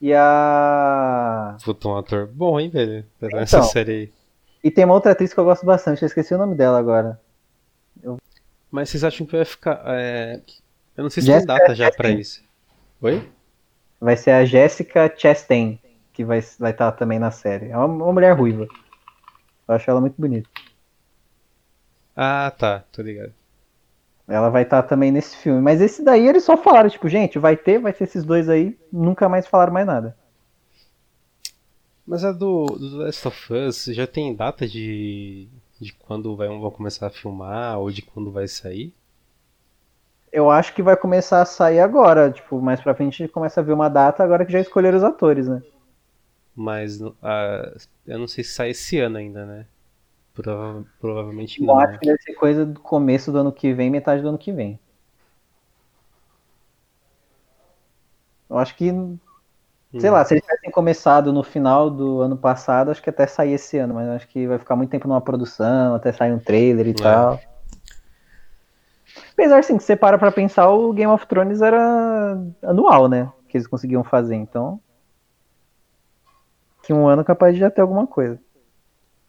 e 0.00 0.14
a. 0.14 1.56
Puta, 1.64 1.88
um 1.88 1.96
ator 1.96 2.26
bom, 2.28 2.58
hein, 2.58 2.70
velho? 2.70 3.04
Pra 3.18 3.28
Então. 3.28 3.40
essa 3.40 3.62
série 3.64 3.92
aí. 3.92 4.12
E 4.62 4.70
tem 4.70 4.84
uma 4.84 4.94
outra 4.94 5.12
atriz 5.12 5.32
que 5.34 5.38
eu 5.40 5.44
gosto 5.44 5.66
bastante, 5.66 6.02
eu 6.02 6.06
esqueci 6.06 6.34
o 6.34 6.38
nome 6.38 6.54
dela 6.54 6.78
agora. 6.78 7.20
Mas 8.70 8.90
vocês 8.90 9.02
acham 9.04 9.26
que 9.26 9.36
vai 9.36 9.44
ficar. 9.44 9.82
é, 9.86 10.40
Eu 10.96 11.02
não 11.02 11.10
sei 11.10 11.22
se 11.22 11.26
Jessica 11.28 11.46
tem 11.54 11.60
data 11.62 11.74
já 11.74 11.90
pra 11.90 12.04
Chastain. 12.08 12.20
isso. 12.20 12.42
Oi? 13.00 13.28
Vai 14.00 14.16
ser 14.16 14.30
a 14.32 14.44
Jessica 14.44 15.12
Chastain, 15.16 15.78
que 16.18 16.24
vai 16.24 16.38
estar 16.38 16.58
vai 16.58 16.72
tá 16.72 16.90
também 16.90 17.16
na 17.16 17.30
série. 17.30 17.68
É 17.68 17.76
uma, 17.76 17.86
uma 17.86 18.12
mulher 18.12 18.36
ruiva. 18.36 18.66
Eu 19.68 19.74
acho 19.76 19.88
ela 19.88 20.00
muito 20.00 20.20
bonita. 20.20 20.50
Ah, 22.16 22.52
tá, 22.58 22.82
tô 22.90 23.02
ligado. 23.02 23.32
Ela 24.26 24.50
vai 24.50 24.64
estar 24.64 24.82
também 24.82 25.12
nesse 25.12 25.36
filme. 25.36 25.60
Mas 25.60 25.80
esse 25.80 26.02
daí 26.02 26.26
eles 26.26 26.42
só 26.42 26.56
falaram, 26.56 26.90
tipo, 26.90 27.08
gente, 27.08 27.38
vai 27.38 27.56
ter, 27.56 27.78
vai 27.78 27.92
ter 27.92 28.02
esses 28.02 28.24
dois 28.24 28.48
aí. 28.48 28.76
Nunca 28.92 29.28
mais 29.28 29.46
falaram 29.46 29.72
mais 29.72 29.86
nada. 29.86 30.16
Mas 32.04 32.24
a 32.24 32.32
do, 32.32 32.66
do 32.66 32.96
Last 32.96 33.28
of 33.28 33.52
Us 33.54 33.84
já 33.84 34.06
tem 34.08 34.34
data 34.34 34.66
de, 34.66 35.46
de 35.80 35.92
quando 35.92 36.34
vai, 36.34 36.48
vão 36.48 36.68
começar 36.72 37.06
a 37.06 37.10
filmar 37.10 37.78
ou 37.78 37.92
de 37.92 38.02
quando 38.02 38.32
vai 38.32 38.48
sair? 38.48 38.92
Eu 40.32 40.50
acho 40.50 40.74
que 40.74 40.82
vai 40.82 40.96
começar 40.96 41.40
a 41.40 41.46
sair 41.46 41.78
agora. 41.78 42.28
Tipo, 42.28 42.60
mais 42.60 42.80
pra 42.80 42.92
frente 42.92 43.22
a 43.22 43.24
gente 43.24 43.32
começa 43.32 43.60
a 43.60 43.62
ver 43.62 43.72
uma 43.72 43.88
data 43.88 44.24
agora 44.24 44.44
que 44.44 44.50
já 44.50 44.58
escolheram 44.58 44.98
os 44.98 45.04
atores, 45.04 45.46
né? 45.46 45.62
Mas 46.60 47.00
ah, 47.22 47.72
eu 48.04 48.18
não 48.18 48.26
sei 48.26 48.42
se 48.42 48.50
sai 48.52 48.70
esse 48.70 48.98
ano 48.98 49.16
ainda, 49.16 49.46
né? 49.46 49.64
Prova- 50.34 50.84
provavelmente 51.00 51.60
Eu 51.62 51.68
não. 51.68 51.78
acho 51.78 52.00
que 52.00 52.06
deve 52.06 52.20
ser 52.20 52.34
coisa 52.34 52.66
do 52.66 52.80
começo 52.80 53.30
do 53.30 53.38
ano 53.38 53.52
que 53.52 53.72
vem, 53.72 53.88
metade 53.88 54.22
do 54.22 54.28
ano 54.28 54.38
que 54.38 54.50
vem. 54.50 54.76
Eu 58.50 58.58
acho 58.58 58.74
que, 58.74 58.90
sei 60.00 60.10
lá, 60.10 60.24
se 60.24 60.34
eles 60.34 60.42
tivessem 60.42 60.72
começado 60.72 61.32
no 61.32 61.44
final 61.44 61.88
do 61.88 62.22
ano 62.22 62.36
passado, 62.36 62.90
acho 62.90 63.00
que 63.00 63.10
até 63.10 63.24
sair 63.28 63.52
esse 63.52 63.78
ano, 63.78 63.94
mas 63.94 64.08
acho 64.08 64.26
que 64.26 64.48
vai 64.48 64.58
ficar 64.58 64.74
muito 64.74 64.90
tempo 64.90 65.06
numa 65.06 65.20
produção, 65.20 65.94
até 65.94 66.10
sair 66.10 66.32
um 66.32 66.40
trailer 66.40 66.88
e 66.88 66.90
É. 66.90 66.94
tal. 66.94 67.40
Apesar, 69.32 69.60
assim, 69.60 69.76
que 69.76 69.84
você 69.84 69.94
para 69.94 70.18
pra 70.18 70.32
pensar, 70.32 70.68
o 70.70 70.92
Game 70.92 71.12
of 71.12 71.24
Thrones 71.28 71.62
era 71.62 72.36
anual, 72.64 73.08
né? 73.08 73.30
Que 73.48 73.56
eles 73.58 73.68
conseguiam 73.68 74.02
fazer, 74.02 74.34
então. 74.34 74.80
Que 76.88 76.92
um 76.94 77.06
ano 77.06 77.24
capaz 77.24 77.54
de 77.54 77.60
já 77.60 77.70
ter 77.70 77.82
alguma 77.82 78.04
coisa. 78.08 78.40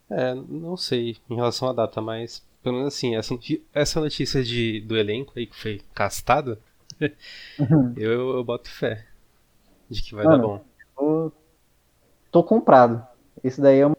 É, 0.09 0.33
não 0.33 0.75
sei 0.75 1.17
em 1.29 1.35
relação 1.35 1.69
à 1.69 1.73
data, 1.73 2.01
mas 2.01 2.43
pelo 2.63 2.77
menos 2.77 2.93
assim, 2.95 3.15
essa, 3.15 3.35
essa 3.73 3.99
notícia 3.99 4.43
de, 4.43 4.81
do 4.81 4.97
elenco 4.97 5.33
aí 5.37 5.45
que 5.45 5.55
foi 5.55 5.81
castada, 5.93 6.59
eu, 7.95 8.37
eu 8.37 8.43
boto 8.43 8.69
fé 8.69 9.07
de 9.89 10.01
que 10.03 10.15
vai 10.15 10.27
Mano, 10.27 10.37
dar 10.37 10.39
bom. 10.39 10.61
Eu 10.99 11.31
tô 12.31 12.43
comprado. 12.43 13.05
Esse 13.43 13.61
daí 13.61 13.79
eu 13.79 13.93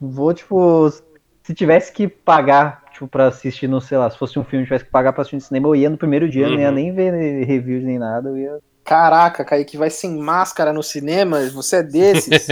vou, 0.00 0.32
tipo, 0.34 0.88
se 0.90 1.54
tivesse 1.54 1.92
que 1.92 2.08
pagar, 2.08 2.84
tipo, 2.92 3.08
pra 3.08 3.28
assistir 3.28 3.68
no, 3.68 3.80
sei 3.80 3.98
lá, 3.98 4.10
se 4.10 4.18
fosse 4.18 4.38
um 4.38 4.44
filme, 4.44 4.64
tivesse 4.64 4.84
que 4.84 4.90
pagar 4.90 5.12
pra 5.12 5.22
assistir 5.22 5.36
no 5.36 5.40
cinema, 5.42 5.68
eu 5.68 5.76
ia 5.76 5.90
no 5.90 5.98
primeiro 5.98 6.28
dia, 6.28 6.48
não 6.50 6.58
ia 6.60 6.70
Uhum. 6.70 6.72
nem 6.72 6.92
ver 6.94 7.12
reviews 7.44 7.84
nem 7.84 7.98
nada, 7.98 8.28
eu 8.30 8.38
ia. 8.38 8.58
Caraca, 8.90 9.44
Kaique, 9.44 9.76
vai 9.76 9.88
sem 9.88 10.18
máscara 10.18 10.72
no 10.72 10.82
cinema? 10.82 11.48
Você 11.50 11.76
é 11.76 11.82
desses? 11.84 12.48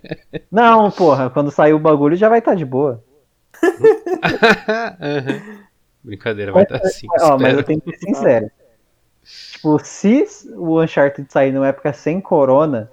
Não, 0.50 0.90
porra, 0.90 1.28
quando 1.28 1.50
sair 1.50 1.74
o 1.74 1.78
bagulho 1.78 2.16
já 2.16 2.30
vai 2.30 2.38
estar 2.38 2.54
de 2.54 2.64
boa. 2.64 3.04
Aham. 4.98 5.58
Brincadeira, 6.02 6.50
vai 6.50 6.62
estar 6.62 6.76
assim. 6.76 7.06
Ó, 7.20 7.38
mas 7.38 7.58
eu 7.58 7.62
tenho 7.62 7.78
que 7.78 7.90
ser 7.90 8.06
sincero. 8.06 8.50
Tipo, 9.52 9.78
se 9.84 10.24
o 10.56 10.80
Uncharted 10.82 11.30
sair 11.30 11.52
numa 11.52 11.68
época 11.68 11.92
sem 11.92 12.22
corona, 12.22 12.90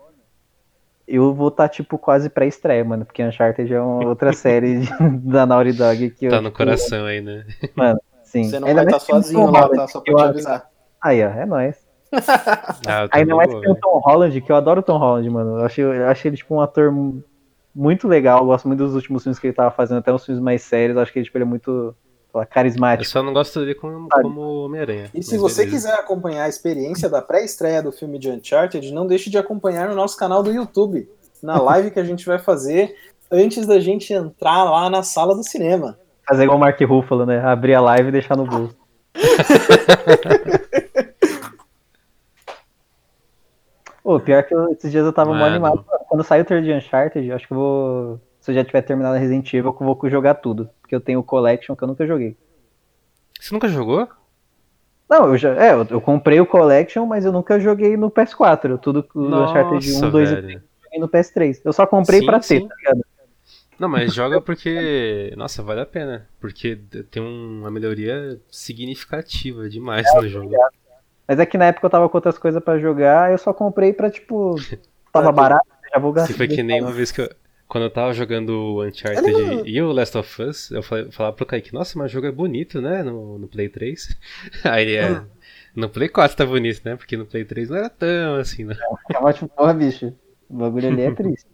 eu 1.08 1.34
vou 1.34 1.48
estar, 1.48 1.70
tipo, 1.70 1.98
quase 1.98 2.30
pré-estreia, 2.30 2.84
mano. 2.84 3.06
Porque 3.06 3.24
Uncharted 3.24 3.74
é 3.74 3.80
uma 3.80 4.10
outra 4.10 4.34
série 4.36 4.82
de- 4.82 5.10
da 5.24 5.46
Naughty 5.46 5.72
Dog 5.72 6.10
que 6.10 6.26
eu. 6.26 6.32
Tá 6.32 6.42
no 6.42 6.50
tipo, 6.50 6.58
coração 6.58 7.06
aí, 7.06 7.22
né? 7.22 7.46
Sim. 8.26 8.44
Você 8.44 8.60
não 8.60 8.68
Ainda 8.68 8.84
vai 8.84 8.94
estar 8.94 8.98
o 8.98 9.22
sozinho 9.24 9.50
lá, 9.50 9.70
tá? 9.70 9.88
Só 9.88 10.02
pra 10.02 10.14
te 10.14 10.22
eu- 10.22 10.28
avisar. 10.28 10.70
Aí, 11.02 11.24
ó, 11.24 11.30
é 11.30 11.46
nóis. 11.46 11.89
Ah, 12.88 13.04
eu 13.04 13.10
Ainda 13.12 13.36
mais 13.36 13.54
que 13.54 13.62
tem 13.62 13.72
o. 13.72 13.76
Tom 13.76 14.00
Holland, 14.04 14.42
que 14.42 14.52
eu 14.52 14.56
adoro 14.56 14.80
o 14.80 14.84
Tom 14.84 14.98
Holland, 14.98 15.30
mano. 15.30 15.60
Eu 15.60 15.66
achei, 15.66 15.84
eu 15.84 16.08
achei 16.08 16.30
ele, 16.30 16.38
tipo, 16.38 16.56
um 16.56 16.62
ator 16.62 16.92
mu- 16.92 17.24
muito 17.76 18.08
legal. 18.08 18.40
Eu 18.40 18.46
gosto 18.48 18.68
muito 18.68 18.84
dos 18.84 18.96
últimos 18.96 19.24
filmes 19.24 19.38
que 19.40 19.48
ele 19.48 19.54
tava 19.54 19.72
fazendo, 19.72 20.00
até 20.00 20.12
uns 20.12 20.26
filmes 20.26 20.44
mais 20.44 20.62
sérios. 20.64 20.96
Eu 20.96 21.04
acho 21.04 21.14
que 21.14 21.20
ele, 21.20 21.26
tipo, 21.26 21.38
ele 21.38 21.44
é 21.44 21.48
muito 21.48 21.96
lá, 22.34 22.42
Eu 22.44 22.48
carismático. 22.48 23.10
só 23.10 23.22
não 23.24 23.34
gosto 23.34 23.60
dele 23.60 23.76
como, 23.76 24.08
como 24.10 24.42
Homem-Aranha. 24.66 25.10
E 25.14 25.22
se 25.24 25.38
você 25.38 25.66
beleza. 25.66 25.76
quiser 25.90 26.00
acompanhar 26.00 26.46
a 26.46 26.50
experiência 26.50 27.08
da 27.10 27.22
pré-estreia 27.22 27.82
do 27.84 27.92
filme 27.92 28.18
de 28.20 28.30
Uncharted, 28.30 28.92
não 28.94 29.06
deixe 29.08 29.30
de 29.30 29.38
acompanhar 29.38 29.88
no 29.90 29.96
nosso 29.96 30.18
canal 30.18 30.42
do 30.44 30.52
YouTube, 30.52 31.08
na 31.44 31.60
live 31.62 31.92
que 31.92 32.00
a 32.00 32.04
gente 32.04 32.26
vai 32.26 32.40
fazer 32.40 32.96
antes 33.32 33.68
da 33.68 33.80
gente 33.80 34.12
entrar 34.14 34.64
lá 34.64 34.90
na 34.90 35.04
sala 35.04 35.36
do 35.36 35.44
cinema. 35.44 35.98
Fazer 36.28 36.44
igual 36.44 36.58
o 36.58 36.62
Mark 36.62 36.80
Ruffalo, 36.82 37.26
né? 37.26 37.40
Abrir 37.44 37.76
a 37.76 37.82
live 37.82 38.10
e 38.10 38.12
deixar 38.12 38.36
no 38.36 38.46
bolso. 38.46 38.76
Pô, 44.20 44.26
pior 44.26 44.44
que 44.44 44.54
eu- 44.54 44.72
esses 44.72 44.92
dias 44.92 45.06
eu 45.06 45.14
tava 45.14 45.32
mó 45.32 45.40
Mano. 45.40 45.46
animado. 45.54 45.86
Quando 46.08 46.24
sair 46.24 46.42
o 46.42 46.46
trailer 46.46 46.66
de 46.80 46.86
Uncharted, 46.86 47.28
eu 47.28 47.36
acho 47.36 47.48
que 47.48 47.54
eu 47.54 47.58
vou. 47.58 48.22
Se 48.40 48.52
eu 48.52 48.56
já 48.56 48.64
tiver 48.64 48.82
terminado 48.82 49.16
a 49.16 49.20
Resident 49.20 49.54
Evil, 49.54 49.76
eu 49.80 49.86
vou 49.86 50.10
jogar 50.10 50.36
tudo. 50.36 50.70
Porque 50.82 50.96
eu 50.96 51.02
tenho 51.02 51.20
o 51.20 51.24
Collection 51.24 51.76
que 51.76 51.84
eu 51.84 51.88
nunca 51.88 52.06
joguei. 52.08 52.36
Você 53.40 53.54
nunca 53.54 53.68
jogou? 53.68 54.08
Não, 55.10 55.28
eu 55.28 55.38
já. 55.38 55.54
É, 55.56 55.74
eu, 55.74 55.86
eu 55.90 56.02
comprei 56.02 56.40
o 56.40 56.46
Collection, 56.46 57.06
mas 57.06 57.26
eu 57.26 57.32
nunca 57.32 57.60
joguei 57.60 57.98
no 57.98 58.12
PS4. 58.12 58.70
Eu 58.72 58.78
tudo 58.78 59.06
o 59.16 59.44
Uncharted 59.44 59.92
1, 59.92 60.10
2 60.12 60.30
e 60.30 60.36
3 60.36 60.46
velho. 60.46 60.58
eu 60.58 60.84
joguei 60.84 61.00
no 61.00 61.10
PS3. 61.10 61.62
Eu 61.66 61.74
só 61.74 61.86
comprei 61.88 62.20
Sim, 62.20 62.26
pra 62.26 62.40
ter, 62.40 62.68
tá 62.68 62.76
ligado? 62.76 63.06
Não, 63.80 63.88
mas 63.90 64.14
joga 64.14 64.42
porque. 64.42 65.34
Nossa, 65.38 65.64
vale 65.64 65.82
a 65.82 65.86
pena. 65.86 66.28
Porque 66.40 66.78
tem 67.10 67.24
um- 67.24 67.60
uma 67.62 67.72
melhoria 67.72 68.40
significativa 68.52 69.70
demais 69.70 70.06
É, 70.08 70.22
no 70.22 70.28
jogo. 70.28 70.52
Mas 71.30 71.38
é 71.38 71.46
que 71.46 71.60
na 71.60 71.66
época 71.66 71.86
eu 71.86 71.92
tava 71.92 72.10
com 72.10 72.18
outras 72.18 72.40
coisas 72.40 72.62
pra 72.62 72.80
jogar, 72.80 73.32
eu 73.32 73.38
só 73.38 73.54
comprei 73.54 73.94
pra, 73.94 74.10
tipo. 74.10 74.56
Tava 75.14 75.32
barato, 75.32 75.68
já 75.92 76.00
vou 76.00 76.12
gastar. 76.12 76.34
Se 76.34 76.38
foi 76.38 76.48
que 76.48 76.62
nem 76.62 76.82
uma 76.82 76.92
vez 76.92 77.12
que 77.12 77.22
eu. 77.22 77.30
Quando 77.68 77.84
eu 77.84 77.92
tava 77.92 78.14
jogando 78.14 78.50
o 78.50 78.84
Uncharted 78.84 79.62
e 79.64 79.80
o 79.80 79.92
Last 79.92 80.18
of 80.18 80.42
Us, 80.42 80.72
eu 80.72 80.82
falei, 80.82 81.12
falava 81.12 81.36
pro 81.36 81.46
Kaique, 81.46 81.72
nossa, 81.72 82.00
mas 82.00 82.10
o 82.10 82.14
jogo 82.14 82.26
é 82.26 82.32
bonito, 82.32 82.82
né? 82.82 83.04
No, 83.04 83.38
no 83.38 83.48
Play 83.48 83.70
3. 83.70 84.18
Aí 84.66 84.84
ele 84.84 84.96
é. 84.96 85.22
No 85.76 85.88
Play 85.88 86.10
4 86.10 86.36
tá 86.36 86.46
bonito, 86.48 86.82
né? 86.84 86.96
Porque 86.96 87.16
no 87.16 87.28
Play 87.28 87.46
3 87.46 87.70
não 87.70 87.78
era 87.78 87.90
tão 87.90 88.36
assim, 88.36 88.64
né? 88.66 88.76
Tava 89.12 89.34
tipo, 89.34 89.48
porra, 89.50 89.74
bicho. 89.74 90.12
O 90.50 90.58
bagulho 90.58 90.88
ali 90.88 91.02
é 91.04 91.12
triste. 91.12 91.48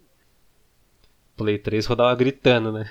Play 1.36 1.58
3 1.58 1.84
rodava 1.84 2.14
gritando, 2.14 2.72
né? 2.72 2.86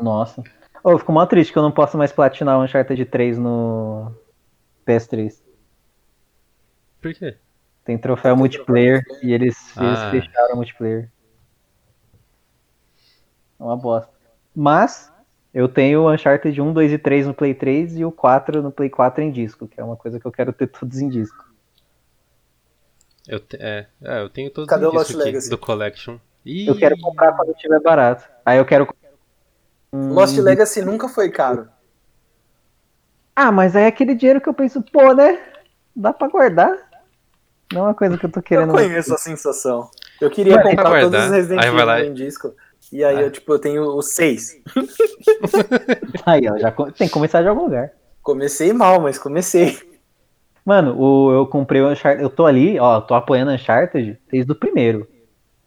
Nossa. 0.00 0.42
Ô, 0.82 0.90
eu 0.90 0.98
fico 0.98 1.12
mó 1.12 1.24
triste 1.24 1.52
que 1.52 1.58
eu 1.58 1.62
não 1.62 1.70
posso 1.70 1.96
mais 1.96 2.10
platinar 2.10 2.58
o 2.58 2.64
Uncharted 2.64 3.04
3 3.04 3.38
no 3.38 4.12
PS3. 4.84 5.47
Por 7.00 7.14
quê? 7.14 7.36
Tem 7.84 7.96
troféu 7.96 8.36
multiplayer 8.36 9.02
e 9.22 9.32
eles, 9.32 9.56
eles 9.76 9.98
Ah. 9.98 10.10
fecharam 10.10 10.54
o 10.54 10.56
multiplayer. 10.56 11.10
É 13.58 13.62
uma 13.62 13.76
bosta. 13.76 14.12
Mas 14.54 15.10
eu 15.54 15.68
tenho 15.68 16.02
o 16.02 16.12
Uncharted 16.12 16.60
1, 16.60 16.72
2 16.72 16.92
e 16.92 16.98
3 16.98 17.26
no 17.26 17.34
Play 17.34 17.54
3 17.54 17.96
e 17.96 18.04
o 18.04 18.12
4 18.12 18.62
no 18.62 18.70
Play 18.70 18.90
4 18.90 19.22
em 19.22 19.30
disco, 19.30 19.66
que 19.66 19.80
é 19.80 19.84
uma 19.84 19.96
coisa 19.96 20.18
que 20.20 20.26
eu 20.26 20.32
quero 20.32 20.52
ter 20.52 20.66
todos 20.68 20.98
em 20.98 21.08
disco. 21.08 21.46
Eu, 23.26 23.40
te- 23.40 23.56
é, 23.60 23.86
é, 24.02 24.20
eu 24.22 24.30
tenho 24.30 24.50
todos 24.50 24.68
Cadê 24.68 24.86
os 24.86 24.92
o 24.92 24.94
Lost 24.96 25.06
discos 25.08 25.20
aqui 25.22 25.30
Legacy? 25.32 25.50
do 25.50 25.58
Collection. 25.58 26.18
Ih, 26.44 26.66
Eu 26.68 26.76
quero 26.76 26.98
comprar 27.00 27.32
quando 27.34 27.52
estiver 27.52 27.80
barato. 27.80 28.28
Aí 28.44 28.58
eu 28.58 28.64
quero. 28.64 28.88
Hum, 29.92 30.12
Lost 30.12 30.36
Legacy 30.38 30.82
nunca 30.82 31.08
foi 31.08 31.30
caro. 31.30 31.68
Ah, 33.36 33.52
mas 33.52 33.76
aí 33.76 33.84
é 33.84 33.86
aquele 33.86 34.14
dinheiro 34.14 34.40
que 34.40 34.48
eu 34.48 34.54
penso, 34.54 34.82
pô, 34.82 35.12
né? 35.14 35.38
Dá 35.94 36.12
pra 36.12 36.28
guardar. 36.28 36.87
Não 37.72 37.82
é 37.82 37.84
uma 37.88 37.94
coisa 37.94 38.16
que 38.16 38.24
eu 38.26 38.30
tô 38.30 38.40
Eu 38.40 38.42
querendo. 38.42 38.72
conheço 38.72 39.14
a 39.14 39.18
sensação. 39.18 39.90
Eu 40.20 40.30
queria 40.30 40.62
comprar 40.62 40.90
pra 40.90 41.00
todos 41.02 41.24
os 41.24 41.30
Resident 41.30 41.64
Evil 41.64 42.04
em 42.10 42.14
disco. 42.14 42.54
E 42.90 43.04
aí 43.04 43.16
Ah. 43.18 43.22
eu, 43.22 43.30
tipo, 43.30 43.52
eu 43.52 43.58
tenho 43.58 43.82
os 43.96 44.08
seis. 44.14 44.56
Aí, 46.24 46.48
ó, 46.48 46.56
já 46.58 46.70
tem 46.70 47.06
que 47.06 47.10
começar 47.12 47.42
de 47.42 47.48
algum 47.48 47.64
lugar. 47.64 47.90
Comecei 48.22 48.72
mal, 48.72 49.00
mas 49.00 49.18
comecei. 49.18 49.78
Mano, 50.64 50.98
o, 50.98 51.30
eu 51.32 51.46
comprei 51.46 51.82
o 51.82 51.88
Uncharted. 51.90 52.22
Eu 52.22 52.30
tô 52.30 52.46
ali, 52.46 52.78
ó, 52.80 53.00
tô 53.00 53.14
apoiando 53.14 53.50
o 53.50 53.54
Uncharted 53.54 54.18
desde 54.30 54.50
o 54.52 54.54
primeiro. 54.54 55.06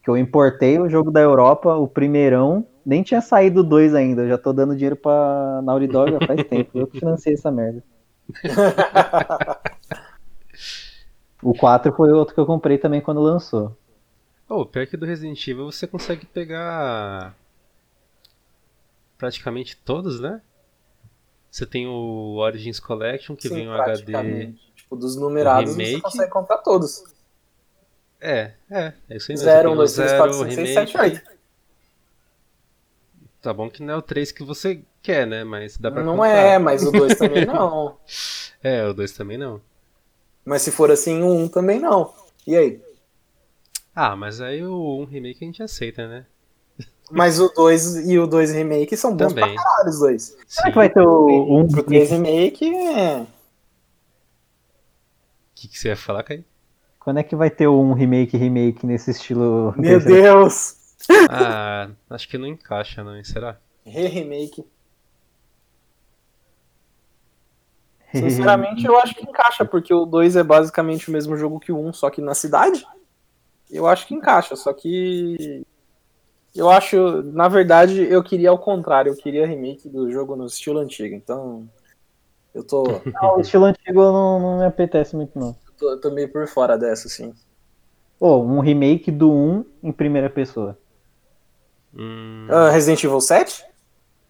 Que 0.04 0.10
eu 0.10 0.18
importei 0.18 0.80
o 0.80 0.90
jogo 0.90 1.12
da 1.12 1.20
Europa, 1.20 1.76
o 1.76 1.88
primeirão. 1.88 2.66
Nem 2.84 3.04
tinha 3.04 3.22
saído 3.22 3.60
o 3.62 3.64
2 3.64 3.94
ainda. 3.94 4.24
Eu 4.24 4.30
já 4.30 4.38
tô 4.40 4.52
dando 4.52 4.74
dinheiro 4.76 4.96
pra 4.96 5.62
Naughty 5.64 5.88
Dog 5.88 6.12
já 6.12 6.26
faz 6.26 6.44
tempo. 6.50 6.72
Eu 6.80 6.88
que 6.88 7.00
financei 7.00 7.34
essa 7.36 7.52
merda. 7.52 7.84
O 11.42 11.54
4 11.54 11.92
foi 11.94 12.12
outro 12.12 12.34
que 12.34 12.40
eu 12.40 12.46
comprei 12.46 12.78
também 12.78 13.02
quando 13.02 13.22
lançou. 13.22 13.76
Oh, 14.48 14.66
pior 14.66 14.86
que 14.86 14.98
do 14.98 15.06
Resident 15.06 15.48
Evil 15.48 15.72
você 15.72 15.88
consegue 15.88 16.26
pegar 16.26 17.36
praticamente 19.18 19.78
todos, 19.78 20.20
né? 20.20 20.42
Você 21.50 21.66
tem 21.66 21.88
o 21.88 22.38
Origins 22.38 22.80
Collection, 22.80 23.36
que 23.36 23.48
Sim, 23.48 23.56
vem 23.56 23.68
o 23.70 23.74
HD. 23.74 24.54
Tipo, 24.76 24.96
dos 24.96 25.16
numerados 25.16 25.76
você 25.76 26.00
consegue 26.00 26.32
comprar 26.32 26.58
todos. 26.60 27.04
É, 28.20 28.54
é, 28.70 28.94
é 29.10 29.18
isso 29.18 29.32
aí 29.32 29.38
mesmo. 29.38 29.52
0, 29.52 29.62
Tem 29.62 29.70
1, 29.70 29.74
o 29.74 29.76
2, 29.78 29.94
3, 29.94 30.12
4, 30.12 30.34
5, 30.34 30.44
6, 30.44 30.56
remake. 30.58 30.92
7, 30.92 30.98
8. 30.98 31.32
Tá 33.42 33.54
bom 33.54 33.70
que 33.70 33.82
não 33.82 33.96
é 33.96 33.98
o 33.98 34.02
3 34.02 34.32
que 34.32 34.44
você 34.44 34.84
quer, 35.02 35.26
né? 35.26 35.44
Mas 35.44 35.78
dá 35.78 35.90
pra 35.90 36.04
Não 36.04 36.14
comprar. 36.14 36.30
é, 36.30 36.60
mas 36.60 36.84
o 36.86 36.92
2 36.92 37.16
também 37.16 37.46
não. 37.46 37.98
É, 38.64 38.86
o 38.86 38.94
2 38.94 39.12
também 39.14 39.40
não. 39.40 39.60
Mas 40.46 40.62
se 40.62 40.72
for 40.72 40.92
assim, 40.92 41.22
o 41.22 41.28
1 41.28 41.48
também 41.50 41.80
não. 41.80 42.14
E 42.46 42.56
aí? 42.56 42.82
Ah, 43.96 44.16
mas 44.16 44.42
aí 44.42 44.64
o 44.64 45.02
1 45.02 45.06
remake 45.06 45.44
a 45.44 45.46
gente 45.46 45.64
aceita, 45.64 46.08
né? 46.08 46.26
Mas 47.12 47.40
o 47.40 47.50
2 47.50 48.10
e 48.10 48.18
o 48.18 48.26
2 48.26 48.54
remake 48.54 48.96
são 48.96 49.16
bons 49.16 49.34
Também. 49.34 49.54
pra 49.54 49.64
caralho, 49.64 49.90
os 49.90 50.00
dois. 50.00 50.38
Será 50.48 50.70
que 50.70 50.78
vai 50.78 50.90
ter 50.90 51.02
o 51.02 51.60
1 51.60 51.68
Pro 51.68 51.84
3 51.84 52.10
remake, 52.12 52.74
é... 52.74 53.22
O 53.22 53.28
que, 55.56 55.68
que 55.68 55.78
você 55.78 55.90
ia 55.90 55.98
falar, 55.98 56.24
Kai? 56.24 56.46
Quando 57.00 57.18
é 57.18 57.24
que 57.24 57.36
vai 57.36 57.50
ter 57.50 57.68
o 57.68 57.80
1 57.82 57.94
remake 57.94 58.38
remake 58.38 58.86
nesse 58.86 59.12
estilo? 59.12 59.74
Meu 59.78 60.00
Deus! 60.00 60.76
Ah, 61.30 61.90
acho 62.10 62.30
que 62.30 62.38
não 62.38 62.48
encaixa, 62.48 63.04
não, 63.04 63.16
hein? 63.16 63.24
será? 63.24 63.58
Re-remake. 63.84 64.66
Sinceramente, 68.14 68.86
eu 68.86 68.98
acho 69.00 69.16
que 69.16 69.24
encaixa, 69.24 69.64
porque 69.64 69.94
o 69.94 70.06
2 70.06 70.36
é 70.36 70.44
basicamente 70.44 71.10
o 71.10 71.12
mesmo 71.12 71.38
jogo 71.38 71.60
que 71.60 71.72
o 71.72 71.80
1, 71.80 71.94
só 71.94 72.10
que 72.10 72.22
na 72.22 72.34
cidade. 72.34 72.86
Eu 73.70 73.88
acho 73.88 74.06
que 74.08 74.14
encaixa, 74.14 74.56
só 74.56 74.74
que. 74.74 75.64
Eu 76.54 76.70
acho, 76.70 77.22
na 77.24 77.48
verdade, 77.48 78.02
eu 78.02 78.22
queria 78.22 78.50
ao 78.50 78.60
contrário, 78.60 79.12
eu 79.12 79.16
queria 79.16 79.48
remake 79.48 79.88
do 79.88 80.12
jogo 80.12 80.36
no 80.36 80.46
estilo 80.46 80.80
antigo, 80.80 81.16
então. 81.16 81.70
Eu 82.54 82.66
tô, 82.66 82.84
Não, 83.22 83.38
o 83.38 83.42
estilo 83.42 83.64
antigo 83.66 84.02
não, 84.02 84.40
não 84.40 84.58
me 84.60 84.66
apetece 84.66 85.16
muito, 85.16 85.40
não. 85.40 85.56
tô, 85.78 85.98
tô 85.98 86.12
meio 86.12 86.30
por 86.30 86.46
fora 86.48 86.78
dessa, 86.78 87.08
assim. 87.08 87.34
Pô, 88.20 88.38
um 88.40 88.60
remake 88.60 89.10
do 89.10 89.32
1 89.32 89.66
em 89.82 89.92
primeira 89.94 90.30
pessoa. 90.30 90.78
Hum, 91.96 92.48
Ah, 92.50 92.70
Resident 92.70 93.04
Evil 93.04 93.22
7? 93.22 93.66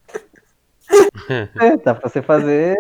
É, 1.59 1.77
dá 1.77 1.95
pra 1.95 2.09
você 2.09 2.21
fazer 2.21 2.77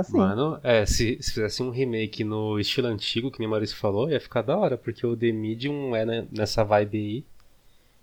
assim. 0.00 0.16
Mano, 0.16 0.58
é, 0.62 0.84
se, 0.86 1.18
se 1.20 1.32
fizesse 1.32 1.62
um 1.62 1.70
remake 1.70 2.24
no 2.24 2.58
estilo 2.58 2.88
antigo, 2.88 3.30
que 3.30 3.38
nem 3.38 3.46
o 3.46 3.50
Maurício 3.50 3.76
falou, 3.76 4.10
ia 4.10 4.20
ficar 4.20 4.42
da 4.42 4.56
hora, 4.56 4.76
porque 4.76 5.06
o 5.06 5.16
The 5.16 5.32
Medium 5.32 5.94
é 5.94 6.04
né, 6.04 6.26
nessa 6.30 6.64
vibe 6.64 6.98
aí 6.98 7.24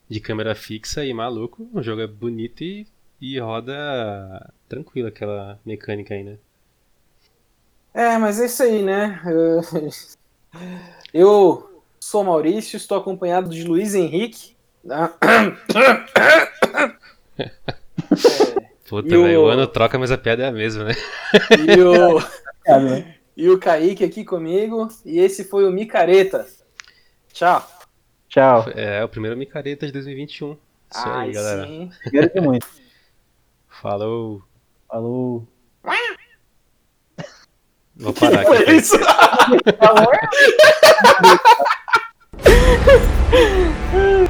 de 0.10 0.20
câmera 0.20 0.56
fixa 0.56 1.06
e 1.06 1.14
maluco. 1.14 1.70
O 1.74 1.82
jogo 1.82 2.02
é 2.02 2.08
bonito 2.08 2.64
e, 2.64 2.88
e 3.20 3.40
roda 3.40 4.52
tranquilo 4.70 5.08
aquela 5.08 5.60
mecânica 5.66 6.14
aí, 6.14 6.24
né? 6.24 6.38
É, 7.94 8.18
mas 8.18 8.40
é 8.40 8.46
isso 8.46 8.64
aí, 8.64 8.84
né? 8.84 9.22
Eu 11.14 11.84
sou 12.00 12.24
Maurício, 12.24 12.78
estou 12.78 12.98
acompanhado 12.98 13.50
de 13.50 13.64
Luiz 13.64 13.96
Henrique. 13.96 14.56
né? 14.84 15.12
Puta, 18.88 19.14
E 19.14 19.18
o- 19.18 19.24
velho, 19.24 19.42
o 19.42 19.48
ano 19.48 19.68
troca, 19.68 19.98
mas 20.00 20.12
a 20.12 20.18
piada 20.18 20.44
é 20.44 20.48
a 20.48 20.52
mesma, 20.52 20.86
né? 20.86 20.94
E 21.52 21.82
o, 21.82 22.22
e 23.36 23.50
o 23.50 23.58
Kaique 23.60 24.04
aqui 24.04 24.24
comigo. 24.24 24.88
E 25.06 25.20
esse 25.20 25.44
foi 25.44 25.66
o 25.66 25.72
Micareta. 25.72 26.48
Tchau. 27.34 27.66
Tchau. 28.30 28.66
É, 28.76 29.04
o 29.04 29.10
primeiro 29.10 29.38
micareta 29.38 29.86
de 29.86 29.92
2021. 29.92 30.52
Isso 30.54 30.60
aí, 31.06 31.12
Ai, 31.12 31.32
galera. 31.32 31.68
sim. 31.68 31.92
Agradeço 32.06 32.42
muito. 32.42 32.68
Falou. 33.82 34.42
Falou. 34.88 35.48
Vou 37.96 38.14
parar 38.14 38.42
aqui. 38.42 38.46
Foi 38.66 38.76
isso. 38.76 38.96
Falou. 39.80 40.12